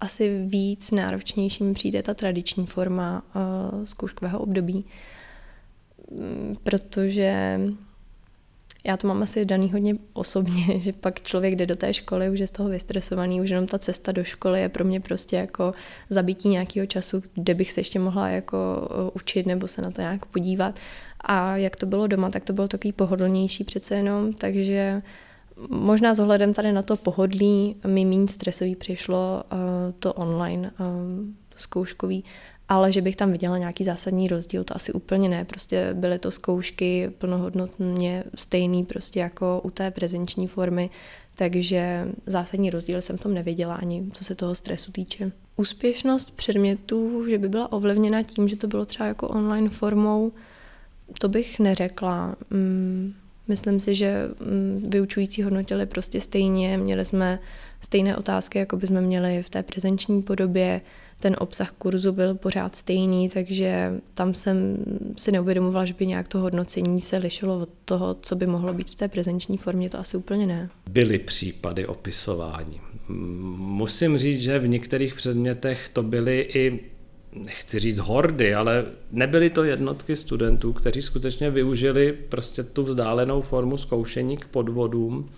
asi 0.00 0.44
víc 0.46 0.90
náročnějším 0.90 1.74
přijde 1.74 2.02
ta 2.02 2.14
tradiční 2.14 2.66
forma 2.66 3.22
uh, 3.34 3.84
zkouškového 3.84 4.38
období, 4.38 4.84
um, 6.06 6.56
protože 6.62 7.60
já 8.84 8.96
to 8.96 9.08
mám 9.08 9.22
asi 9.22 9.44
daný 9.44 9.72
hodně 9.72 9.94
osobně, 10.12 10.64
že 10.80 10.92
pak 10.92 11.22
člověk 11.22 11.54
jde 11.54 11.66
do 11.66 11.76
té 11.76 11.94
školy, 11.94 12.30
už 12.30 12.38
je 12.38 12.46
z 12.46 12.50
toho 12.50 12.68
vystresovaný, 12.68 13.40
už 13.40 13.50
jenom 13.50 13.66
ta 13.66 13.78
cesta 13.78 14.12
do 14.12 14.24
školy 14.24 14.60
je 14.60 14.68
pro 14.68 14.84
mě 14.84 15.00
prostě 15.00 15.36
jako 15.36 15.72
zabití 16.10 16.48
nějakého 16.48 16.86
času, 16.86 17.22
kde 17.34 17.54
bych 17.54 17.72
se 17.72 17.80
ještě 17.80 17.98
mohla 17.98 18.28
jako 18.28 18.88
uh, 18.90 19.10
učit 19.14 19.46
nebo 19.46 19.68
se 19.68 19.82
na 19.82 19.90
to 19.90 20.00
nějak 20.00 20.26
podívat. 20.26 20.78
A 21.20 21.56
jak 21.56 21.76
to 21.76 21.86
bylo 21.86 22.06
doma, 22.06 22.30
tak 22.30 22.44
to 22.44 22.52
bylo 22.52 22.68
takový 22.68 22.92
pohodlnější 22.92 23.64
přece 23.64 23.94
jenom, 23.94 24.32
takže 24.32 25.02
možná 25.70 26.14
s 26.14 26.18
ohledem 26.18 26.54
tady 26.54 26.72
na 26.72 26.82
to 26.82 26.96
pohodlí 26.96 27.76
mi 27.86 28.04
méně 28.04 28.28
stresový 28.28 28.76
přišlo 28.76 29.42
uh, 29.52 29.58
to 29.98 30.14
online 30.14 30.70
uh, 30.80 30.86
zkouškový 31.56 32.24
ale 32.68 32.92
že 32.92 33.02
bych 33.02 33.16
tam 33.16 33.32
viděla 33.32 33.58
nějaký 33.58 33.84
zásadní 33.84 34.28
rozdíl, 34.28 34.64
to 34.64 34.76
asi 34.76 34.92
úplně 34.92 35.28
ne. 35.28 35.44
Prostě 35.44 35.90
byly 35.94 36.18
to 36.18 36.30
zkoušky 36.30 37.10
plnohodnotně 37.18 38.24
stejný 38.34 38.84
prostě 38.84 39.20
jako 39.20 39.60
u 39.64 39.70
té 39.70 39.90
prezenční 39.90 40.46
formy, 40.46 40.90
takže 41.34 42.08
zásadní 42.26 42.70
rozdíl 42.70 43.02
jsem 43.02 43.18
tom 43.18 43.34
neviděla 43.34 43.74
ani 43.74 44.10
co 44.12 44.24
se 44.24 44.34
toho 44.34 44.54
stresu 44.54 44.92
týče. 44.92 45.32
Úspěšnost 45.56 46.30
předmětů, 46.30 47.28
že 47.30 47.38
by 47.38 47.48
byla 47.48 47.72
ovlivněna 47.72 48.22
tím, 48.22 48.48
že 48.48 48.56
to 48.56 48.66
bylo 48.66 48.84
třeba 48.84 49.06
jako 49.06 49.28
online 49.28 49.68
formou, 49.68 50.32
to 51.20 51.28
bych 51.28 51.58
neřekla. 51.58 52.36
Mm, 52.50 53.14
myslím 53.48 53.80
si, 53.80 53.94
že 53.94 54.28
mm, 54.40 54.90
vyučující 54.90 55.42
hodnotili 55.42 55.86
prostě 55.86 56.20
stejně, 56.20 56.78
měli 56.78 57.04
jsme 57.04 57.38
stejné 57.80 58.16
otázky, 58.16 58.58
jako 58.58 58.76
by 58.76 58.86
jsme 58.86 59.00
měli 59.00 59.42
v 59.42 59.50
té 59.50 59.62
prezenční 59.62 60.22
podobě, 60.22 60.80
ten 61.20 61.36
obsah 61.38 61.70
kurzu 61.70 62.12
byl 62.12 62.34
pořád 62.34 62.76
stejný, 62.76 63.28
takže 63.28 63.92
tam 64.14 64.34
jsem 64.34 64.76
si 65.16 65.32
neuvědomovala, 65.32 65.84
že 65.84 65.94
by 65.98 66.06
nějak 66.06 66.28
to 66.28 66.38
hodnocení 66.38 67.00
se 67.00 67.16
lišilo 67.16 67.58
od 67.58 67.68
toho, 67.84 68.16
co 68.22 68.36
by 68.36 68.46
mohlo 68.46 68.72
být 68.72 68.90
v 68.90 68.94
té 68.94 69.08
prezenční 69.08 69.56
formě, 69.56 69.90
to 69.90 69.98
asi 69.98 70.16
úplně 70.16 70.46
ne. 70.46 70.70
Byly 70.90 71.18
případy 71.18 71.86
opisování. 71.86 72.80
Musím 73.58 74.18
říct, 74.18 74.40
že 74.40 74.58
v 74.58 74.68
některých 74.68 75.14
předmětech 75.14 75.88
to 75.92 76.02
byly 76.02 76.40
i 76.54 76.80
nechci 77.32 77.78
říct 77.78 77.98
hordy, 77.98 78.54
ale 78.54 78.84
nebyly 79.10 79.50
to 79.50 79.64
jednotky 79.64 80.16
studentů, 80.16 80.72
kteří 80.72 81.02
skutečně 81.02 81.50
využili 81.50 82.12
prostě 82.12 82.62
tu 82.62 82.82
vzdálenou 82.82 83.40
formu 83.40 83.76
zkoušení 83.76 84.36
k 84.36 84.44
podvodům 84.44 85.28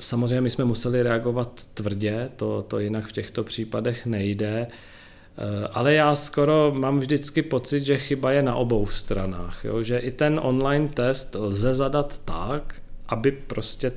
samozřejmě 0.00 0.40
my 0.40 0.50
jsme 0.50 0.64
museli 0.64 1.02
reagovat 1.02 1.64
tvrdě, 1.74 2.30
to, 2.36 2.62
to 2.62 2.78
jinak 2.78 3.06
v 3.06 3.12
těchto 3.12 3.44
případech 3.44 4.06
nejde, 4.06 4.66
eh, 4.66 5.68
ale 5.72 5.94
já 5.94 6.14
skoro 6.14 6.72
mám 6.76 6.98
vždycky 6.98 7.42
pocit, 7.42 7.80
že 7.80 7.98
chyba 7.98 8.32
je 8.32 8.42
na 8.42 8.54
obou 8.54 8.86
stranách, 8.86 9.64
jo? 9.64 9.82
že 9.82 9.98
i 9.98 10.10
ten 10.10 10.40
online 10.42 10.88
test 10.88 11.34
lze 11.34 11.74
zadat 11.74 12.20
tak, 12.24 12.74
aby 13.08 13.32
prostě 13.32 13.92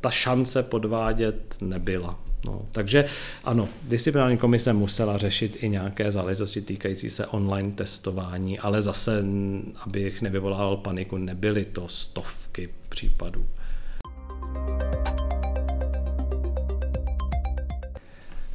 ta 0.00 0.10
šance 0.10 0.62
podvádět 0.62 1.56
nebyla. 1.60 2.20
No, 2.46 2.66
takže 2.72 3.04
ano, 3.44 3.68
disciplinární 3.82 4.38
komise 4.38 4.72
musela 4.72 5.16
řešit 5.16 5.56
i 5.60 5.68
nějaké 5.68 6.12
záležitosti 6.12 6.60
týkající 6.60 7.10
se 7.10 7.26
online 7.26 7.72
testování, 7.72 8.58
ale 8.58 8.82
zase, 8.82 9.24
abych 9.80 10.22
nevyvolával 10.22 10.76
paniku, 10.76 11.16
nebyly 11.16 11.64
to 11.64 11.88
stovky 11.88 12.68
případů. 12.88 13.46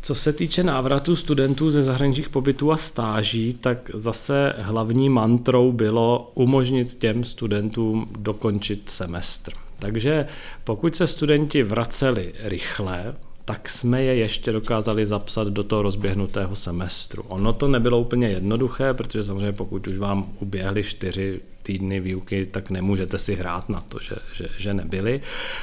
Co 0.03 0.15
se 0.15 0.33
týče 0.33 0.63
návratu 0.63 1.15
studentů 1.15 1.71
ze 1.71 1.83
zahraničních 1.83 2.29
pobytů 2.29 2.71
a 2.71 2.77
stáží, 2.77 3.53
tak 3.53 3.91
zase 3.93 4.53
hlavní 4.57 5.09
mantrou 5.09 5.71
bylo 5.71 6.31
umožnit 6.35 6.95
těm 6.95 7.23
studentům 7.23 8.07
dokončit 8.19 8.89
semestr. 8.89 9.53
Takže 9.79 10.25
pokud 10.63 10.95
se 10.95 11.07
studenti 11.07 11.63
vraceli 11.63 12.33
rychle, 12.39 13.15
tak 13.45 13.69
jsme 13.69 14.03
je 14.03 14.15
ještě 14.15 14.51
dokázali 14.51 15.05
zapsat 15.05 15.47
do 15.47 15.63
toho 15.63 15.81
rozběhnutého 15.81 16.55
semestru. 16.55 17.23
Ono 17.27 17.53
to 17.53 17.67
nebylo 17.67 17.99
úplně 17.99 18.27
jednoduché, 18.27 18.93
protože 18.93 19.23
samozřejmě 19.23 19.51
pokud 19.51 19.87
už 19.87 19.97
vám 19.97 20.33
uběhly 20.39 20.83
čtyři 20.83 21.41
týdny 21.63 21.99
výuky, 21.99 22.45
tak 22.45 22.69
nemůžete 22.69 23.17
si 23.17 23.35
hrát 23.35 23.69
na 23.69 23.81
to, 23.81 23.99
že, 24.01 24.15
že, 24.33 24.47
že 24.57 24.73
nebyli. 24.73 25.21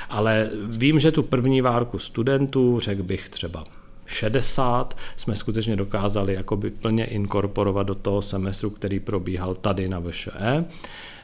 Ale 0.08 0.50
vím, 0.66 0.98
že 0.98 1.12
tu 1.12 1.22
první 1.22 1.60
várku 1.60 1.98
studentů, 1.98 2.80
řekl 2.80 3.02
bych 3.02 3.28
třeba 3.28 3.64
60 4.06 4.96
jsme 5.16 5.36
skutečně 5.36 5.76
dokázali 5.76 6.34
jakoby 6.34 6.70
plně 6.70 7.04
inkorporovat 7.04 7.86
do 7.86 7.94
toho 7.94 8.22
semestru, 8.22 8.70
který 8.70 9.00
probíhal 9.00 9.54
tady 9.54 9.88
na 9.88 10.00
VŠE. 10.00 10.64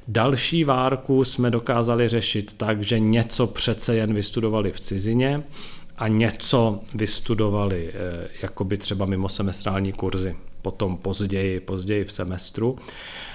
Další 0.08 0.64
várku 0.64 1.24
jsme 1.24 1.50
dokázali 1.50 2.08
řešit 2.08 2.54
tak, 2.56 2.82
že 2.82 2.98
něco 2.98 3.46
přece 3.46 3.96
jen 3.96 4.14
vystudovali 4.14 4.72
v 4.72 4.80
cizině 4.80 5.42
a 5.98 6.08
něco 6.08 6.80
vystudovali 6.94 7.92
eh, 7.94 8.28
jakoby 8.42 8.76
třeba 8.76 9.06
mimo 9.06 9.28
semestrální 9.28 9.92
kurzy, 9.92 10.36
potom 10.62 10.96
později, 10.96 11.60
později 11.60 12.04
v 12.04 12.12
semestru. 12.12 12.78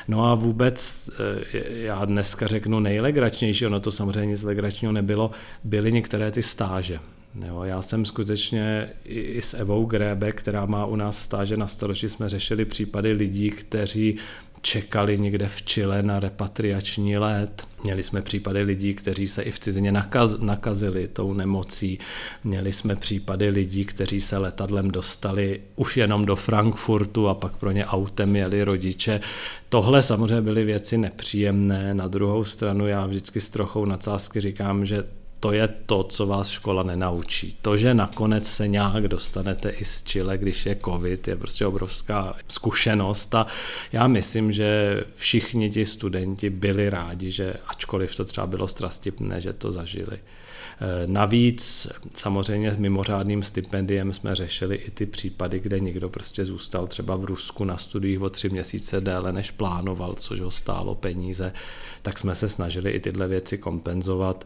No 0.07 0.25
a 0.25 0.35
vůbec, 0.35 1.09
eh, 1.53 1.83
já 1.83 2.05
dneska 2.05 2.47
řeknu 2.47 2.79
nejlegračnější, 2.79 3.65
ono 3.65 3.79
to 3.79 3.91
samozřejmě 3.91 4.25
nic 4.25 4.43
legračního 4.43 4.93
nebylo, 4.93 5.31
byly 5.63 5.91
některé 5.91 6.31
ty 6.31 6.41
stáže. 6.41 6.99
Jo, 7.47 7.63
já 7.63 7.81
jsem 7.81 8.05
skutečně 8.05 8.89
i, 9.05 9.19
i 9.19 9.41
s 9.41 9.53
Evou 9.53 9.85
Grébe, 9.85 10.31
která 10.31 10.65
má 10.65 10.85
u 10.85 10.95
nás 10.95 11.23
stáže 11.23 11.57
na 11.57 11.67
starosti, 11.67 12.09
jsme 12.09 12.29
řešili 12.29 12.65
případy 12.65 13.11
lidí, 13.11 13.49
kteří 13.49 14.17
čekali 14.61 15.19
někde 15.19 15.47
v 15.47 15.61
Chile 15.61 16.03
na 16.03 16.19
repatriační 16.19 17.17
let. 17.17 17.67
Měli 17.83 18.03
jsme 18.03 18.21
případy 18.21 18.61
lidí, 18.61 18.93
kteří 18.93 19.27
se 19.27 19.41
i 19.41 19.51
v 19.51 19.59
cizině 19.59 19.91
nakaz, 19.91 20.39
nakazili 20.39 21.07
tou 21.07 21.33
nemocí. 21.33 21.99
Měli 22.43 22.73
jsme 22.73 22.95
případy 22.95 23.49
lidí, 23.49 23.85
kteří 23.85 24.21
se 24.21 24.37
letadlem 24.37 24.91
dostali 24.91 25.61
už 25.75 25.97
jenom 25.97 26.25
do 26.25 26.35
Frankfurtu 26.35 27.27
a 27.27 27.33
pak 27.33 27.57
pro 27.57 27.71
ně 27.71 27.85
autem 27.85 28.35
jeli 28.35 28.63
rodiče. 28.63 29.21
Tohle 29.69 30.01
samozřejmě 30.01 30.41
byly 30.41 30.65
věci 30.65 30.97
nepříjemné. 30.97 31.93
Na 31.93 32.07
druhou 32.07 32.43
stranu 32.43 32.87
já 32.87 33.05
vždycky 33.05 33.41
s 33.41 33.49
trochou 33.49 33.85
nadsázky 33.85 34.41
říkám, 34.41 34.85
že 34.85 35.03
to 35.39 35.51
je 35.51 35.67
to, 35.67 36.03
co 36.03 36.25
vás 36.25 36.49
škola 36.49 36.83
nenaučí. 36.83 37.57
To, 37.61 37.77
že 37.77 37.93
nakonec 37.93 38.47
se 38.47 38.67
nějak 38.67 39.07
dostanete 39.07 39.69
i 39.69 39.85
z 39.85 40.03
Chile, 40.03 40.37
když 40.37 40.65
je 40.65 40.77
covid, 40.85 41.27
je 41.27 41.35
prostě 41.35 41.65
obrovská 41.65 42.35
zkušenost 42.47 43.35
a 43.35 43.45
já 43.91 44.07
myslím, 44.07 44.51
že 44.51 45.03
všichni 45.15 45.69
ti 45.69 45.85
studenti 45.85 46.49
byli 46.49 46.89
rádi, 46.89 47.31
že 47.31 47.53
ačkoliv 47.67 48.15
to 48.15 48.25
třeba 48.25 48.47
bylo 48.47 48.67
strastipné, 48.67 49.41
že 49.41 49.53
to 49.53 49.71
zažili. 49.71 50.19
Eh, 50.81 51.07
navíc 51.07 51.87
samozřejmě 52.13 52.71
s 52.71 52.77
mimořádným 52.77 53.43
stipendiem 53.43 54.13
jsme 54.13 54.35
řešili 54.35 54.75
i 54.75 54.91
ty 54.91 55.05
případy, 55.05 55.59
kde 55.59 55.79
někdo 55.79 56.09
prostě 56.09 56.45
zůstal 56.45 56.87
třeba 56.87 57.15
v 57.15 57.25
Rusku 57.25 57.63
na 57.63 57.77
studiích 57.77 58.21
o 58.21 58.29
tři 58.29 58.49
měsíce 58.49 59.01
déle, 59.01 59.31
než 59.31 59.51
plánoval, 59.51 60.15
což 60.15 60.39
ho 60.39 60.51
stálo 60.51 60.95
peníze, 60.95 61.53
tak 62.01 62.19
jsme 62.19 62.35
se 62.35 62.49
snažili 62.49 62.91
i 62.91 62.99
tyhle 62.99 63.27
věci 63.27 63.57
kompenzovat 63.57 64.45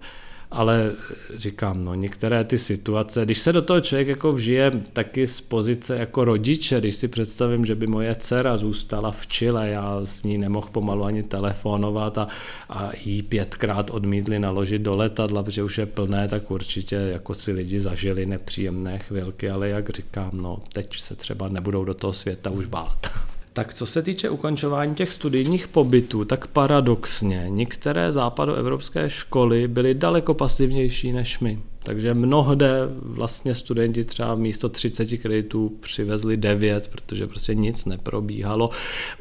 ale 0.53 0.91
říkám, 1.35 1.85
no 1.85 1.95
některé 1.95 2.43
ty 2.43 2.57
situace, 2.57 3.25
když 3.25 3.39
se 3.39 3.53
do 3.53 3.61
toho 3.61 3.81
člověk 3.81 4.07
jako 4.07 4.33
vžije 4.33 4.71
taky 4.93 5.27
z 5.27 5.41
pozice 5.41 5.95
jako 5.95 6.25
rodiče, 6.25 6.79
když 6.79 6.95
si 6.95 7.07
představím, 7.07 7.65
že 7.65 7.75
by 7.75 7.87
moje 7.87 8.15
dcera 8.15 8.57
zůstala 8.57 9.11
v 9.11 9.27
Chile, 9.27 9.69
já 9.69 9.99
s 10.03 10.23
ní 10.23 10.37
nemohl 10.37 10.67
pomalu 10.71 11.03
ani 11.03 11.23
telefonovat 11.23 12.17
a, 12.17 12.27
a 12.69 12.91
jí 13.03 13.21
pětkrát 13.21 13.89
odmítli 13.89 14.39
naložit 14.39 14.81
do 14.81 14.95
letadla, 14.95 15.43
protože 15.43 15.63
už 15.63 15.77
je 15.77 15.85
plné, 15.85 16.27
tak 16.27 16.51
určitě 16.51 16.95
jako 16.95 17.33
si 17.33 17.51
lidi 17.51 17.79
zažili 17.79 18.25
nepříjemné 18.25 18.99
chvilky, 18.99 19.49
ale 19.49 19.69
jak 19.69 19.89
říkám, 19.89 20.31
no 20.33 20.57
teď 20.73 20.99
se 20.99 21.15
třeba 21.15 21.49
nebudou 21.49 21.85
do 21.85 21.93
toho 21.93 22.13
světa 22.13 22.49
už 22.49 22.65
bát. 22.65 23.32
Tak 23.53 23.73
co 23.73 23.85
se 23.85 24.01
týče 24.01 24.29
ukončování 24.29 24.95
těch 24.95 25.13
studijních 25.13 25.67
pobytů, 25.67 26.25
tak 26.25 26.47
paradoxně 26.47 27.45
některé 27.49 28.11
západoevropské 28.11 29.09
školy 29.09 29.67
byly 29.67 29.93
daleko 29.93 30.33
pasivnější 30.33 31.11
než 31.11 31.39
my. 31.39 31.59
Takže 31.83 32.13
mnohde 32.13 32.69
vlastně 33.01 33.53
studenti 33.53 34.05
třeba 34.05 34.35
místo 34.35 34.69
30 34.69 35.17
kreditů 35.17 35.77
přivezli 35.79 36.37
9, 36.37 36.87
protože 36.87 37.27
prostě 37.27 37.55
nic 37.55 37.85
neprobíhalo. 37.85 38.69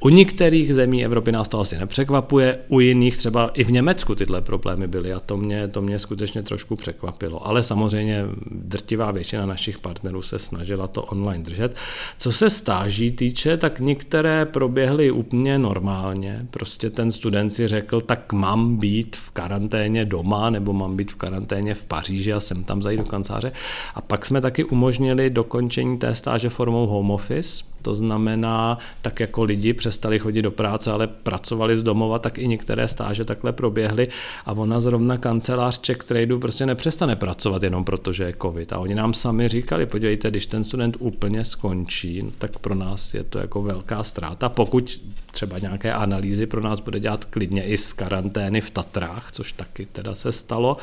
U 0.00 0.08
některých 0.08 0.74
zemí 0.74 1.04
Evropy 1.04 1.32
nás 1.32 1.48
to 1.48 1.60
asi 1.60 1.78
nepřekvapuje, 1.78 2.58
u 2.68 2.80
jiných 2.80 3.16
třeba 3.16 3.48
i 3.48 3.64
v 3.64 3.72
Německu 3.72 4.14
tyhle 4.14 4.40
problémy 4.40 4.86
byly 4.86 5.12
a 5.12 5.20
to 5.20 5.36
mě, 5.36 5.68
to 5.68 5.82
mě 5.82 5.98
skutečně 5.98 6.42
trošku 6.42 6.76
překvapilo. 6.76 7.46
Ale 7.46 7.62
samozřejmě 7.62 8.24
drtivá 8.50 9.10
většina 9.10 9.46
našich 9.46 9.78
partnerů 9.78 10.22
se 10.22 10.38
snažila 10.38 10.86
to 10.86 11.02
online 11.02 11.44
držet. 11.44 11.76
Co 12.18 12.32
se 12.32 12.50
stáží 12.50 13.10
týče, 13.10 13.56
tak 13.56 13.80
některé 13.80 14.44
proběhly 14.44 15.10
úplně 15.10 15.58
normálně. 15.58 16.46
Prostě 16.50 16.90
ten 16.90 17.12
student 17.12 17.52
si 17.52 17.68
řekl, 17.68 18.00
tak 18.00 18.32
mám 18.32 18.76
být 18.76 19.16
v 19.16 19.30
karanténě 19.30 20.04
doma 20.04 20.50
nebo 20.50 20.72
mám 20.72 20.96
být 20.96 21.12
v 21.12 21.14
karanténě 21.14 21.74
v 21.74 21.84
Paříži 21.84 22.32
a 22.32 22.40
sem 22.54 22.64
tam 22.64 22.82
zajít 22.82 23.00
do 23.00 23.06
kanceláře. 23.06 23.52
A 23.94 24.00
pak 24.00 24.26
jsme 24.26 24.40
taky 24.40 24.64
umožnili 24.64 25.30
dokončení 25.30 25.98
té 25.98 26.14
stáže 26.14 26.48
formou 26.48 26.86
home 26.86 27.10
office, 27.10 27.64
to 27.82 27.94
znamená, 27.94 28.78
tak 29.02 29.20
jako 29.20 29.42
lidi 29.42 29.72
přestali 29.72 30.18
chodit 30.18 30.42
do 30.42 30.50
práce, 30.50 30.92
ale 30.92 31.06
pracovali 31.06 31.76
z 31.76 31.82
domova, 31.82 32.18
tak 32.18 32.38
i 32.38 32.48
některé 32.48 32.88
stáže 32.88 33.24
takhle 33.24 33.52
proběhly 33.52 34.08
a 34.46 34.52
ona 34.52 34.80
zrovna 34.80 35.18
kancelář 35.18 35.80
Czech 35.80 35.98
Tradu 35.98 36.38
prostě 36.38 36.66
nepřestane 36.66 37.16
pracovat 37.16 37.62
jenom 37.62 37.84
proto, 37.84 38.12
že 38.12 38.24
je 38.24 38.34
covid. 38.42 38.72
A 38.72 38.78
oni 38.78 38.94
nám 38.94 39.14
sami 39.14 39.48
říkali, 39.48 39.86
podívejte, 39.86 40.30
když 40.30 40.46
ten 40.46 40.64
student 40.64 40.96
úplně 40.98 41.44
skončí, 41.44 42.24
tak 42.38 42.58
pro 42.58 42.74
nás 42.74 43.14
je 43.14 43.24
to 43.24 43.38
jako 43.38 43.62
velká 43.62 44.04
ztráta. 44.04 44.48
Pokud 44.48 45.00
třeba 45.30 45.58
nějaké 45.58 45.92
analýzy 45.92 46.46
pro 46.46 46.60
nás 46.60 46.80
bude 46.80 47.00
dělat 47.00 47.24
klidně 47.24 47.64
i 47.64 47.76
z 47.78 47.92
karantény 47.92 48.60
v 48.60 48.70
Tatrách, 48.70 49.32
což 49.32 49.52
taky 49.52 49.86
teda 49.86 50.14
se 50.14 50.32
stalo, 50.32 50.76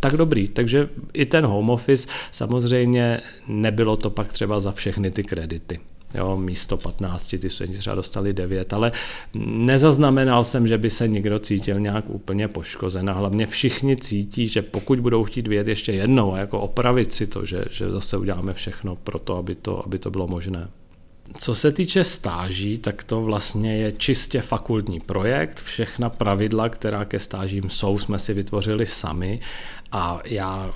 tak 0.00 0.12
dobrý. 0.12 0.48
Takže 0.48 0.88
i 1.12 1.26
ten 1.26 1.46
home 1.46 1.70
office 1.70 2.08
samozřejmě 2.30 3.20
nebylo 3.48 3.96
to 3.96 4.10
pak 4.10 4.32
třeba 4.32 4.60
za 4.60 4.72
všechny 4.72 5.10
ty 5.10 5.24
kredity. 5.24 5.80
Jo, 6.16 6.36
místo 6.36 6.76
15, 6.76 7.36
ty 7.38 7.50
studenti 7.50 7.78
třeba 7.78 7.96
dostali 7.96 8.32
9, 8.32 8.72
ale 8.72 8.92
nezaznamenal 9.34 10.44
jsem, 10.44 10.68
že 10.68 10.78
by 10.78 10.90
se 10.90 11.08
někdo 11.08 11.38
cítil 11.38 11.80
nějak 11.80 12.04
úplně 12.08 12.48
poškozen 12.48 13.10
a 13.10 13.12
hlavně 13.12 13.46
všichni 13.46 13.96
cítí, 13.96 14.48
že 14.48 14.62
pokud 14.62 15.00
budou 15.00 15.24
chtít 15.24 15.46
vědět 15.48 15.68
ještě 15.68 15.92
jednou 15.92 16.34
a 16.34 16.38
jako 16.38 16.60
opravit 16.60 17.12
si 17.12 17.26
to, 17.26 17.44
že, 17.44 17.64
že 17.70 17.90
zase 17.90 18.16
uděláme 18.16 18.54
všechno 18.54 18.96
pro 18.96 19.18
to, 19.18 19.36
aby 19.36 19.54
to, 19.54 19.86
aby 19.86 19.98
to 19.98 20.10
bylo 20.10 20.26
možné. 20.26 20.68
Co 21.38 21.54
se 21.54 21.72
týče 21.72 22.04
stáží, 22.04 22.78
tak 22.78 23.04
to 23.04 23.22
vlastně 23.22 23.76
je 23.76 23.92
čistě 23.92 24.40
fakultní 24.40 25.00
projekt. 25.00 25.62
Všechna 25.62 26.10
pravidla, 26.10 26.68
která 26.68 27.04
ke 27.04 27.20
stážím 27.20 27.70
jsou, 27.70 27.98
jsme 27.98 28.18
si 28.18 28.34
vytvořili 28.34 28.86
sami 28.86 29.40
a 29.92 30.20
já 30.24 30.70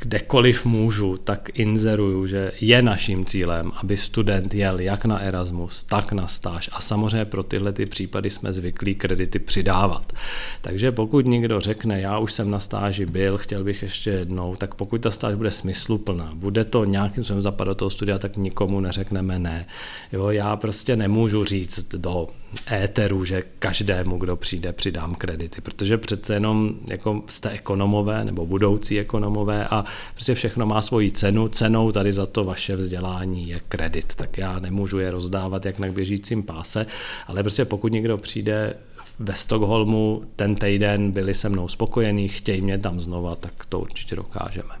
kdekoliv 0.00 0.64
můžu, 0.66 1.16
tak 1.16 1.58
inzeruju, 1.58 2.26
že 2.26 2.52
je 2.60 2.82
naším 2.82 3.24
cílem, 3.24 3.72
aby 3.76 3.96
student 3.96 4.54
jel 4.54 4.80
jak 4.80 5.04
na 5.04 5.18
Erasmus, 5.18 5.84
tak 5.84 6.12
na 6.12 6.26
stáž 6.26 6.70
a 6.72 6.80
samozřejmě 6.80 7.24
pro 7.24 7.42
tyhle 7.42 7.72
ty 7.72 7.86
případy 7.86 8.30
jsme 8.30 8.52
zvyklí 8.52 8.94
kredity 8.94 9.38
přidávat. 9.38 10.12
Takže 10.60 10.92
pokud 10.92 11.26
někdo 11.26 11.60
řekne, 11.60 12.00
já 12.00 12.18
už 12.18 12.32
jsem 12.32 12.50
na 12.50 12.60
stáži 12.60 13.06
byl, 13.06 13.38
chtěl 13.38 13.64
bych 13.64 13.82
ještě 13.82 14.10
jednou, 14.10 14.56
tak 14.56 14.74
pokud 14.74 15.00
ta 15.00 15.10
stáž 15.10 15.34
bude 15.34 15.50
smysluplná, 15.50 16.30
bude 16.34 16.64
to 16.64 16.84
nějakým 16.84 17.24
způsobem 17.24 17.42
zapadat 17.42 17.70
do 17.70 17.74
toho 17.74 17.90
studia, 17.90 18.18
tak 18.18 18.36
nikomu 18.36 18.80
neřekneme 18.80 19.38
ne. 19.38 19.66
Jo, 20.12 20.30
já 20.30 20.56
prostě 20.56 20.96
nemůžu 20.96 21.44
říct 21.44 21.94
do 21.94 22.28
éteru, 22.72 23.24
že 23.24 23.42
každému, 23.58 24.18
kdo 24.18 24.36
přijde, 24.36 24.72
přidám 24.72 25.14
kredity, 25.14 25.60
protože 25.60 25.98
přece 25.98 26.34
jenom 26.34 26.74
jako 26.88 27.22
jste 27.28 27.50
ekonomové 27.50 28.24
nebo 28.24 28.45
budoucí 28.46 29.00
ekonomové 29.00 29.68
a 29.68 29.84
prostě 30.12 30.34
všechno 30.34 30.66
má 30.66 30.82
svoji 30.82 31.10
cenu. 31.10 31.48
Cenou 31.48 31.92
tady 31.92 32.12
za 32.12 32.26
to 32.26 32.44
vaše 32.44 32.76
vzdělání 32.76 33.48
je 33.48 33.60
kredit, 33.68 34.14
tak 34.14 34.38
já 34.38 34.58
nemůžu 34.58 34.98
je 34.98 35.10
rozdávat 35.10 35.66
jak 35.66 35.78
na 35.78 35.88
běžícím 35.88 36.42
páse, 36.42 36.86
ale 37.26 37.42
prostě 37.42 37.64
pokud 37.64 37.92
někdo 37.92 38.18
přijde 38.18 38.74
ve 39.18 39.34
Stockholmu 39.34 40.22
ten 40.36 40.54
týden 40.54 41.12
byli 41.12 41.34
se 41.34 41.48
mnou 41.48 41.68
spokojení, 41.68 42.28
chtějí 42.28 42.60
mě 42.60 42.78
tam 42.78 43.00
znova, 43.00 43.36
tak 43.36 43.66
to 43.68 43.80
určitě 43.80 44.16
dokážeme. 44.16 44.74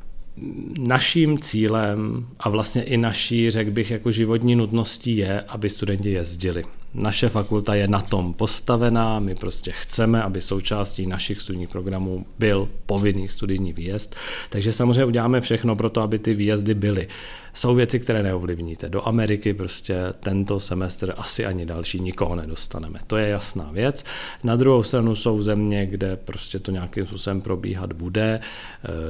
Naším 0.78 1.38
cílem 1.38 2.26
a 2.40 2.48
vlastně 2.48 2.82
i 2.82 2.96
naší, 2.96 3.50
řekl 3.50 3.70
bych, 3.70 3.90
jako 3.90 4.12
životní 4.12 4.56
nutností 4.56 5.16
je, 5.16 5.40
aby 5.40 5.68
studenti 5.68 6.10
jezdili. 6.10 6.64
Naše 6.96 7.28
fakulta 7.28 7.74
je 7.74 7.88
na 7.88 8.00
tom 8.00 8.34
postavená, 8.34 9.18
my 9.18 9.34
prostě 9.34 9.72
chceme, 9.72 10.22
aby 10.22 10.40
součástí 10.40 11.06
našich 11.06 11.40
studijních 11.40 11.68
programů 11.68 12.26
byl 12.38 12.68
povinný 12.86 13.28
studijní 13.28 13.72
výjezd, 13.72 14.16
takže 14.50 14.72
samozřejmě 14.72 15.04
uděláme 15.04 15.40
všechno 15.40 15.76
pro 15.76 15.90
to, 15.90 16.02
aby 16.02 16.18
ty 16.18 16.34
výjezdy 16.34 16.74
byly. 16.74 17.08
Jsou 17.54 17.74
věci, 17.74 18.00
které 18.00 18.22
neovlivníte. 18.22 18.88
Do 18.88 19.08
Ameriky 19.08 19.54
prostě 19.54 19.96
tento 20.20 20.60
semestr 20.60 21.14
asi 21.16 21.46
ani 21.46 21.66
další 21.66 22.00
nikoho 22.00 22.34
nedostaneme. 22.34 22.98
To 23.06 23.16
je 23.16 23.28
jasná 23.28 23.70
věc. 23.72 24.04
Na 24.44 24.56
druhou 24.56 24.82
stranu 24.82 25.16
jsou 25.16 25.42
země, 25.42 25.86
kde 25.86 26.16
prostě 26.16 26.58
to 26.58 26.70
nějakým 26.70 27.06
způsobem 27.06 27.40
probíhat 27.40 27.92
bude. 27.92 28.40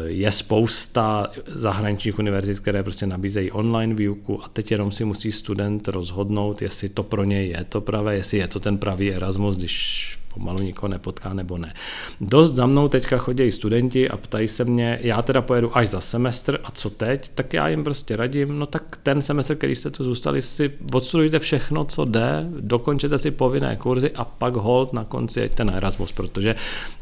Je 0.07 0.33
spousta 0.33 1.31
zahraničních 1.47 2.19
univerzit, 2.19 2.61
které 2.61 2.83
prostě 2.83 3.07
nabízejí 3.07 3.51
online 3.51 3.95
výuku 3.95 4.45
a 4.45 4.49
teď 4.49 4.71
jenom 4.71 4.93
si 4.93 5.05
musí 5.05 5.33
student 5.33 5.89
rozhodnout, 5.89 6.63
jestli 6.63 6.89
to 6.89 7.03
pro 7.03 7.25
něj 7.25 7.49
je 7.49 7.65
to 7.65 7.76
pravé, 7.81 8.17
jestli 8.17 8.39
je 8.39 8.49
to 8.49 8.61
ten 8.61 8.79
pravý 8.79 9.13
Erasmus, 9.13 9.57
když 9.57 10.17
pomalu 10.37 10.59
nikoho 10.63 10.89
nepotká 10.89 11.35
nebo 11.35 11.59
ne. 11.59 11.75
Dost 12.21 12.55
za 12.55 12.67
mnou 12.67 12.89
teďka 12.89 13.19
chodí 13.19 13.53
studenti 13.53 14.09
a 14.09 14.17
ptají 14.17 14.49
se 14.49 14.65
mě, 14.65 14.99
já 15.03 15.23
teda 15.23 15.43
pojedu 15.43 15.77
až 15.77 15.89
za 15.89 16.01
semestr 16.01 16.61
a 16.65 16.71
co 16.71 16.91
teď, 16.91 17.31
tak 17.35 17.55
já 17.55 17.69
jim 17.69 17.85
prostě 17.85 18.17
radím, 18.17 18.59
no 18.59 18.67
tak 18.67 18.99
ten 19.03 19.23
semestr, 19.23 19.55
který 19.55 19.75
jste 19.75 19.91
tu 19.91 20.05
zůstali, 20.05 20.43
si 20.43 20.73
odstudujte 20.93 21.39
všechno, 21.39 21.85
co 21.85 22.05
jde, 22.05 22.47
dokončete 22.61 23.19
si 23.19 23.31
povinné 23.31 23.77
kurzy 23.77 24.11
a 24.11 24.25
pak 24.25 24.57
hold 24.57 24.93
na 24.93 25.05
konci 25.05 25.41
jeďte 25.41 25.65
na 25.65 25.73
Erasmus, 25.73 26.13
protože 26.13 26.55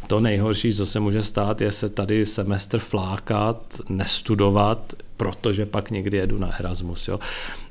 to 0.07 0.21
nejhorší, 0.21 0.75
co 0.75 0.87
se 0.87 1.01
může 1.01 1.23
stát, 1.23 1.61
je 1.61 1.73
se 1.73 1.89
tady 1.89 2.27
semestr 2.27 2.79
flákat, 2.79 3.81
nestudovat, 3.89 4.93
protože 5.17 5.67
pak 5.67 5.91
někdy 5.91 6.17
jedu 6.17 6.39
na 6.39 6.61
Erasmus. 6.61 7.09
Jo. 7.09 7.21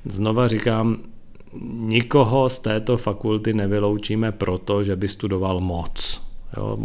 Znova 0.06 0.47
říkám, 0.47 0.97
nikoho 1.62 2.49
z 2.49 2.60
této 2.60 2.97
fakulty 2.97 3.54
nevyloučíme 3.54 4.32
proto, 4.32 4.84
že 4.84 4.95
by 4.95 5.08
studoval 5.08 5.60
moc. 5.60 6.22
Jo, 6.58 6.78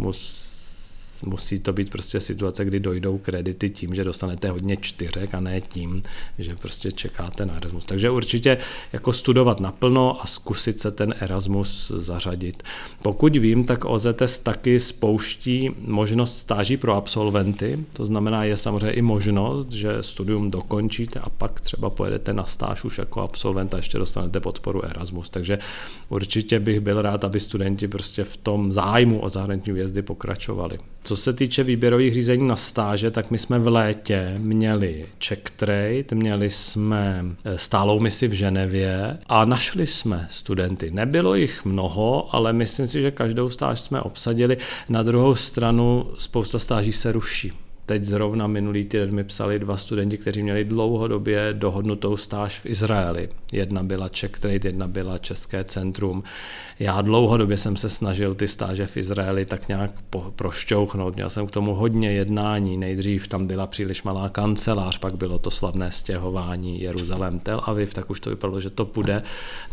musí 1.25 1.59
to 1.59 1.73
být 1.73 1.89
prostě 1.89 2.19
situace, 2.19 2.65
kdy 2.65 2.79
dojdou 2.79 3.17
kredity 3.17 3.69
tím, 3.69 3.95
že 3.95 4.03
dostanete 4.03 4.49
hodně 4.49 4.77
čtyřek 4.77 5.33
a 5.33 5.39
ne 5.39 5.61
tím, 5.61 6.03
že 6.39 6.55
prostě 6.55 6.91
čekáte 6.91 7.45
na 7.45 7.55
Erasmus. 7.55 7.85
Takže 7.85 8.09
určitě 8.09 8.57
jako 8.93 9.13
studovat 9.13 9.59
naplno 9.59 10.21
a 10.21 10.27
zkusit 10.27 10.79
se 10.79 10.91
ten 10.91 11.13
Erasmus 11.19 11.91
zařadit. 11.95 12.63
Pokud 13.01 13.35
vím, 13.35 13.63
tak 13.63 13.85
OZS 13.85 14.39
taky 14.43 14.79
spouští 14.79 15.69
možnost 15.81 16.37
stáží 16.37 16.77
pro 16.77 16.95
absolventy, 16.95 17.85
to 17.93 18.05
znamená 18.05 18.43
je 18.43 18.57
samozřejmě 18.57 18.91
i 18.91 19.01
možnost, 19.01 19.71
že 19.71 19.91
studium 20.01 20.51
dokončíte 20.51 21.19
a 21.19 21.29
pak 21.29 21.61
třeba 21.61 21.89
pojedete 21.89 22.33
na 22.33 22.45
stáž 22.45 22.83
už 22.83 22.97
jako 22.97 23.21
absolvent 23.21 23.73
a 23.73 23.77
ještě 23.77 23.97
dostanete 23.97 24.39
podporu 24.39 24.85
Erasmus. 24.85 25.29
Takže 25.29 25.59
určitě 26.09 26.59
bych 26.59 26.79
byl 26.79 27.01
rád, 27.01 27.23
aby 27.23 27.39
studenti 27.39 27.87
prostě 27.87 28.23
v 28.23 28.37
tom 28.37 28.73
zájmu 28.73 29.19
o 29.19 29.29
zahraniční 29.29 29.73
vězdy 29.73 30.01
pokračovali. 30.01 30.79
Co 31.09 31.15
se 31.15 31.33
týče 31.33 31.63
výběrových 31.63 32.13
řízení 32.13 32.47
na 32.47 32.55
stáže, 32.55 33.11
tak 33.11 33.31
my 33.31 33.37
jsme 33.37 33.59
v 33.59 33.67
létě 33.67 34.35
měli 34.37 35.05
check 35.27 35.49
trade, 35.49 36.05
měli 36.13 36.49
jsme 36.49 37.25
eh, 37.43 37.57
stálou 37.57 37.99
misi 37.99 38.27
v 38.27 38.33
Ženevě 38.33 39.17
a 39.27 39.45
našli 39.45 39.87
jsme 39.87 40.27
studenty. 40.29 40.91
Nebylo 40.91 41.35
jich 41.35 41.65
mnoho, 41.65 42.35
ale 42.35 42.53
myslím 42.53 42.87
si, 42.87 43.01
že 43.01 43.11
každou 43.11 43.49
stáž 43.49 43.79
jsme 43.79 44.01
obsadili. 44.01 44.57
Na 44.89 45.03
druhou 45.03 45.35
stranu 45.35 46.09
spousta 46.17 46.59
stáží 46.59 46.93
se 46.93 47.11
ruší. 47.11 47.53
Teď 47.89 48.03
zrovna 48.03 48.47
minulý 48.47 48.85
týden 48.85 49.15
mi 49.15 49.23
psali 49.23 49.59
dva 49.59 49.77
studenti, 49.77 50.17
kteří 50.17 50.43
měli 50.43 50.65
dlouhodobě 50.65 51.53
dohodnutou 51.53 52.17
stáž 52.17 52.59
v 52.59 52.65
Izraeli. 52.65 53.29
Jedna 53.51 53.83
byla 53.83 54.09
Czech 54.09 54.31
Trade, 54.31 54.69
jedna 54.69 54.87
byla 54.87 55.17
České 55.17 55.63
centrum. 55.63 56.23
Já 56.79 57.01
dlouhodobě 57.01 57.57
jsem 57.57 57.77
se 57.77 57.89
snažil 57.89 58.35
ty 58.35 58.47
stáže 58.47 58.87
v 58.87 58.97
Izraeli 58.97 59.45
tak 59.45 59.67
nějak 59.67 59.91
prošťouchnout. 60.35 61.15
Měl 61.15 61.29
jsem 61.29 61.47
k 61.47 61.51
tomu 61.51 61.75
hodně 61.75 62.11
jednání. 62.11 62.77
Nejdřív 62.77 63.27
tam 63.27 63.47
byla 63.47 63.67
příliš 63.67 64.03
malá 64.03 64.29
kancelář, 64.29 64.97
pak 64.97 65.17
bylo 65.17 65.39
to 65.39 65.51
slavné 65.51 65.91
stěhování 65.91 66.81
Jeruzalém 66.81 67.39
Tel 67.39 67.61
Aviv, 67.65 67.93
tak 67.93 68.09
už 68.09 68.19
to 68.19 68.29
vypadalo, 68.29 68.61
že 68.61 68.69
to 68.69 68.85
půjde. 68.85 69.23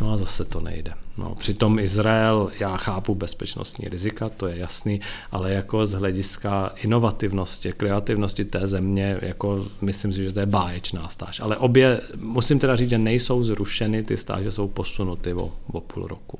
No 0.01 0.13
a 0.13 0.17
zase 0.17 0.45
to 0.45 0.61
nejde. 0.61 0.93
No, 1.19 1.35
přitom 1.35 1.79
Izrael, 1.79 2.51
já 2.61 2.77
chápu 2.77 3.15
bezpečnostní 3.15 3.85
rizika, 3.89 4.29
to 4.29 4.47
je 4.47 4.59
jasný, 4.59 5.01
ale 5.31 5.53
jako 5.53 5.87
z 5.87 5.93
hlediska 5.93 6.73
inovativnosti, 6.83 7.73
kreativnosti 8.07 8.45
té 8.45 8.67
země, 8.67 9.19
jako 9.23 9.67
myslím 9.81 10.13
si, 10.13 10.25
že 10.25 10.33
to 10.33 10.41
je 10.41 10.47
báječná 10.47 11.09
stáž. 11.09 11.41
Ale 11.41 11.57
obě, 11.57 12.01
musím 12.17 12.59
teda 12.59 12.77
říct, 12.77 12.91
že 12.91 12.99
nejsou 12.99 13.45
zrušeny, 13.45 14.03
ty 14.03 14.17
stáže 14.17 14.53
jsou 14.53 14.69
posunuty 14.69 15.35
o, 15.35 15.53
o 15.73 15.81
půl 15.81 16.07
roku. 16.07 16.39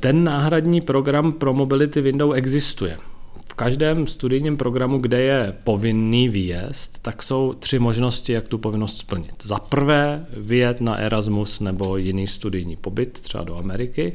Ten 0.00 0.24
náhradní 0.24 0.80
program 0.80 1.32
pro 1.32 1.52
Mobility 1.52 2.00
Window 2.00 2.34
existuje. 2.34 2.98
V 3.46 3.54
každém 3.54 4.06
studijním 4.06 4.56
programu, 4.56 4.98
kde 4.98 5.20
je 5.20 5.54
povinný 5.64 6.28
výjezd, 6.28 7.02
tak 7.02 7.22
jsou 7.22 7.54
tři 7.58 7.78
možnosti, 7.78 8.32
jak 8.32 8.48
tu 8.48 8.58
povinnost 8.58 8.98
splnit. 8.98 9.34
Za 9.42 9.58
prvé 9.58 10.26
vyjet 10.36 10.80
na 10.80 10.96
Erasmus 10.96 11.60
nebo 11.60 11.96
jiný 11.96 12.26
studijní 12.26 12.76
pobyt, 12.76 13.12
třeba 13.20 13.44
do 13.44 13.56
Ameriky 13.56 14.12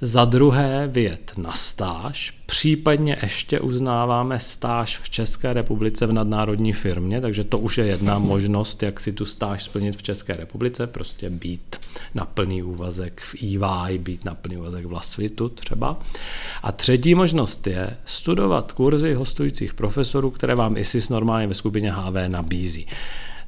za 0.00 0.24
druhé 0.24 0.88
vyjet 0.88 1.32
na 1.36 1.52
stáž, 1.52 2.34
případně 2.46 3.18
ještě 3.22 3.60
uznáváme 3.60 4.38
stáž 4.38 4.98
v 4.98 5.10
České 5.10 5.52
republice 5.52 6.06
v 6.06 6.12
nadnárodní 6.12 6.72
firmě, 6.72 7.20
takže 7.20 7.44
to 7.44 7.58
už 7.58 7.78
je 7.78 7.86
jedna 7.86 8.18
možnost, 8.18 8.82
jak 8.82 9.00
si 9.00 9.12
tu 9.12 9.24
stáž 9.24 9.64
splnit 9.64 9.96
v 9.96 10.02
České 10.02 10.32
republice, 10.32 10.86
prostě 10.86 11.30
být 11.30 11.76
na 12.14 12.24
plný 12.24 12.62
úvazek 12.62 13.20
v 13.20 13.34
EY, 13.42 13.98
být 13.98 14.24
na 14.24 14.34
plný 14.34 14.56
úvazek 14.56 14.86
v 14.86 14.92
Lasvitu 14.92 15.48
třeba. 15.48 15.98
A 16.62 16.72
třetí 16.72 17.14
možnost 17.14 17.66
je 17.66 17.96
studovat 18.04 18.72
kurzy 18.72 19.14
hostujících 19.14 19.74
profesorů, 19.74 20.30
které 20.30 20.54
vám 20.54 20.76
ISIS 20.76 21.08
normálně 21.08 21.46
ve 21.46 21.54
skupině 21.54 21.92
HV 21.92 22.14
nabízí. 22.28 22.86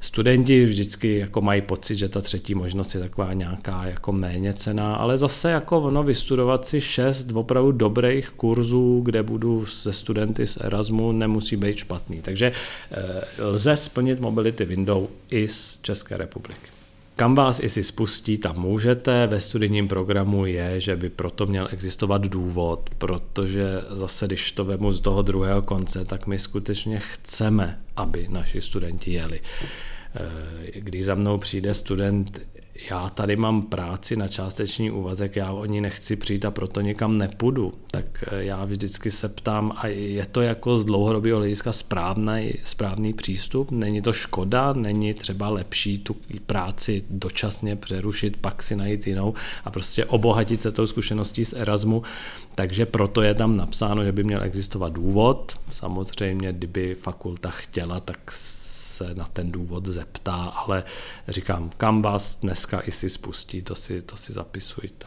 Studenti 0.00 0.64
vždycky 0.64 1.18
jako 1.18 1.40
mají 1.40 1.62
pocit, 1.62 1.96
že 1.96 2.08
ta 2.08 2.20
třetí 2.20 2.54
možnost 2.54 2.94
je 2.94 3.00
taková 3.00 3.32
nějaká 3.32 3.84
jako 3.84 4.12
méně 4.12 4.54
cená, 4.54 4.96
ale 4.96 5.18
zase 5.18 5.50
jako 5.50 5.80
ono 5.80 6.02
vystudovat 6.02 6.66
si 6.66 6.80
šest 6.80 7.30
opravdu 7.34 7.72
dobrých 7.72 8.30
kurzů, 8.30 9.00
kde 9.04 9.22
budu 9.22 9.66
se 9.66 9.92
studenty 9.92 10.46
z 10.46 10.56
Erasmu, 10.60 11.12
nemusí 11.12 11.56
být 11.56 11.76
špatný. 11.76 12.22
Takže 12.22 12.52
eh, 12.90 13.44
lze 13.44 13.76
splnit 13.76 14.20
mobility 14.20 14.64
window 14.64 15.08
i 15.30 15.48
z 15.48 15.78
České 15.82 16.16
republiky. 16.16 16.77
Kam 17.18 17.34
vás 17.34 17.60
i 17.60 17.68
si 17.68 17.84
spustí, 17.84 18.38
tam 18.38 18.58
můžete. 18.58 19.26
Ve 19.26 19.40
studijním 19.40 19.88
programu 19.88 20.46
je, 20.46 20.80
že 20.80 20.96
by 20.96 21.10
proto 21.10 21.46
měl 21.46 21.68
existovat 21.70 22.22
důvod, 22.22 22.90
protože 22.98 23.64
zase, 23.90 24.26
když 24.26 24.52
to 24.52 24.64
vemu 24.64 24.92
z 24.92 25.00
toho 25.00 25.22
druhého 25.22 25.62
konce, 25.62 26.04
tak 26.04 26.26
my 26.26 26.38
skutečně 26.38 26.98
chceme, 26.98 27.80
aby 27.96 28.26
naši 28.30 28.60
studenti 28.60 29.12
jeli. 29.12 29.40
Eh, 30.14 30.80
když 30.80 31.04
za 31.04 31.14
mnou 31.14 31.38
přijde 31.38 31.74
student 31.74 32.40
já 32.90 33.08
tady 33.08 33.36
mám 33.36 33.62
práci 33.62 34.16
na 34.16 34.28
částečný 34.28 34.90
úvazek, 34.90 35.36
já 35.36 35.52
o 35.52 35.64
ní 35.64 35.80
nechci 35.80 36.16
přijít 36.16 36.44
a 36.44 36.50
proto 36.50 36.80
někam 36.80 37.18
nepůjdu, 37.18 37.72
tak 37.90 38.24
eh, 38.26 38.44
já 38.44 38.64
vždycky 38.64 39.10
se 39.10 39.28
ptám, 39.28 39.72
a 39.76 39.86
je 39.86 40.26
to 40.26 40.40
jako 40.40 40.78
z 40.78 40.84
dlouhodobého 40.84 41.38
hlediska 41.38 41.72
správný, 41.72 42.54
správný 42.64 43.12
přístup? 43.12 43.70
Není 43.70 44.02
to 44.02 44.12
škoda? 44.12 44.72
Není 44.72 45.14
třeba 45.14 45.48
lepší 45.48 45.98
tu 45.98 46.16
práci 46.46 47.04
dočasně 47.10 47.76
přerušit, 47.76 48.36
pak 48.36 48.62
si 48.62 48.76
najít 48.76 49.06
jinou 49.06 49.34
a 49.64 49.70
prostě 49.70 50.04
obohatit 50.04 50.62
se 50.62 50.72
tou 50.72 50.86
zkušeností 50.86 51.44
z 51.44 51.52
Erasmu? 51.52 52.02
Takže 52.54 52.86
proto 52.86 53.22
je 53.22 53.34
tam 53.34 53.56
napsáno, 53.56 54.04
že 54.04 54.12
by 54.12 54.24
měl 54.24 54.42
existovat 54.42 54.92
důvod. 54.92 55.58
Samozřejmě, 55.72 56.52
kdyby 56.52 56.94
fakulta 56.94 57.50
chtěla, 57.50 58.00
tak 58.00 58.32
se 58.98 59.14
na 59.14 59.24
ten 59.32 59.52
důvod 59.52 59.86
zeptá, 59.86 60.34
ale 60.34 60.84
říkám, 61.28 61.70
kam 61.76 62.02
vás 62.02 62.40
dneska 62.40 62.80
i 62.86 62.92
si 62.92 63.10
spustí, 63.10 63.62
to 63.62 63.74
si, 63.74 64.02
to 64.02 64.16
si 64.16 64.32
zapisujte. 64.32 65.06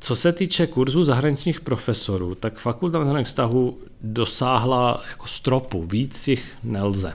Co 0.00 0.16
se 0.16 0.32
týče 0.32 0.66
kurzů 0.66 1.04
zahraničních 1.04 1.60
profesorů, 1.60 2.34
tak 2.34 2.58
fakulta 2.58 2.98
mezinárodních 2.98 3.26
vztahů 3.26 3.78
dosáhla 4.00 5.02
jako 5.10 5.26
stropu, 5.26 5.86
víc 5.86 6.28
jich 6.28 6.44
nelze. 6.62 7.12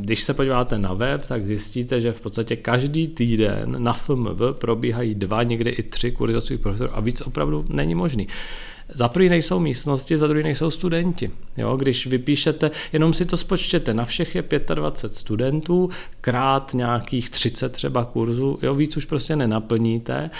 Když 0.00 0.22
se 0.22 0.34
podíváte 0.34 0.78
na 0.78 0.94
web, 0.94 1.24
tak 1.24 1.46
zjistíte, 1.46 2.00
že 2.00 2.12
v 2.12 2.20
podstatě 2.20 2.56
každý 2.56 3.08
týden 3.08 3.82
na 3.82 3.92
FMV 3.92 4.40
probíhají 4.52 5.14
dva, 5.14 5.42
někdy 5.42 5.70
i 5.70 5.82
tři 5.82 6.12
kurzy 6.12 6.58
profesorů 6.58 6.90
a 6.94 7.00
víc 7.00 7.20
opravdu 7.20 7.64
není 7.68 7.94
možný. 7.94 8.28
Za 8.94 9.08
prvý 9.08 9.28
nejsou 9.28 9.60
místnosti, 9.60 10.18
za 10.18 10.26
druhý 10.26 10.42
nejsou 10.42 10.70
studenti. 10.70 11.30
Jo, 11.56 11.76
když 11.76 12.06
vypíšete, 12.06 12.70
jenom 12.92 13.14
si 13.14 13.24
to 13.24 13.36
spočtěte, 13.36 13.94
na 13.94 14.04
všech 14.04 14.34
je 14.34 14.44
25 14.74 15.14
studentů, 15.14 15.90
krát 16.20 16.74
nějakých 16.74 17.30
30 17.30 17.72
třeba 17.72 18.04
kurzů, 18.04 18.58
jo, 18.62 18.74
víc 18.74 18.96
už 18.96 19.04
prostě 19.04 19.36
nenaplníte 19.36 20.30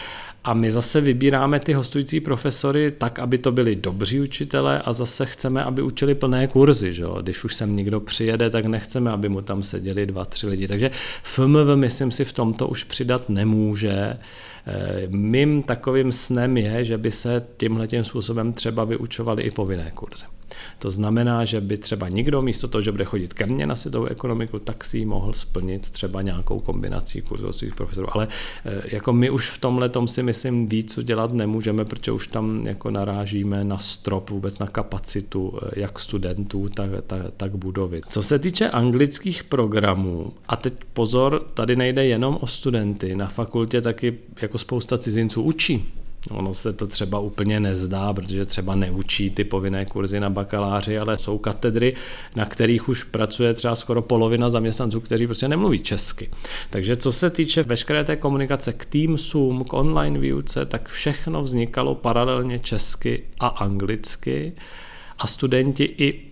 a 0.44 0.55
my 0.55 0.70
zase 0.70 1.01
vybíráme 1.01 1.61
ty 1.61 1.72
hostující 1.72 2.20
profesory 2.20 2.90
tak, 2.90 3.18
aby 3.18 3.38
to 3.38 3.53
byli 3.53 3.76
dobří 3.76 4.20
učitelé 4.20 4.82
a 4.82 4.92
zase 4.92 5.26
chceme, 5.26 5.64
aby 5.64 5.82
učili 5.82 6.14
plné 6.14 6.46
kurzy. 6.46 6.92
Že? 6.92 7.05
Když 7.22 7.44
už 7.44 7.55
sem 7.55 7.76
někdo 7.76 8.01
přijede, 8.01 8.51
tak 8.51 8.64
nechceme, 8.64 9.11
aby 9.11 9.28
mu 9.28 9.40
tam 9.40 9.62
seděli 9.62 10.07
dva, 10.07 10.24
tři 10.24 10.46
lidi. 10.46 10.68
Takže 10.68 10.90
FMV, 11.22 11.57
myslím 11.74 12.11
si, 12.11 12.24
v 12.24 12.32
tomto 12.32 12.68
už 12.68 12.84
přidat 12.84 13.28
nemůže. 13.28 14.16
Mým 15.09 15.62
takovým 15.62 16.12
snem 16.12 16.57
je, 16.57 16.85
že 16.85 16.99
by 16.99 17.11
se 17.11 17.47
tímhle 17.57 17.89
způsobem 18.03 18.53
třeba 18.53 18.85
vyučovaly 18.85 19.43
i 19.43 19.51
povinné 19.51 19.91
kurzy. 19.95 20.25
To 20.78 20.90
znamená, 20.90 21.44
že 21.44 21.61
by 21.61 21.76
třeba 21.76 22.09
nikdo 22.09 22.42
místo 22.42 22.68
toho, 22.68 22.82
že 22.82 22.92
bude 22.92 23.05
chodit 23.05 23.34
ke 23.34 23.46
mně 23.46 23.66
na 23.66 23.76
světovou 23.76 24.07
ekonomiku, 24.07 24.59
tak 24.59 24.84
si 24.84 24.99
ji 24.99 25.07
mohl 25.07 25.32
splnit 25.32 25.90
třeba 25.90 26.22
nějakou 26.22 26.61
kombinací 26.61 27.22
kurzů 27.22 27.53
svých 27.53 27.74
profesorů. 27.74 28.09
Ale 28.11 28.28
eh, 28.64 28.82
jako 28.84 29.12
my 29.12 29.30
už 29.30 29.51
v 29.51 29.59
tomhle 29.59 29.88
tom 29.88 30.09
si 30.09 30.22
myslím 30.22 30.68
víc 30.68 30.99
dělat 31.03 31.32
nemůžeme, 31.32 31.84
protože 31.84 32.12
už 32.12 32.26
tam 32.26 32.66
jako 32.66 32.90
narážíme 32.90 33.64
na 33.64 33.78
strop, 33.78 34.30
vůbec 34.30 34.59
na 34.59 34.66
kapacitu 34.66 35.59
eh, 35.62 35.80
jak 35.80 35.99
studentů, 35.99 36.68
tak, 36.68 36.90
tak, 37.07 37.22
tak 37.36 37.57
budovy. 37.57 38.01
Co 38.09 38.22
se 38.22 38.38
týče 38.38 38.70
anglických 38.70 39.44
programů, 39.44 40.32
a 40.49 40.57
teď 40.57 40.74
pozor, 40.92 41.46
tady 41.55 41.76
nejde 41.76 42.07
jenom 42.07 42.38
o 42.40 42.46
studenty, 42.46 43.16
na 43.16 43.26
fakultě 43.26 43.80
taky 43.80 44.18
jako 44.42 44.59
spousta 44.59 44.99
cizinců 44.99 45.42
učí 45.42 45.92
Ono 46.31 46.55
se 46.55 46.73
to 46.73 46.87
třeba 46.87 47.19
úplně 47.19 47.61
nezdá, 47.61 48.12
protože 48.12 48.45
třeba 48.45 48.75
neučí 48.75 49.31
ty 49.31 49.45
povinné 49.45 49.85
kurzy 49.85 50.21
na 50.21 50.31
bakaláři, 50.31 50.99
ale 50.99 51.16
jsou 51.16 51.39
katedry, 51.39 51.95
na 52.37 52.45
kterých 52.45 52.89
už 52.89 53.05
pracuje 53.05 53.55
třeba 53.55 53.77
skoro 53.77 54.03
polovina 54.03 54.51
zaměstnanců, 54.51 55.01
kteří 55.01 55.27
prostě 55.27 55.49
nemluví 55.49 55.79
česky. 55.79 56.31
Takže 56.71 56.97
co 56.97 57.12
se 57.12 57.31
týče 57.31 57.62
veškeré 57.62 58.05
té 58.05 58.16
komunikace 58.16 58.73
k 58.73 58.85
Teamsům, 58.85 59.64
k 59.64 59.73
online 59.73 60.19
výuce, 60.19 60.66
tak 60.66 60.89
všechno 60.89 61.43
vznikalo 61.43 61.95
paralelně 61.95 62.59
česky 62.59 63.25
a 63.41 63.47
anglicky 63.47 64.53
a 65.19 65.27
studenti 65.27 65.85
i 65.99 66.28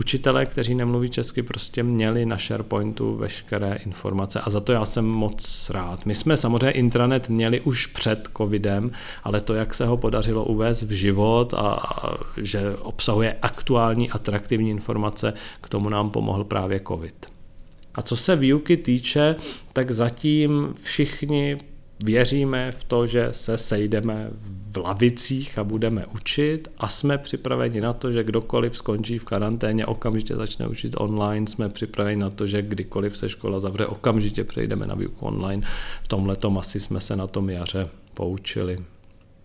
učitelé, 0.00 0.46
kteří 0.46 0.74
nemluví 0.74 1.10
česky, 1.10 1.42
prostě 1.42 1.82
měli 1.82 2.26
na 2.26 2.38
SharePointu 2.38 3.16
veškeré 3.16 3.74
informace 3.74 4.40
a 4.40 4.50
za 4.50 4.60
to 4.60 4.72
já 4.72 4.84
jsem 4.84 5.04
moc 5.04 5.70
rád. 5.70 6.06
My 6.06 6.14
jsme 6.14 6.36
samozřejmě 6.36 6.70
intranet 6.70 7.28
měli 7.28 7.60
už 7.60 7.86
před 7.86 8.28
covidem, 8.36 8.90
ale 9.24 9.40
to, 9.40 9.54
jak 9.54 9.74
se 9.74 9.86
ho 9.86 9.96
podařilo 9.96 10.44
uvést 10.44 10.82
v 10.82 10.90
život 10.90 11.54
a, 11.54 11.58
a 11.58 12.14
že 12.36 12.76
obsahuje 12.76 13.36
aktuální, 13.42 14.10
atraktivní 14.10 14.70
informace, 14.70 15.34
k 15.60 15.68
tomu 15.68 15.88
nám 15.88 16.10
pomohl 16.10 16.44
právě 16.44 16.80
covid. 16.88 17.26
A 17.94 18.02
co 18.02 18.16
se 18.16 18.36
výuky 18.36 18.76
týče, 18.76 19.36
tak 19.72 19.90
zatím 19.90 20.74
všichni 20.82 21.58
věříme 22.04 22.72
v 22.72 22.84
to, 22.84 23.06
že 23.06 23.28
se 23.30 23.58
sejdeme 23.58 24.30
v 24.72 24.76
lavicích 24.76 25.58
a 25.58 25.64
budeme 25.64 26.06
učit 26.06 26.68
a 26.78 26.88
jsme 26.88 27.18
připraveni 27.18 27.80
na 27.80 27.92
to, 27.92 28.12
že 28.12 28.24
kdokoliv 28.24 28.76
skončí 28.76 29.18
v 29.18 29.24
karanténě, 29.24 29.86
okamžitě 29.86 30.34
začne 30.34 30.66
učit 30.66 30.94
online, 30.98 31.46
jsme 31.46 31.68
připraveni 31.68 32.20
na 32.20 32.30
to, 32.30 32.46
že 32.46 32.62
kdykoliv 32.62 33.16
se 33.16 33.28
škola 33.28 33.60
zavře, 33.60 33.86
okamžitě 33.86 34.44
přejdeme 34.44 34.86
na 34.86 34.94
výuku 34.94 35.26
online. 35.26 35.66
V 36.02 36.08
tomhle 36.08 36.36
asi 36.58 36.80
jsme 36.80 37.00
se 37.00 37.16
na 37.16 37.26
tom 37.26 37.50
jaře 37.50 37.88
poučili. 38.14 38.78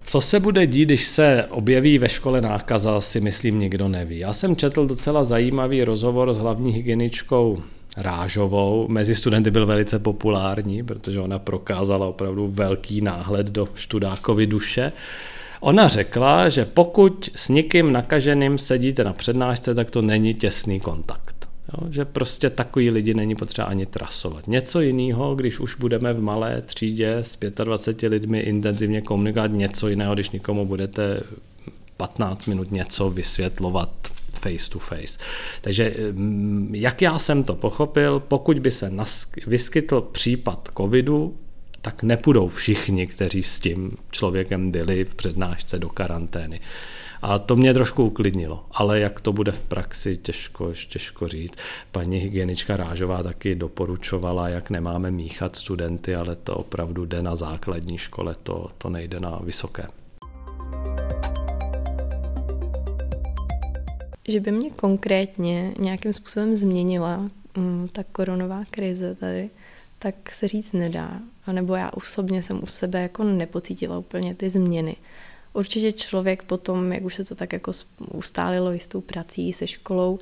Co 0.03 0.21
se 0.21 0.39
bude 0.39 0.67
dít, 0.67 0.85
když 0.85 1.03
se 1.03 1.45
objeví 1.49 1.97
ve 1.97 2.09
škole 2.09 2.41
nákaza, 2.41 3.01
si 3.01 3.21
myslím 3.21 3.59
nikdo 3.59 3.87
neví. 3.87 4.19
Já 4.19 4.33
jsem 4.33 4.55
četl 4.55 4.87
docela 4.87 5.23
zajímavý 5.23 5.83
rozhovor 5.83 6.33
s 6.33 6.37
hlavní 6.37 6.71
hygieničkou 6.73 7.57
Rážovou. 7.97 8.87
Mezi 8.89 9.15
studenty 9.15 9.51
byl 9.51 9.65
velice 9.65 9.99
populární, 9.99 10.83
protože 10.83 11.19
ona 11.19 11.39
prokázala 11.39 12.07
opravdu 12.07 12.47
velký 12.47 13.01
náhled 13.01 13.47
do 13.47 13.67
študákovy 13.75 14.47
duše. 14.47 14.91
Ona 15.59 15.87
řekla, 15.87 16.49
že 16.49 16.65
pokud 16.65 17.29
s 17.35 17.49
někým 17.49 17.91
nakaženým 17.91 18.57
sedíte 18.57 19.03
na 19.03 19.13
přednášce, 19.13 19.75
tak 19.75 19.91
to 19.91 20.01
není 20.01 20.33
těsný 20.33 20.79
kontakt. 20.79 21.49
Jo, 21.73 21.87
že 21.91 22.05
prostě 22.05 22.49
takový 22.49 22.89
lidi 22.89 23.13
není 23.13 23.35
potřeba 23.35 23.67
ani 23.67 23.85
trasovat. 23.85 24.47
Něco 24.47 24.81
jiného, 24.81 25.35
když 25.35 25.59
už 25.59 25.75
budeme 25.75 26.13
v 26.13 26.21
malé 26.21 26.61
třídě 26.61 27.17
s 27.17 27.37
25 27.63 28.09
lidmi 28.09 28.39
intenzivně 28.39 29.01
komunikovat, 29.01 29.51
něco 29.51 29.87
jiného, 29.87 30.13
když 30.13 30.29
nikomu 30.29 30.65
budete 30.65 31.21
15 31.97 32.45
minut 32.45 32.71
něco 32.71 33.09
vysvětlovat 33.09 33.89
face 34.37 34.69
to 34.71 34.79
face. 34.79 35.19
Takže 35.61 35.95
mm, 36.11 36.75
jak 36.75 37.01
já 37.01 37.19
jsem 37.19 37.43
to 37.43 37.55
pochopil, 37.55 38.19
pokud 38.19 38.59
by 38.59 38.71
se 38.71 38.91
vyskytl 39.47 40.01
případ 40.01 40.69
covidu, 40.77 41.37
tak 41.81 42.03
nepůjdou 42.03 42.47
všichni, 42.47 43.07
kteří 43.07 43.43
s 43.43 43.59
tím 43.59 43.97
člověkem 44.11 44.71
byli 44.71 45.05
v 45.05 45.15
přednášce 45.15 45.79
do 45.79 45.89
karantény. 45.89 46.61
A 47.21 47.39
to 47.39 47.55
mě 47.55 47.73
trošku 47.73 48.05
uklidnilo, 48.05 48.65
ale 48.71 48.99
jak 48.99 49.21
to 49.21 49.33
bude 49.33 49.51
v 49.51 49.63
praxi, 49.63 50.17
těžko, 50.17 50.73
těžko 50.89 51.27
říct. 51.27 51.57
Paní 51.91 52.17
hygienička 52.17 52.77
Rážová 52.77 53.23
taky 53.23 53.55
doporučovala, 53.55 54.49
jak 54.49 54.69
nemáme 54.69 55.11
míchat 55.11 55.55
studenty, 55.55 56.15
ale 56.15 56.35
to 56.35 56.55
opravdu 56.55 57.05
jde 57.05 57.21
na 57.21 57.35
základní 57.35 57.97
škole, 57.97 58.35
to, 58.43 58.67
to 58.77 58.89
nejde 58.89 59.19
na 59.19 59.39
vysoké. 59.43 59.87
Že 64.27 64.39
by 64.39 64.51
mě 64.51 64.69
konkrétně 64.69 65.73
nějakým 65.79 66.13
způsobem 66.13 66.55
změnila 66.55 67.29
um, 67.57 67.89
ta 67.91 68.03
koronová 68.11 68.63
krize 68.71 69.15
tady, 69.15 69.49
tak 69.99 70.15
se 70.31 70.47
říct 70.47 70.73
nedá. 70.73 71.19
A 71.45 71.51
nebo 71.51 71.75
já 71.75 71.91
osobně 71.93 72.43
jsem 72.43 72.63
u 72.63 72.65
sebe 72.65 73.01
jako 73.01 73.23
nepocítila 73.23 73.97
úplně 73.97 74.35
ty 74.35 74.49
změny. 74.49 74.95
Určitě 75.53 75.91
člověk 75.91 76.43
potom, 76.43 76.91
jak 76.91 77.03
už 77.03 77.15
se 77.15 77.25
to 77.25 77.35
tak 77.35 77.53
jako 77.53 77.71
ustálilo 78.13 78.73
i 78.73 78.79
s 78.79 78.87
tou 78.87 79.01
prací, 79.01 79.53
se 79.53 79.67
školou, 79.67 80.19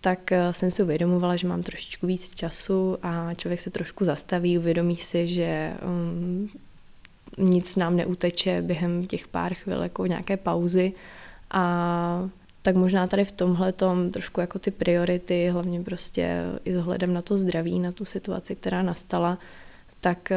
tak 0.00 0.32
eh, 0.32 0.52
jsem 0.52 0.70
si 0.70 0.82
uvědomovala, 0.82 1.36
že 1.36 1.48
mám 1.48 1.62
trošičku 1.62 2.06
víc 2.06 2.34
času 2.34 2.98
a 3.02 3.34
člověk 3.34 3.60
se 3.60 3.70
trošku 3.70 4.04
zastaví, 4.04 4.58
uvědomí 4.58 4.96
si, 4.96 5.28
že 5.28 5.74
um, 5.84 6.50
nic 7.38 7.76
nám 7.76 7.96
neuteče 7.96 8.62
během 8.62 9.06
těch 9.06 9.28
pár 9.28 9.54
chvil 9.54 9.82
jako 9.82 10.06
nějaké 10.06 10.36
pauzy 10.36 10.92
a 11.50 12.30
tak 12.68 12.76
možná 12.76 13.06
tady 13.06 13.24
v 13.24 13.32
tomhle 13.32 13.72
tom 13.72 14.10
trošku 14.10 14.40
jako 14.40 14.58
ty 14.58 14.70
priority, 14.70 15.48
hlavně 15.52 15.80
prostě 15.80 16.42
i 16.64 16.72
s 16.72 16.76
ohledem 16.76 17.14
na 17.14 17.20
to 17.20 17.38
zdraví, 17.38 17.78
na 17.78 17.92
tu 17.92 18.04
situaci, 18.04 18.56
která 18.56 18.82
nastala, 18.82 19.38
tak 20.00 20.32
eh, 20.32 20.36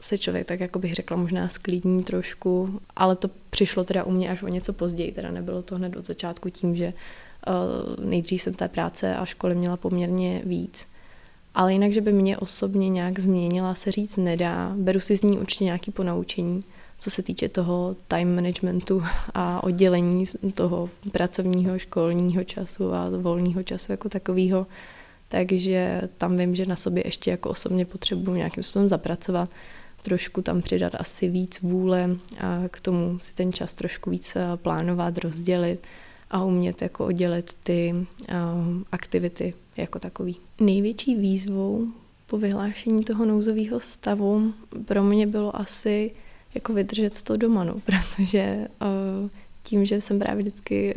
se 0.00 0.18
člověk 0.18 0.46
tak, 0.46 0.60
jako 0.60 0.78
bych 0.78 0.94
řekla, 0.94 1.16
možná 1.16 1.48
sklidní 1.48 2.04
trošku, 2.04 2.80
ale 2.96 3.16
to 3.16 3.30
přišlo 3.50 3.84
teda 3.84 4.04
u 4.04 4.10
mě 4.10 4.30
až 4.30 4.42
o 4.42 4.48
něco 4.48 4.72
později, 4.72 5.12
teda 5.12 5.30
nebylo 5.30 5.62
to 5.62 5.76
hned 5.76 5.96
od 5.96 6.06
začátku 6.06 6.50
tím, 6.50 6.76
že 6.76 6.92
uh, 7.48 8.04
nejdřív 8.04 8.42
jsem 8.42 8.54
té 8.54 8.68
práce 8.68 9.16
a 9.16 9.26
školy 9.26 9.54
měla 9.54 9.76
poměrně 9.76 10.42
víc. 10.44 10.86
Ale 11.54 11.72
jinak, 11.72 11.92
že 11.92 12.00
by 12.00 12.12
mě 12.12 12.38
osobně 12.38 12.88
nějak 12.88 13.18
změnila, 13.18 13.74
se 13.74 13.90
říct 13.90 14.16
nedá. 14.16 14.72
Beru 14.76 15.00
si 15.00 15.16
z 15.16 15.22
ní 15.22 15.38
určitě 15.38 15.64
nějaký 15.64 15.90
ponaučení, 15.90 16.60
co 17.00 17.10
se 17.10 17.22
týče 17.22 17.48
toho 17.48 17.96
time 18.08 18.34
managementu 18.34 19.02
a 19.34 19.64
oddělení 19.64 20.24
toho 20.54 20.90
pracovního, 21.12 21.78
školního 21.78 22.44
času 22.44 22.94
a 22.94 23.10
volného 23.10 23.62
času 23.62 23.92
jako 23.92 24.08
takového. 24.08 24.66
Takže 25.28 26.02
tam 26.18 26.36
vím, 26.36 26.54
že 26.54 26.66
na 26.66 26.76
sobě 26.76 27.02
ještě 27.06 27.30
jako 27.30 27.50
osobně 27.50 27.84
potřebuji 27.84 28.34
nějakým 28.34 28.62
způsobem 28.62 28.88
zapracovat 28.88 29.50
trošku 30.02 30.42
tam 30.42 30.62
přidat 30.62 30.94
asi 30.94 31.28
víc 31.28 31.60
vůle 31.60 32.16
a 32.40 32.62
k 32.70 32.80
tomu 32.80 33.18
si 33.20 33.34
ten 33.34 33.52
čas 33.52 33.74
trošku 33.74 34.10
víc 34.10 34.36
eh, 34.36 34.44
plánovat, 34.56 35.18
rozdělit 35.18 35.86
a 36.30 36.44
umět 36.44 36.82
jako 36.82 37.06
oddělit 37.06 37.54
ty 37.62 37.92
uh, 37.94 38.36
aktivity 38.92 39.54
jako 39.76 39.98
takový. 39.98 40.36
Největší 40.60 41.14
výzvou 41.14 41.86
po 42.26 42.38
vyhlášení 42.38 43.04
toho 43.04 43.24
nouzového 43.24 43.80
stavu 43.80 44.52
pro 44.84 45.02
mě 45.02 45.26
bylo 45.26 45.56
asi 45.56 46.10
jako 46.54 46.72
vydržet 46.72 47.22
to 47.22 47.36
doma, 47.36 47.64
no, 47.64 47.74
protože 47.84 48.68
uh, 48.80 49.28
tím, 49.62 49.84
že 49.84 50.00
jsem 50.00 50.18
právě 50.18 50.42
vždycky 50.42 50.94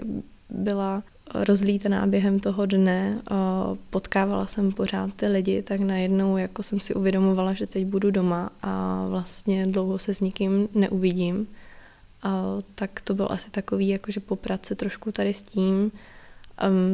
byla 0.49 1.03
rozlítaná 1.33 2.07
během 2.07 2.39
toho 2.39 2.65
dne, 2.65 3.21
potkávala 3.89 4.47
jsem 4.47 4.71
pořád 4.71 5.13
ty 5.13 5.27
lidi, 5.27 5.61
tak 5.61 5.79
najednou 5.79 6.37
jako 6.37 6.63
jsem 6.63 6.79
si 6.79 6.93
uvědomovala, 6.93 7.53
že 7.53 7.67
teď 7.67 7.85
budu 7.85 8.11
doma 8.11 8.49
a 8.61 9.05
vlastně 9.09 9.67
dlouho 9.67 9.99
se 9.99 10.13
s 10.13 10.21
nikým 10.21 10.67
neuvidím. 10.75 11.47
A 12.23 12.43
tak 12.75 13.01
to 13.01 13.13
byl 13.13 13.27
asi 13.29 13.51
takový, 13.51 13.87
jakože 13.87 14.19
poprat 14.19 14.65
se 14.65 14.75
trošku 14.75 15.11
tady 15.11 15.33
s 15.33 15.41
tím. 15.41 15.91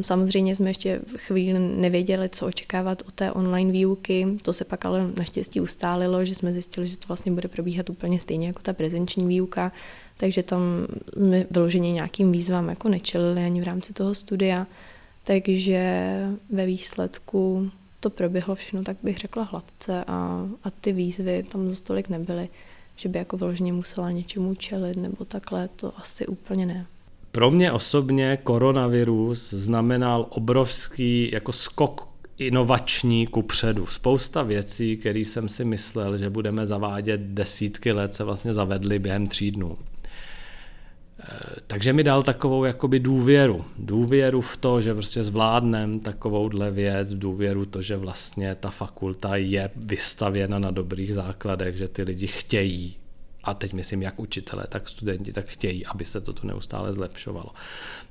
Samozřejmě 0.02 0.56
jsme 0.56 0.70
ještě 0.70 1.02
chvíli 1.18 1.60
nevěděli, 1.60 2.30
co 2.30 2.48
očekávat 2.48 3.04
od 3.08 3.14
té 3.14 3.32
online 3.32 3.72
výuky. 3.72 4.28
To 4.44 4.54
se 4.54 4.66
pak 4.66 4.86
ale 4.86 5.12
naštěstí 5.18 5.62
ustálilo, 5.62 6.26
že 6.26 6.36
jsme 6.36 6.54
zjistili, 6.54 6.88
že 6.88 6.98
to 6.98 7.08
vlastně 7.08 7.32
bude 7.32 7.48
probíhat 7.48 7.90
úplně 7.90 8.20
stejně 8.20 8.48
jako 8.48 8.60
ta 8.62 8.74
prezenční 8.74 9.28
výuka 9.28 9.72
takže 10.20 10.44
tam 10.44 10.62
jsme 11.14 11.46
vyloženě 11.52 11.92
nějakým 11.92 12.32
výzvám 12.32 12.70
jako 12.70 12.90
nečelili 12.90 13.44
ani 13.44 13.62
v 13.62 13.64
rámci 13.64 13.94
toho 13.94 14.16
studia, 14.16 14.68
takže 15.24 16.04
ve 16.50 16.66
výsledku 16.66 17.72
to 18.00 18.10
proběhlo 18.10 18.56
všechno, 18.56 18.84
tak 18.84 18.98
bych 19.04 19.18
řekla 19.18 19.44
hladce 19.44 20.04
a, 20.08 20.48
a 20.64 20.72
ty 20.72 20.92
výzvy 20.92 21.44
tam 21.44 21.70
za 21.70 21.76
stolik 21.76 22.10
nebyly, 22.10 22.50
že 22.96 23.10
by 23.10 23.20
jako 23.20 23.38
vyloženě 23.38 23.74
musela 23.74 24.12
něčemu 24.12 24.56
čelit 24.56 24.98
nebo 24.98 25.26
takhle, 25.26 25.68
to 25.68 25.98
asi 25.98 26.28
úplně 26.28 26.66
ne. 26.66 26.86
Pro 27.32 27.52
mě 27.52 27.72
osobně 27.72 28.38
koronavirus 28.44 29.54
znamenal 29.54 30.26
obrovský 30.30 31.30
jako 31.34 31.52
skok 31.52 32.10
inovační 32.38 33.28
kupředu. 33.28 33.86
Spousta 33.86 34.44
věcí, 34.44 34.98
které 34.98 35.20
jsem 35.20 35.50
si 35.50 35.66
myslel, 35.66 36.18
že 36.18 36.30
budeme 36.30 36.66
zavádět 36.66 37.22
desítky 37.22 37.92
let, 37.92 38.14
se 38.14 38.24
vlastně 38.24 38.54
zavedly 38.54 39.00
během 39.00 39.28
tří 39.28 39.52
dnů. 39.52 39.78
Takže 41.68 41.94
mi 41.94 42.04
dal 42.04 42.24
takovou 42.24 42.64
jakoby 42.66 43.00
důvěru. 43.00 43.66
Důvěru 43.78 44.42
v 44.42 44.58
to, 44.58 44.82
že 44.82 44.94
prostě 44.94 45.24
zvládnem 45.24 46.00
takovouhle 46.00 46.72
věc, 46.72 47.14
důvěru 47.14 47.66
to, 47.66 47.82
že 47.82 47.98
vlastně 47.98 48.56
ta 48.56 48.70
fakulta 48.70 49.36
je 49.36 49.70
vystavěna 49.76 50.60
na 50.60 50.72
dobrých 50.72 51.14
základech, 51.14 51.76
že 51.78 51.88
ty 51.88 52.04
lidi 52.04 52.28
chtějí 52.28 52.96
a 53.50 53.54
teď 53.54 53.74
myslím 53.74 54.02
jak 54.02 54.20
učitelé, 54.20 54.64
tak 54.70 54.90
studenti, 54.90 55.34
tak 55.34 55.46
chtějí, 55.46 55.86
aby 55.86 56.06
se 56.06 56.22
toto 56.22 56.48
neustále 56.48 56.94
zlepšovalo. 56.94 57.50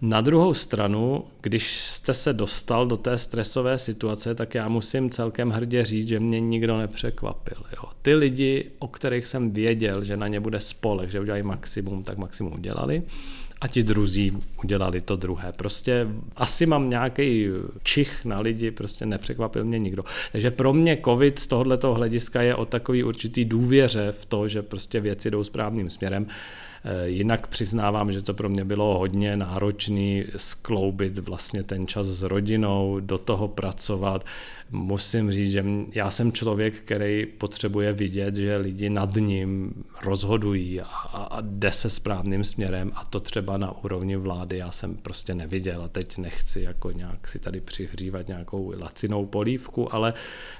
Na 0.01 0.21
druhou 0.21 0.55
stranu, 0.55 1.25
když 1.41 1.81
jste 1.81 2.15
se 2.15 2.33
dostal 2.33 2.87
do 2.87 2.97
té 2.97 3.19
stresové 3.19 3.79
situace, 3.79 4.35
tak 4.35 4.55
já 4.55 4.69
musím 4.69 5.11
celkem 5.11 5.51
hrdě 5.51 5.85
říct, 5.85 6.09
že 6.09 6.21
mě 6.21 6.41
nikdo 6.41 6.79
nepřekvapil. 6.79 7.57
Jo. 7.77 7.91
Ty 8.03 8.15
lidi, 8.15 8.71
o 8.79 8.89
kterých 8.89 9.27
jsem 9.27 9.51
věděl, 9.51 10.05
že 10.05 10.17
na 10.17 10.29
ně 10.29 10.41
bude 10.41 10.61
spolek, 10.61 11.11
že 11.11 11.21
udělají 11.21 11.43
maximum, 11.43 12.03
tak 12.03 12.19
maximum 12.19 12.53
udělali 12.53 13.03
a 13.61 13.69
ti 13.69 13.83
druzí 13.83 14.33
udělali 14.65 15.01
to 15.01 15.17
druhé. 15.17 15.53
Prostě 15.53 16.07
asi 16.37 16.67
mám 16.67 16.91
nějaký 16.91 17.47
čich 17.83 18.25
na 18.25 18.41
lidi, 18.41 18.71
prostě 18.71 19.07
nepřekvapil 19.07 19.65
mě 19.65 19.79
nikdo. 19.79 20.05
Takže 20.33 20.51
pro 20.51 20.73
mě 20.73 20.99
covid 21.05 21.39
z 21.39 21.47
tohoto 21.47 21.95
hlediska 21.95 22.43
je 22.43 22.55
o 22.55 22.65
takový 22.65 23.05
určitý 23.05 23.45
důvěře 23.45 24.13
v 24.13 24.27
to, 24.27 24.49
že 24.49 24.63
prostě 24.63 25.01
věci 25.01 25.31
jdou 25.31 25.45
správným 25.45 25.91
směrem. 25.91 26.27
Eh, 26.85 27.09
jinak 27.09 27.47
přiznávám, 27.47 28.13
že 28.13 28.23
to 28.23 28.35
pro 28.35 28.49
mě 28.49 28.65
bylo 28.65 28.99
hodně 28.99 29.37
náročné 29.37 30.25
skloubit 30.37 31.19
vlastně 31.19 31.63
ten 31.63 31.87
čas 31.87 32.07
s 32.07 32.23
rodinou, 32.23 33.01
do 33.01 33.19
toho 33.19 33.49
pracovat. 33.49 34.25
Musím 34.71 35.33
říct, 35.33 35.53
že 35.53 35.65
já 35.93 36.11
jsem 36.11 36.33
člověk, 36.33 36.75
který 36.75 37.27
potřebuje 37.27 37.93
vidět, 37.93 38.37
že 38.37 38.57
lidi 38.57 38.91
nad 38.91 39.15
ním 39.15 39.85
rozhodují 40.05 40.81
a, 40.81 40.85
a 40.85 41.41
jde 41.41 41.73
se 41.73 41.91
správným 41.91 42.45
směrem 42.45 42.93
a 42.95 43.05
to 43.05 43.21
třeba 43.21 43.57
na 43.57 43.85
úrovni 43.85 44.17
vlády 44.17 44.59
já 44.59 44.71
jsem 44.71 44.97
prostě 44.97 45.35
neviděl 45.35 45.83
a 45.83 45.89
teď 45.89 46.19
nechci 46.19 46.61
jako 46.61 46.91
nějak 46.93 47.29
si 47.29 47.39
tady 47.39 47.61
přihřívat 47.61 48.29
nějakou 48.29 48.75
lacinou 48.79 49.27
polívku, 49.27 49.95
ale 49.95 50.15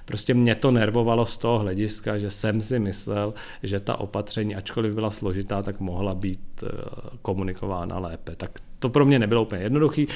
prostě 0.05 0.35
mě 0.35 0.55
to 0.55 0.71
nervovalo 0.71 1.27
z 1.27 1.37
toho 1.37 1.59
hlediska, 1.59 2.19
že 2.19 2.31
jsem 2.31 2.61
si 2.61 2.79
myslel, 2.79 3.35
že 3.63 3.81
ta 3.81 3.97
opatření, 3.97 4.57
ačkoliv 4.57 4.95
byla 4.95 5.11
složitá, 5.11 5.63
tak 5.63 5.81
mohla 5.81 6.15
být 6.15 6.63
eh, 6.63 6.69
komunikována 7.23 7.99
lépe. 7.99 8.37
Tak 8.37 8.51
to 8.79 8.89
pro 8.89 9.07
mě 9.07 9.19
nebylo 9.19 9.43
úplně 9.43 9.63
jednoduchý. 9.63 10.07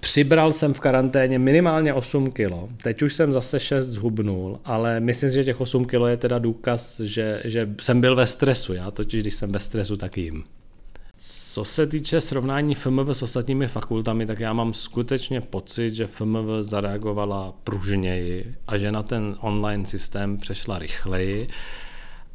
Přibral 0.00 0.52
jsem 0.52 0.74
v 0.74 0.80
karanténě 0.80 1.38
minimálně 1.38 1.94
8 1.94 2.30
kilo. 2.30 2.68
Teď 2.82 3.02
už 3.02 3.14
jsem 3.14 3.32
zase 3.32 3.60
6 3.60 3.86
zhubnul, 3.86 4.60
ale 4.64 5.00
myslím 5.00 5.30
si, 5.30 5.34
že 5.34 5.44
těch 5.44 5.60
8 5.60 5.84
kilo 5.84 6.06
je 6.06 6.16
teda 6.16 6.38
důkaz, 6.38 7.00
že, 7.00 7.42
že 7.44 7.68
jsem 7.80 8.00
byl 8.00 8.16
ve 8.16 8.26
stresu. 8.26 8.74
Já 8.74 8.90
totiž, 8.90 9.22
když 9.22 9.34
jsem 9.34 9.52
ve 9.52 9.60
stresu, 9.60 9.96
tak 9.96 10.18
jim. 10.18 10.44
Co 11.18 11.64
se 11.64 11.86
týče 11.86 12.20
srovnání 12.20 12.74
FMV 12.74 13.08
s 13.12 13.22
ostatními 13.22 13.68
fakultami, 13.68 14.26
tak 14.26 14.40
já 14.40 14.52
mám 14.52 14.74
skutečně 14.74 15.40
pocit, 15.40 15.94
že 15.94 16.06
FMV 16.06 16.46
zareagovala 16.60 17.54
pružněji 17.64 18.54
a 18.66 18.78
že 18.78 18.92
na 18.92 19.02
ten 19.02 19.36
online 19.40 19.86
systém 19.86 20.38
přešla 20.38 20.78
rychleji 20.78 21.48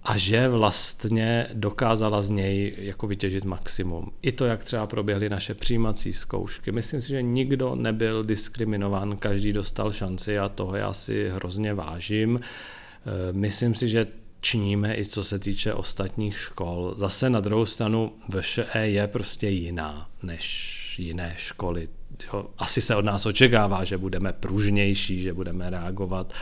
a 0.07 0.17
že 0.17 0.49
vlastně 0.49 1.47
dokázala 1.53 2.21
z 2.21 2.29
něj 2.29 2.75
jako 2.77 3.07
vytěžit 3.07 3.45
maximum. 3.45 4.11
I 4.21 4.31
to, 4.31 4.45
jak 4.45 4.63
třeba 4.63 4.87
proběhly 4.87 5.29
naše 5.29 5.53
přijímací 5.53 6.13
zkoušky. 6.13 6.71
Myslím 6.71 7.01
si, 7.01 7.09
že 7.09 7.21
nikdo 7.21 7.75
nebyl 7.75 8.23
diskriminován, 8.23 9.17
každý 9.17 9.53
dostal 9.53 9.91
šanci 9.91 10.39
a 10.39 10.49
toho 10.49 10.75
já 10.75 10.93
si 10.93 11.29
hrozně 11.29 11.73
vážím. 11.73 12.39
E, 12.39 13.33
myslím 13.33 13.75
si, 13.75 13.89
že 13.89 14.05
činíme 14.41 14.97
i 14.97 15.05
co 15.05 15.23
se 15.23 15.39
týče 15.39 15.73
ostatních 15.73 16.39
škol. 16.39 16.93
Zase 16.97 17.29
na 17.29 17.39
druhou 17.39 17.65
stranu 17.65 18.11
VŠE 18.29 18.87
je 18.87 19.07
prostě 19.07 19.49
jiná 19.49 20.09
než 20.23 20.99
jiné 20.99 21.33
školy. 21.37 21.87
Jo, 22.33 22.45
asi 22.57 22.81
se 22.81 22.95
od 22.95 23.05
nás 23.05 23.25
očekává, 23.25 23.83
že 23.83 23.97
budeme 23.97 24.33
pružnější, 24.33 25.21
že 25.21 25.33
budeme 25.33 25.69
reagovat. 25.69 26.33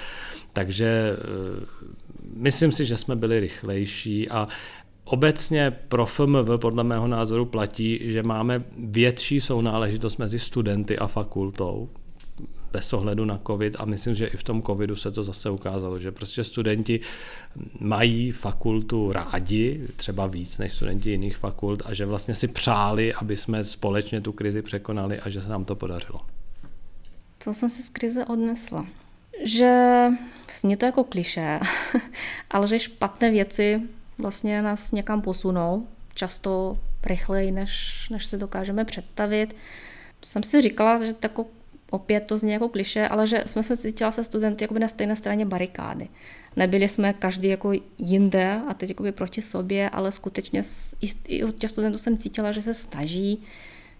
Takže 0.53 0.86
e, 0.86 1.95
myslím 2.36 2.71
si, 2.71 2.86
že 2.86 2.97
jsme 2.97 3.15
byli 3.15 3.39
rychlejší 3.39 4.29
a 4.29 4.47
Obecně 5.05 5.71
pro 5.71 6.05
FMV 6.05 6.49
podle 6.61 6.83
mého 6.83 7.07
názoru 7.07 7.45
platí, 7.45 7.99
že 8.01 8.23
máme 8.23 8.63
větší 8.77 9.41
sounáležitost 9.41 10.17
mezi 10.17 10.39
studenty 10.39 10.97
a 10.97 11.07
fakultou, 11.07 11.89
bez 12.71 12.93
ohledu 12.93 13.25
na 13.25 13.41
covid 13.47 13.75
a 13.79 13.86
myslím, 13.86 14.15
že 14.15 14.27
i 14.27 14.38
v 14.38 14.43
tom 14.43 14.63
covidu 14.63 14.95
se 14.95 15.11
to 15.11 15.23
zase 15.23 15.49
ukázalo, 15.49 15.99
že 15.99 16.11
prostě 16.11 16.43
studenti 16.43 16.99
mají 17.79 18.31
fakultu 18.31 19.11
rádi, 19.11 19.88
třeba 19.95 20.27
víc 20.27 20.57
než 20.57 20.73
studenti 20.73 21.09
jiných 21.09 21.38
fakult 21.38 21.83
a 21.86 21.93
že 21.93 22.05
vlastně 22.05 22.36
si 22.36 22.47
přáli, 22.47 23.13
aby 23.13 23.36
jsme 23.36 23.65
společně 23.65 24.21
tu 24.21 24.31
krizi 24.31 24.61
překonali 24.61 25.19
a 25.19 25.29
že 25.29 25.41
se 25.41 25.49
nám 25.49 25.65
to 25.65 25.75
podařilo. 25.75 26.19
Co 27.39 27.53
jsem 27.53 27.69
si 27.69 27.83
z 27.83 27.89
krize 27.89 28.25
odnesla? 28.25 28.88
Že 29.43 30.05
zní 30.59 30.77
to 30.77 30.86
jako 30.86 31.03
kliše, 31.03 31.59
ale 32.51 32.67
že 32.67 32.79
špatné 32.79 33.31
věci 33.31 33.81
vlastně 34.17 34.61
nás 34.61 34.91
někam 34.91 35.21
posunou, 35.21 35.88
často 36.13 36.77
rychleji, 37.05 37.51
než, 37.51 38.07
než 38.09 38.25
si 38.25 38.38
dokážeme 38.38 38.86
představit. 38.86 39.55
Jsem 40.21 40.43
si 40.43 40.61
říkala, 40.61 41.05
že 41.05 41.13
tako, 41.13 41.45
opět 41.91 42.25
to 42.25 42.38
zní 42.38 42.51
jako 42.51 42.69
kliše, 42.69 43.07
ale 43.07 43.27
že 43.27 43.43
jsme 43.45 43.63
se 43.63 43.77
cítila 43.77 44.11
se 44.11 44.23
studenty 44.23 44.63
jakoby 44.63 44.79
na 44.79 44.88
stejné 44.88 45.15
straně 45.15 45.45
barikády. 45.45 46.07
Nebyli 46.55 46.88
jsme 46.88 47.13
každý 47.13 47.47
jako 47.47 47.71
jinde 47.97 48.61
a 48.67 48.73
teď 48.73 48.89
jakoby 48.89 49.11
proti 49.11 49.41
sobě, 49.41 49.89
ale 49.89 50.11
skutečně 50.11 50.61
i 51.27 51.43
od 51.43 51.55
těch 51.55 51.71
studentů 51.71 51.97
jsem 51.97 52.17
cítila, 52.17 52.51
že 52.51 52.61
se 52.61 52.73
snaží 52.73 53.43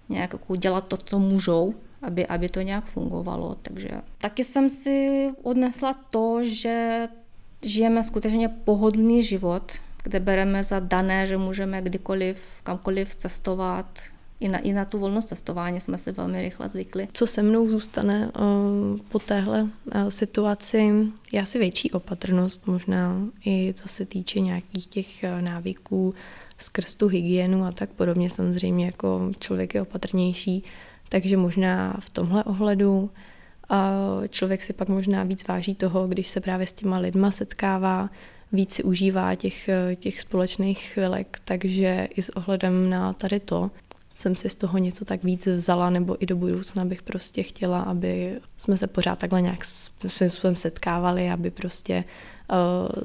nějak 0.10 0.34
jako 0.34 0.56
dělat 0.56 0.88
to, 0.88 0.98
co 0.98 1.20
můžou 1.20 1.74
aby, 2.06 2.28
aby 2.28 2.50
to 2.50 2.62
nějak 2.62 2.86
fungovalo. 2.86 3.56
Takže 3.62 3.90
taky 4.18 4.44
jsem 4.44 4.70
si 4.70 5.30
odnesla 5.44 5.94
to, 5.94 6.40
že 6.44 7.08
žijeme 7.66 8.04
skutečně 8.04 8.50
pohodlný 8.50 9.24
život, 9.24 9.72
kde 10.04 10.20
bereme 10.20 10.64
za 10.64 10.80
dané, 10.80 11.28
že 11.28 11.38
můžeme 11.38 11.82
kdykoliv, 11.82 12.44
kamkoliv 12.64 13.16
cestovat, 13.16 14.00
i 14.40 14.48
na, 14.48 14.60
i 14.60 14.74
na 14.74 14.86
tu 14.86 15.00
volnost 15.00 15.26
cestování 15.26 15.80
jsme 15.80 15.98
si 15.98 16.12
velmi 16.12 16.42
rychle 16.42 16.70
zvykli. 16.70 17.08
Co 17.14 17.28
se 17.28 17.44
mnou 17.44 17.68
zůstane 17.68 18.32
uh, 18.40 19.00
po 19.10 19.20
téhle 19.20 19.62
uh, 19.62 19.70
situaci, 20.10 20.92
je 21.32 21.42
asi 21.42 21.60
větší 21.60 21.92
opatrnost, 21.92 22.68
možná 22.68 23.28
i 23.46 23.74
co 23.74 23.88
se 23.88 24.06
týče 24.06 24.40
nějakých 24.40 24.88
těch 24.88 25.08
uh, 25.24 25.42
návyků 25.42 26.14
skrz 26.58 26.96
tu 26.96 27.08
hygienu 27.08 27.64
a 27.64 27.72
tak 27.72 27.90
podobně. 27.90 28.30
Samozřejmě 28.30 28.86
jako 28.86 29.32
člověk 29.40 29.76
je 29.76 29.82
opatrnější, 29.82 30.64
takže 31.10 31.38
možná 31.38 31.98
v 32.00 32.10
tomhle 32.10 32.44
ohledu 32.44 33.10
a 33.70 34.02
člověk 34.30 34.64
si 34.64 34.74
pak 34.74 34.88
možná 34.88 35.24
víc 35.24 35.48
váží 35.48 35.76
toho, 35.76 36.08
když 36.08 36.30
se 36.30 36.42
právě 36.42 36.68
s 36.68 36.72
těma 36.72 36.98
lidma 36.98 37.32
setkává, 37.32 38.10
víc 38.52 38.74
si 38.74 38.84
užívá 38.84 39.36
těch, 39.36 39.70
těch 39.96 40.22
společných 40.22 40.80
chvilek, 40.80 41.40
takže 41.46 42.08
i 42.16 42.22
s 42.22 42.30
ohledem 42.30 42.90
na 42.90 43.14
tady 43.14 43.40
to 43.40 43.72
jsem 44.16 44.36
si 44.36 44.50
z 44.50 44.56
toho 44.56 44.78
něco 44.78 45.06
tak 45.06 45.24
víc 45.24 45.48
vzala, 45.48 45.90
nebo 45.90 46.24
i 46.24 46.26
do 46.26 46.36
budoucna 46.36 46.86
bych 46.86 47.02
prostě 47.02 47.44
chtěla, 47.44 47.82
aby 47.82 48.40
jsme 48.58 48.78
se 48.78 48.88
pořád 48.88 49.20
takhle 49.20 49.42
nějak 49.42 49.66
svým 49.66 50.30
způsobem 50.30 50.56
setkávali, 50.56 51.32
aby 51.32 51.52
prostě 51.52 52.04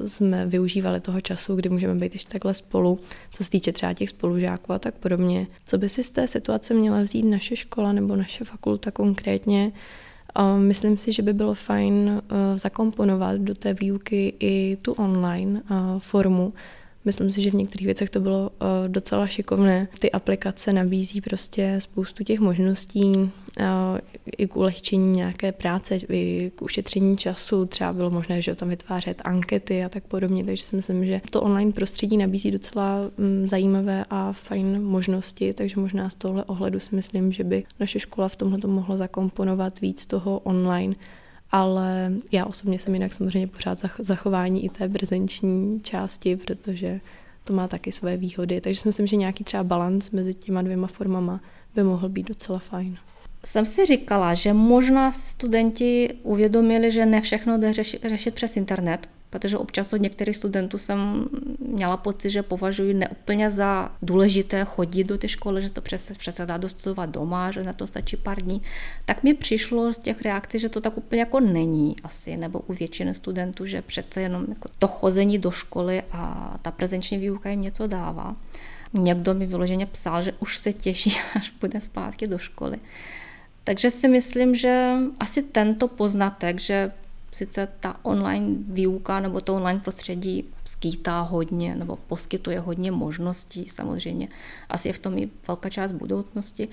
jsme 0.05 0.45
využívali 0.45 0.99
toho 0.99 1.21
času, 1.21 1.55
kdy 1.55 1.69
můžeme 1.69 1.95
být 1.95 2.13
ještě 2.13 2.29
takhle 2.29 2.53
spolu, 2.53 2.99
co 3.31 3.43
se 3.43 3.49
týče 3.49 3.71
třeba 3.71 3.93
těch 3.93 4.09
spolužáků 4.09 4.73
a 4.73 4.79
tak 4.79 4.95
podobně. 4.95 5.47
Co 5.65 5.77
by 5.77 5.89
si 5.89 6.03
z 6.03 6.09
té 6.09 6.27
situace 6.27 6.73
měla 6.73 7.01
vzít 7.01 7.23
naše 7.23 7.55
škola 7.55 7.91
nebo 7.91 8.15
naše 8.15 8.43
fakulta 8.43 8.91
konkrétně? 8.91 9.71
Uh, 10.39 10.59
myslím 10.59 10.97
si, 10.97 11.11
že 11.11 11.21
by 11.21 11.33
bylo 11.33 11.53
fajn 11.53 11.93
uh, 11.93 12.57
zakomponovat 12.57 13.35
do 13.35 13.55
té 13.55 13.73
výuky 13.73 14.33
i 14.39 14.77
tu 14.81 14.91
online 14.91 15.61
formu, 15.99 16.53
Myslím 17.05 17.31
si, 17.31 17.41
že 17.41 17.51
v 17.51 17.55
některých 17.55 17.85
věcech 17.85 18.09
to 18.09 18.19
bylo 18.19 18.51
docela 18.87 19.27
šikovné. 19.27 19.87
Ty 19.99 20.11
aplikace 20.11 20.73
nabízí 20.73 21.21
prostě 21.21 21.75
spoustu 21.79 22.23
těch 22.23 22.39
možností 22.39 23.31
i 24.37 24.47
k 24.47 24.55
ulehčení 24.55 25.11
nějaké 25.11 25.51
práce, 25.51 25.97
i 26.09 26.51
k 26.55 26.61
ušetření 26.61 27.17
času. 27.17 27.65
Třeba 27.65 27.93
bylo 27.93 28.09
možné, 28.09 28.41
že 28.41 28.55
tam 28.55 28.69
vytvářet 28.69 29.21
ankety 29.25 29.83
a 29.83 29.89
tak 29.89 30.03
podobně, 30.03 30.43
takže 30.43 30.63
si 30.63 30.75
myslím, 30.75 31.05
že 31.05 31.21
to 31.29 31.41
online 31.41 31.71
prostředí 31.71 32.17
nabízí 32.17 32.51
docela 32.51 32.97
um, 33.17 33.47
zajímavé 33.47 34.05
a 34.09 34.33
fajn 34.33 34.83
možnosti, 34.83 35.53
takže 35.53 35.79
možná 35.79 36.09
z 36.09 36.15
tohle 36.15 36.43
ohledu 36.43 36.79
si 36.79 36.95
myslím, 36.95 37.31
že 37.31 37.43
by 37.43 37.63
naše 37.79 37.99
škola 37.99 38.27
v 38.27 38.35
tomhle 38.35 38.59
to 38.59 38.67
mohla 38.67 38.97
zakomponovat 38.97 39.81
víc 39.81 40.05
toho 40.05 40.39
online 40.39 40.95
ale 41.51 42.13
já 42.31 42.45
osobně 42.45 42.79
jsem 42.79 42.93
jinak 42.93 43.13
samozřejmě 43.13 43.47
pořád 43.47 43.79
zachování 43.99 44.65
i 44.65 44.69
té 44.69 44.89
prezenční 44.89 45.81
části, 45.81 46.35
protože 46.35 46.99
to 47.43 47.53
má 47.53 47.67
taky 47.67 47.91
své 47.91 48.17
výhody. 48.17 48.61
Takže 48.61 48.81
si 48.81 48.87
myslím, 48.87 49.07
že 49.07 49.15
nějaký 49.15 49.43
třeba 49.43 49.63
balans 49.63 50.11
mezi 50.11 50.33
těma 50.33 50.61
dvěma 50.61 50.87
formama 50.87 51.41
by 51.75 51.83
mohl 51.83 52.09
být 52.09 52.27
docela 52.27 52.59
fajn. 52.59 52.97
Jsem 53.45 53.65
si 53.65 53.85
říkala, 53.85 54.33
že 54.33 54.53
možná 54.53 55.11
studenti 55.11 56.13
uvědomili, 56.23 56.91
že 56.91 57.05
ne 57.05 57.21
všechno 57.21 57.57
jde 57.57 57.73
řešit, 57.73 58.05
řešit 58.09 58.35
přes 58.35 58.57
internet, 58.57 59.09
protože 59.29 59.57
občas 59.57 59.93
od 59.93 60.01
některých 60.01 60.37
studentů 60.37 60.77
jsem 60.77 61.25
měla 61.59 61.97
pocit, 61.97 62.29
že 62.29 62.43
považuji 62.43 62.93
neúplně 62.93 63.51
za 63.51 63.91
důležité 64.01 64.65
chodit 64.65 65.03
do 65.03 65.17
té 65.17 65.27
školy, 65.27 65.61
že 65.61 65.71
to 65.71 65.81
přece, 65.81 66.13
přece 66.13 66.45
dá 66.45 66.57
dostudovat 66.57 67.09
doma, 67.09 67.51
že 67.51 67.63
na 67.63 67.73
to 67.73 67.87
stačí 67.87 68.17
pár 68.17 68.41
dní, 68.41 68.61
tak 69.05 69.23
mi 69.23 69.33
přišlo 69.33 69.93
z 69.93 69.97
těch 69.97 70.21
reakcí, 70.21 70.59
že 70.59 70.69
to 70.69 70.81
tak 70.81 70.97
úplně 70.97 71.19
jako 71.19 71.39
není 71.39 71.95
asi, 72.03 72.37
nebo 72.37 72.59
u 72.59 72.73
většiny 72.73 73.15
studentů, 73.15 73.65
že 73.65 73.81
přece 73.81 74.21
jenom 74.21 74.45
jako 74.49 74.69
to 74.79 74.87
chození 74.87 75.37
do 75.37 75.51
školy 75.51 76.03
a 76.11 76.55
ta 76.61 76.71
prezenční 76.71 77.17
výuka 77.17 77.49
jim 77.49 77.61
něco 77.61 77.87
dává. 77.87 78.35
Někdo 78.93 79.33
mi 79.33 79.45
vyloženě 79.45 79.85
psal, 79.85 80.23
že 80.23 80.33
už 80.39 80.57
se 80.57 80.73
těší, 80.73 81.13
až 81.35 81.53
bude 81.61 81.81
zpátky 81.81 82.27
do 82.27 82.37
školy. 82.37 82.77
Takže 83.63 83.91
si 83.91 84.07
myslím, 84.07 84.55
že 84.55 84.97
asi 85.19 85.43
tento 85.43 85.87
poznatek, 85.87 86.59
že 86.59 86.91
sice 87.31 87.67
ta 87.79 87.99
online 88.03 88.55
výuka 88.67 89.19
nebo 89.19 89.41
to 89.41 89.55
online 89.55 89.79
prostředí 89.79 90.45
skýtá 90.65 91.21
hodně 91.21 91.75
nebo 91.75 91.95
poskytuje 91.95 92.59
hodně 92.59 92.91
možností, 92.91 93.69
samozřejmě 93.69 94.27
asi 94.69 94.89
je 94.89 94.93
v 94.93 94.99
tom 94.99 95.17
i 95.17 95.29
velká 95.47 95.69
část 95.69 95.91
budoucnosti, 95.91 96.67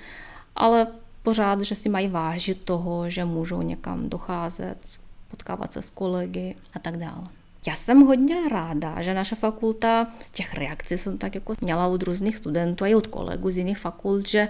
ale 0.57 0.87
pořád, 1.23 1.61
že 1.61 1.75
si 1.75 1.89
mají 1.89 2.09
vážit 2.09 2.63
toho, 2.65 3.11
že 3.11 3.25
můžou 3.25 3.63
někam 3.63 4.09
docházet, 4.09 4.99
potkávat 5.31 5.73
se 5.73 5.83
s 5.83 5.91
kolegy 5.91 6.55
a 6.75 6.79
tak 6.79 6.97
dále. 6.97 7.38
Já 7.67 7.75
jsem 7.75 8.01
hodně 8.01 8.49
ráda, 8.49 9.03
že 9.03 9.15
naše 9.15 9.35
fakulta 9.35 10.07
z 10.21 10.31
těch 10.31 10.55
reakcí 10.55 10.99
jsem 10.99 11.19
tak 11.19 11.35
jako 11.35 11.55
měla 11.61 11.87
od 11.87 12.03
různých 12.03 12.37
studentů 12.37 12.85
a 12.85 12.89
i 12.89 12.95
od 12.95 13.07
kolegů 13.07 13.51
z 13.51 13.57
jiných 13.57 13.79
fakult, 13.79 14.29
že 14.29 14.49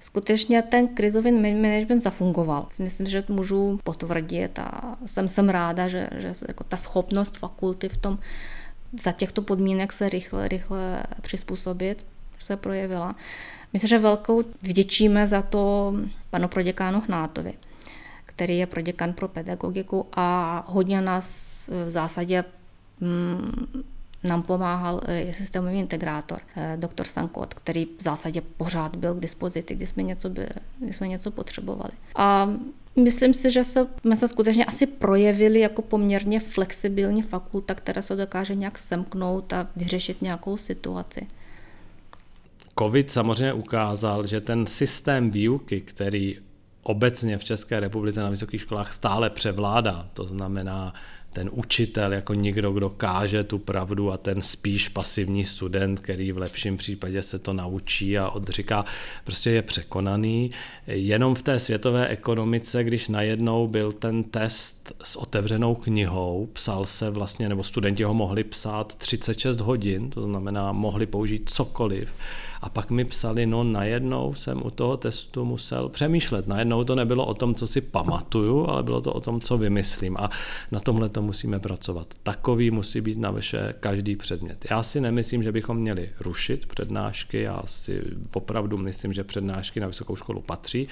skutečně 0.00 0.62
ten 0.62 0.88
krizový 0.88 1.32
management 1.32 2.00
zafungoval. 2.00 2.66
Myslím, 2.78 3.06
že 3.06 3.22
to 3.22 3.32
můžu 3.32 3.80
potvrdit 3.84 4.58
a 4.58 4.96
jsem, 5.06 5.28
jsem 5.28 5.48
ráda, 5.48 5.88
že, 5.88 6.08
že 6.16 6.32
jako 6.48 6.64
ta 6.64 6.76
schopnost 6.76 7.38
fakulty 7.38 7.88
v 7.88 7.96
tom 7.96 8.18
za 9.00 9.12
těchto 9.12 9.42
podmínek 9.42 9.92
se 9.92 10.08
rychle, 10.08 10.48
rychle 10.48 11.02
přizpůsobit 11.20 12.06
se 12.38 12.56
projevila. 12.56 13.14
Myslím, 13.72 13.88
že 13.88 13.98
velkou 13.98 14.42
vděčíme 14.62 15.26
za 15.26 15.42
to 15.42 15.94
panu 16.30 16.48
proděkánu 16.48 17.02
Hnátovi, 17.06 17.54
který 18.38 18.58
je 18.58 18.66
proděkan 18.66 19.12
pro 19.12 19.28
pedagogiku 19.28 20.06
a 20.12 20.64
hodně 20.68 21.00
nás 21.00 21.26
v 21.86 21.90
zásadě 21.90 22.44
mm, 23.00 23.82
nám 24.24 24.42
pomáhal 24.42 25.00
i 25.08 25.32
systémový 25.32 25.78
integrátor, 25.78 26.38
doktor 26.76 27.06
Sankot, 27.06 27.54
který 27.54 27.84
v 27.98 28.02
zásadě 28.02 28.40
pořád 28.56 28.96
byl 28.96 29.14
k 29.14 29.20
dispozici, 29.20 29.74
když 29.74 29.88
jsme 29.88 30.02
něco, 30.02 30.28
by, 30.28 30.46
když 30.78 30.96
jsme 30.96 31.08
něco 31.08 31.30
potřebovali. 31.30 31.90
A 32.16 32.50
Myslím 32.96 33.34
si, 33.34 33.50
že 33.50 33.64
se, 33.64 33.86
jsme 34.00 34.16
se 34.16 34.28
skutečně 34.28 34.64
asi 34.64 34.86
projevili 34.86 35.60
jako 35.60 35.82
poměrně 35.82 36.40
flexibilní 36.40 37.22
fakulta, 37.22 37.74
která 37.74 38.02
se 38.02 38.16
dokáže 38.16 38.54
nějak 38.54 38.78
semknout 38.78 39.52
a 39.52 39.68
vyřešit 39.76 40.22
nějakou 40.22 40.56
situaci. 40.56 41.26
COVID 42.78 43.10
samozřejmě 43.10 43.52
ukázal, 43.52 44.26
že 44.26 44.40
ten 44.40 44.66
systém 44.66 45.30
výuky, 45.30 45.80
který 45.80 46.36
obecně 46.88 47.38
v 47.38 47.44
České 47.44 47.80
republice 47.80 48.20
na 48.20 48.30
vysokých 48.30 48.60
školách 48.60 48.92
stále 48.92 49.30
převládá, 49.30 50.08
to 50.14 50.26
znamená 50.26 50.94
ten 51.32 51.50
učitel 51.52 52.12
jako 52.12 52.34
někdo, 52.34 52.72
kdo 52.72 52.90
káže 52.90 53.44
tu 53.44 53.58
pravdu 53.58 54.12
a 54.12 54.16
ten 54.16 54.42
spíš 54.42 54.88
pasivní 54.88 55.44
student, 55.44 56.00
který 56.00 56.32
v 56.32 56.38
lepším 56.38 56.76
případě 56.76 57.22
se 57.22 57.38
to 57.38 57.52
naučí 57.52 58.18
a 58.18 58.28
odříká, 58.28 58.84
prostě 59.24 59.50
je 59.50 59.62
překonaný. 59.62 60.50
Jenom 60.86 61.34
v 61.34 61.42
té 61.42 61.58
světové 61.58 62.08
ekonomice, 62.08 62.84
když 62.84 63.08
najednou 63.08 63.68
byl 63.68 63.92
ten 63.92 64.24
test 64.24 64.92
s 65.02 65.16
otevřenou 65.16 65.74
knihou, 65.74 66.48
psal 66.52 66.84
se 66.84 67.10
vlastně, 67.10 67.48
nebo 67.48 67.62
studenti 67.62 68.02
ho 68.02 68.14
mohli 68.14 68.44
psát 68.44 68.94
36 68.94 69.60
hodin, 69.60 70.10
to 70.10 70.22
znamená 70.22 70.72
mohli 70.72 71.06
použít 71.06 71.50
cokoliv, 71.50 72.12
a 72.60 72.68
pak 72.68 72.90
mi 72.90 73.04
psali, 73.04 73.46
no 73.46 73.64
najednou 73.64 74.34
jsem 74.34 74.66
u 74.66 74.70
toho 74.70 74.96
testu 74.96 75.44
musel 75.44 75.88
přemýšlet. 75.88 76.46
Najednou 76.46 76.84
to 76.84 76.94
nebylo 76.94 77.26
o 77.26 77.34
tom, 77.34 77.54
co 77.54 77.66
si 77.66 77.80
pamatuju, 77.80 78.66
ale 78.66 78.82
bylo 78.82 79.00
to 79.00 79.12
o 79.12 79.20
tom, 79.20 79.40
co 79.40 79.58
vymyslím. 79.58 80.16
A 80.16 80.30
na 80.72 80.80
tomhle 80.80 81.08
to 81.08 81.22
musíme 81.22 81.58
pracovat. 81.58 82.06
Takový 82.22 82.70
musí 82.70 83.00
být 83.00 83.18
na 83.18 83.30
veše 83.30 83.74
každý 83.80 84.16
předmět. 84.16 84.66
Já 84.70 84.82
si 84.82 85.00
nemyslím, 85.00 85.42
že 85.42 85.52
bychom 85.52 85.76
měli 85.76 86.10
rušit 86.20 86.66
přednášky. 86.66 87.42
Já 87.42 87.62
si 87.64 88.02
opravdu 88.34 88.76
myslím, 88.76 89.12
že 89.12 89.24
přednášky 89.24 89.80
na 89.80 89.86
vysokou 89.86 90.16
školu 90.16 90.40
patří, 90.40 90.88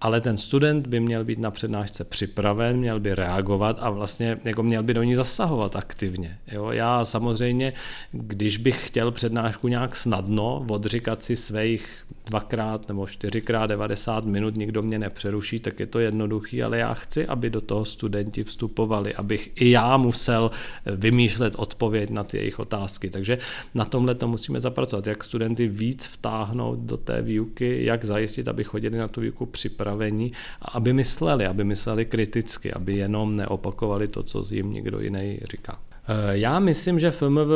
ale 0.00 0.20
ten 0.20 0.36
student 0.36 0.86
by 0.86 1.00
měl 1.00 1.24
být 1.24 1.38
na 1.38 1.50
přednášce 1.50 2.04
připraven, 2.04 2.76
měl 2.76 3.00
by 3.00 3.14
reagovat 3.14 3.76
a 3.80 3.90
vlastně 3.90 4.38
jako 4.44 4.62
měl 4.62 4.82
by 4.82 4.94
do 4.94 5.02
ní 5.02 5.14
zasahovat 5.14 5.76
aktivně. 5.76 6.38
Jo? 6.52 6.70
Já 6.70 7.04
samozřejmě, 7.04 7.72
když 8.12 8.56
bych 8.56 8.86
chtěl 8.86 9.10
přednášku 9.10 9.68
nějak 9.68 9.96
snadno 9.96 10.66
odříkat 10.68 11.05
si 11.14 11.36
svých 11.36 11.88
dvakrát 12.26 12.88
nebo 12.88 13.06
čtyřikrát 13.06 13.66
90 13.66 14.24
minut, 14.24 14.56
nikdo 14.56 14.82
mě 14.82 14.98
nepřeruší, 14.98 15.60
tak 15.60 15.80
je 15.80 15.86
to 15.86 15.98
jednoduchý, 15.98 16.62
ale 16.62 16.78
já 16.78 16.94
chci, 16.94 17.26
aby 17.26 17.50
do 17.50 17.60
toho 17.60 17.84
studenti 17.84 18.44
vstupovali, 18.44 19.14
abych 19.14 19.50
i 19.54 19.70
já 19.70 19.96
musel 19.96 20.50
vymýšlet 20.86 21.54
odpověď 21.56 22.10
na 22.10 22.24
ty 22.24 22.36
jejich 22.36 22.58
otázky. 22.58 23.10
Takže 23.10 23.38
na 23.74 23.84
tomhle 23.84 24.14
to 24.14 24.28
musíme 24.28 24.60
zapracovat, 24.60 25.06
jak 25.06 25.24
studenty 25.24 25.68
víc 25.68 26.06
vtáhnout 26.06 26.78
do 26.78 26.96
té 26.96 27.22
výuky, 27.22 27.84
jak 27.84 28.04
zajistit, 28.04 28.48
aby 28.48 28.64
chodili 28.64 28.98
na 28.98 29.08
tu 29.08 29.20
výuku 29.20 29.46
připravení 29.46 30.32
a 30.62 30.68
aby 30.68 30.92
mysleli, 30.92 31.46
aby 31.46 31.64
mysleli 31.64 32.04
kriticky, 32.04 32.72
aby 32.72 32.96
jenom 32.96 33.36
neopakovali 33.36 34.08
to, 34.08 34.22
co 34.22 34.44
jim 34.50 34.72
někdo 34.72 35.00
jiný 35.00 35.40
říká. 35.50 35.78
Eh, 36.08 36.38
já 36.38 36.58
myslím, 36.58 37.00
že 37.00 37.10
FMV 37.10 37.50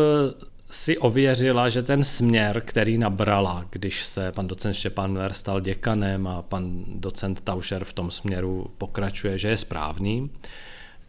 si 0.70 0.98
ověřila, 0.98 1.68
že 1.68 1.82
ten 1.82 2.04
směr, 2.04 2.62
který 2.66 2.98
nabrala, 2.98 3.64
když 3.70 4.04
se 4.04 4.32
pan 4.32 4.46
docent 4.46 4.74
Štěpán 4.74 5.12
Miller 5.12 5.32
stal 5.32 5.60
děkanem 5.60 6.26
a 6.26 6.42
pan 6.42 6.84
docent 6.86 7.40
Taušer 7.40 7.84
v 7.84 7.92
tom 7.92 8.10
směru 8.10 8.70
pokračuje, 8.78 9.38
že 9.38 9.48
je 9.48 9.56
správný, 9.56 10.30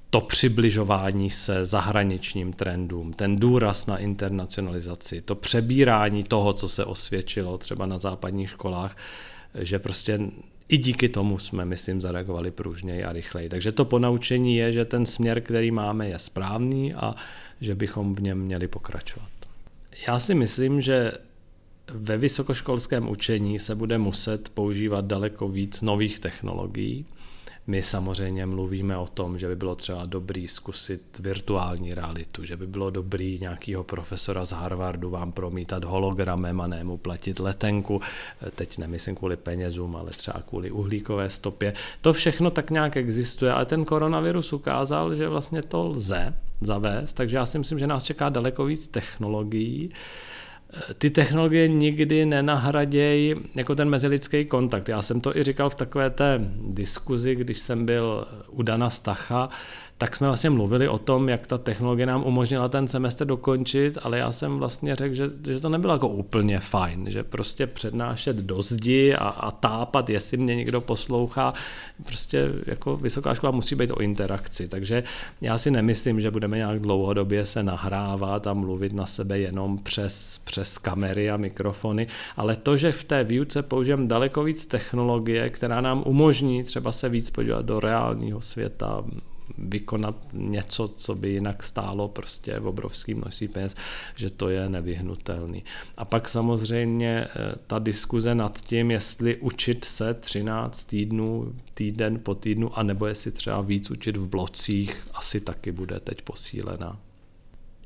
to 0.09 0.21
přibližování 0.21 1.29
se 1.29 1.65
zahraničním 1.65 2.53
trendům, 2.53 3.13
ten 3.13 3.35
důraz 3.35 3.85
na 3.85 3.97
internacionalizaci, 3.97 5.21
to 5.21 5.35
přebírání 5.35 6.23
toho, 6.23 6.53
co 6.53 6.69
se 6.69 6.85
osvědčilo 6.85 7.57
třeba 7.57 7.85
na 7.85 7.97
západních 7.97 8.49
školách, 8.49 8.97
že 9.55 9.79
prostě 9.79 10.19
i 10.69 10.77
díky 10.77 11.09
tomu 11.09 11.37
jsme, 11.37 11.65
myslím, 11.65 12.01
zareagovali 12.01 12.51
pružněji 12.51 13.03
a 13.03 13.13
rychleji. 13.13 13.49
Takže 13.49 13.71
to 13.71 13.85
ponaučení 13.85 14.55
je, 14.55 14.71
že 14.71 14.85
ten 14.85 15.05
směr, 15.05 15.41
který 15.41 15.71
máme, 15.71 16.07
je 16.07 16.19
správný 16.19 16.93
a 16.93 17.15
že 17.61 17.75
bychom 17.75 18.15
v 18.15 18.21
něm 18.21 18.39
měli 18.39 18.67
pokračovat. 18.67 19.40
Já 20.07 20.19
si 20.19 20.35
myslím, 20.35 20.81
že 20.81 21.11
ve 21.93 22.17
vysokoškolském 22.17 23.09
učení 23.09 23.59
se 23.59 23.75
bude 23.75 23.97
muset 23.97 24.49
používat 24.49 25.05
daleko 25.05 25.47
víc 25.47 25.81
nových 25.81 26.19
technologií. 26.19 27.05
My 27.67 27.81
samozřejmě 27.81 28.45
mluvíme 28.45 28.97
o 28.97 29.07
tom, 29.07 29.39
že 29.39 29.47
by 29.47 29.55
bylo 29.55 29.75
třeba 29.75 30.05
dobrý 30.05 30.47
zkusit 30.47 31.19
virtuální 31.19 31.91
realitu, 31.91 32.45
že 32.45 32.57
by 32.57 32.67
bylo 32.67 32.89
dobrý 32.89 33.39
nějakého 33.41 33.83
profesora 33.83 34.45
z 34.45 34.51
Harvardu 34.51 35.09
vám 35.09 35.31
promítat 35.31 35.83
hologramem 35.83 36.61
a 36.61 36.67
ne 36.67 36.83
mu 36.83 36.97
platit 36.97 37.39
letenku, 37.39 38.01
teď 38.55 38.77
nemyslím 38.77 39.15
kvůli 39.15 39.37
penězům, 39.37 39.95
ale 39.95 40.11
třeba 40.11 40.41
kvůli 40.49 40.71
uhlíkové 40.71 41.29
stopě. 41.29 41.73
To 42.01 42.13
všechno 42.13 42.51
tak 42.51 42.71
nějak 42.71 42.97
existuje, 42.97 43.51
ale 43.51 43.65
ten 43.65 43.85
koronavirus 43.85 44.53
ukázal, 44.53 45.15
že 45.15 45.29
vlastně 45.29 45.61
to 45.61 45.87
lze 45.87 46.33
zavést, 46.61 47.13
takže 47.13 47.37
já 47.37 47.45
si 47.45 47.59
myslím, 47.59 47.79
že 47.79 47.87
nás 47.87 48.03
čeká 48.03 48.29
daleko 48.29 48.65
víc 48.65 48.87
technologií, 48.87 49.89
ty 50.97 51.09
technologie 51.09 51.67
nikdy 51.67 52.25
nenahradějí 52.25 53.35
jako 53.55 53.75
ten 53.75 53.89
mezilidský 53.89 54.45
kontakt. 54.45 54.89
Já 54.89 55.01
jsem 55.01 55.21
to 55.21 55.37
i 55.37 55.43
říkal 55.43 55.69
v 55.69 55.75
takové 55.75 56.09
té 56.09 56.39
diskuzi, 56.67 57.35
když 57.35 57.59
jsem 57.59 57.85
byl 57.85 58.27
u 58.49 58.63
Dana 58.63 58.89
Stacha, 58.89 59.49
tak 60.01 60.15
jsme 60.15 60.27
vlastně 60.27 60.49
mluvili 60.49 60.87
o 60.87 60.97
tom, 60.97 61.29
jak 61.29 61.47
ta 61.47 61.57
technologie 61.57 62.05
nám 62.05 62.23
umožnila 62.23 62.69
ten 62.69 62.87
semestr 62.87 63.25
dokončit, 63.25 63.97
ale 64.01 64.17
já 64.17 64.31
jsem 64.31 64.57
vlastně 64.57 64.95
řekl, 64.95 65.15
že, 65.15 65.25
že 65.47 65.59
to 65.59 65.69
nebylo 65.69 65.93
jako 65.93 66.07
úplně 66.07 66.59
fajn, 66.59 67.05
že 67.09 67.23
prostě 67.23 67.67
přednášet 67.67 68.35
do 68.35 68.61
zdi 68.61 69.15
a, 69.15 69.27
a 69.27 69.51
tápat, 69.51 70.09
jestli 70.09 70.37
mě 70.37 70.55
někdo 70.55 70.81
poslouchá, 70.81 71.53
prostě 72.05 72.49
jako 72.65 72.93
vysoká 72.93 73.35
škola 73.35 73.51
musí 73.51 73.75
být 73.75 73.91
o 73.91 74.01
interakci, 74.01 74.67
takže 74.67 75.03
já 75.41 75.57
si 75.57 75.71
nemyslím, 75.71 76.21
že 76.21 76.31
budeme 76.31 76.57
nějak 76.57 76.79
dlouhodobě 76.79 77.45
se 77.45 77.63
nahrávat 77.63 78.47
a 78.47 78.53
mluvit 78.53 78.93
na 78.93 79.05
sebe 79.05 79.39
jenom 79.39 79.77
přes, 79.77 80.41
přes 80.43 80.60
kamery 80.77 81.31
a 81.31 81.37
mikrofony, 81.37 82.07
ale 82.37 82.55
to, 82.55 82.77
že 82.77 82.91
v 82.91 83.03
té 83.03 83.23
výuce 83.23 83.61
použijeme 83.61 84.07
daleko 84.07 84.43
víc 84.43 84.65
technologie, 84.65 85.49
která 85.49 85.81
nám 85.81 86.03
umožní 86.05 86.63
třeba 86.63 86.91
se 86.91 87.09
víc 87.09 87.29
podívat 87.29 87.65
do 87.65 87.79
reálního 87.79 88.41
světa, 88.41 89.03
vykonat 89.57 90.15
něco, 90.33 90.87
co 90.87 91.15
by 91.15 91.29
jinak 91.29 91.63
stálo 91.63 92.07
prostě 92.07 92.59
v 92.59 92.67
obrovském 92.67 93.17
množství 93.17 93.47
peněz, 93.47 93.75
že 94.15 94.29
to 94.29 94.49
je 94.49 94.69
nevyhnutelný. 94.69 95.63
A 95.97 96.05
pak 96.05 96.29
samozřejmě 96.29 97.27
eh, 97.27 97.55
ta 97.67 97.79
diskuze 97.79 98.35
nad 98.35 98.61
tím, 98.61 98.91
jestli 98.91 99.37
učit 99.37 99.85
se 99.85 100.13
13 100.13 100.83
týdnů, 100.83 101.53
týden 101.73 102.19
po 102.23 102.35
týdnu, 102.35 102.79
anebo 102.79 103.05
jestli 103.05 103.31
třeba 103.31 103.61
víc 103.61 103.91
učit 103.91 104.17
v 104.17 104.27
blocích, 104.27 105.03
asi 105.13 105.41
taky 105.41 105.71
bude 105.71 105.99
teď 105.99 106.21
posílená. 106.21 106.99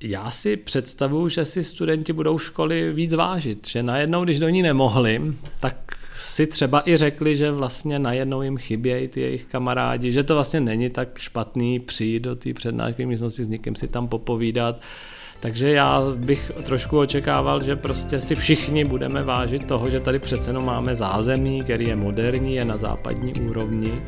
Já 0.01 0.31
si 0.31 0.57
představuju, 0.57 1.29
že 1.29 1.45
si 1.45 1.63
studenti 1.63 2.13
budou 2.13 2.37
školy 2.37 2.93
víc 2.93 3.13
vážit, 3.13 3.67
že 3.67 3.83
najednou, 3.83 4.23
když 4.23 4.39
do 4.39 4.49
ní 4.49 4.61
nemohli, 4.61 5.21
tak 5.59 5.97
si 6.19 6.47
třeba 6.47 6.89
i 6.89 6.97
řekli, 6.97 7.35
že 7.35 7.51
vlastně 7.51 7.99
najednou 7.99 8.41
jim 8.41 8.57
chybějí 8.57 9.07
ty 9.07 9.21
jejich 9.21 9.45
kamarádi, 9.45 10.11
že 10.11 10.23
to 10.23 10.35
vlastně 10.35 10.59
není 10.59 10.89
tak 10.89 11.19
špatný 11.19 11.79
přijít 11.79 12.19
do 12.19 12.35
té 12.35 12.53
přednášky 12.53 13.05
místnosti 13.05 13.43
s 13.43 13.47
někým 13.47 13.75
si 13.75 13.87
tam 13.87 14.07
popovídat. 14.07 14.81
Takže 15.45 15.71
já 15.71 16.01
bych 16.15 16.51
trošku 16.63 16.99
očekával, 16.99 17.61
že 17.61 17.75
prostě 17.75 18.19
si 18.19 18.35
všichni 18.35 18.85
budeme 18.85 19.23
vážit 19.23 19.67
toho, 19.67 19.89
že 19.89 19.99
tady 19.99 20.19
přece 20.19 20.49
jenom 20.49 20.65
máme 20.65 20.95
zázemí, 20.95 21.63
který 21.63 21.87
je 21.87 21.95
moderní, 21.95 22.55
je 22.55 22.65
na 22.65 22.77
západní 22.77 23.33
úrovni 23.33 24.01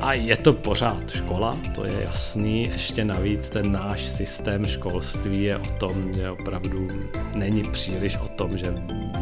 a 0.00 0.12
je 0.14 0.36
to 0.36 0.52
pořád 0.52 1.10
škola, 1.10 1.58
to 1.74 1.84
je 1.84 2.02
jasný. 2.02 2.68
Ještě 2.72 3.04
navíc 3.04 3.50
ten 3.50 3.72
náš 3.72 4.08
systém 4.08 4.64
školství 4.64 5.42
je 5.42 5.56
o 5.56 5.70
tom, 5.78 6.12
že 6.14 6.30
opravdu 6.30 6.88
není 7.34 7.62
příliš 7.62 8.16
o 8.16 8.28
tom, 8.28 8.58
že 8.58 8.74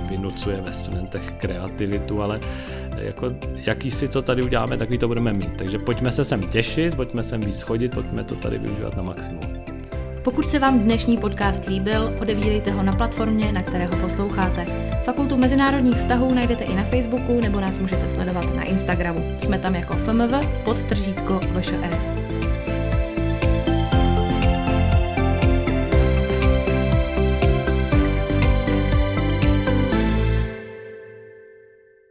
vynucuje 0.08 0.60
ve 0.60 0.72
studentech 0.72 1.32
kreativitu, 1.36 2.22
ale 2.22 2.40
jako, 2.96 3.26
jaký 3.66 3.90
si 3.90 4.08
to 4.08 4.22
tady 4.22 4.42
uděláme, 4.42 4.76
takový 4.76 4.98
to 4.98 5.08
budeme 5.08 5.32
mít. 5.32 5.56
Takže 5.56 5.78
pojďme 5.78 6.10
se 6.10 6.24
sem 6.24 6.42
těšit, 6.42 6.96
pojďme 6.96 7.22
sem 7.22 7.40
víc 7.40 7.62
chodit, 7.62 7.94
pojďme 7.94 8.24
to 8.24 8.34
tady 8.34 8.58
využívat 8.58 8.96
na 8.96 9.02
maximum. 9.02 9.71
Pokud 10.24 10.46
se 10.46 10.58
vám 10.58 10.78
dnešní 10.78 11.18
podcast 11.18 11.68
líbil, 11.68 12.14
odebírejte 12.20 12.70
ho 12.70 12.82
na 12.82 12.92
platformě, 12.92 13.52
na 13.52 13.62
které 13.62 13.86
ho 13.86 13.96
posloucháte. 13.96 14.66
Fakultu 15.04 15.36
mezinárodních 15.36 15.96
vztahů 15.96 16.34
najdete 16.34 16.64
i 16.64 16.74
na 16.74 16.84
Facebooku 16.84 17.40
nebo 17.40 17.60
nás 17.60 17.78
můžete 17.78 18.08
sledovat 18.08 18.54
na 18.56 18.62
Instagramu. 18.62 19.36
Jsme 19.40 19.58
tam 19.58 19.74
jako 19.74 19.96
FMV 19.96 20.46
pod 20.64 20.82
tržítko 20.82 21.40
VŠE. 21.60 21.90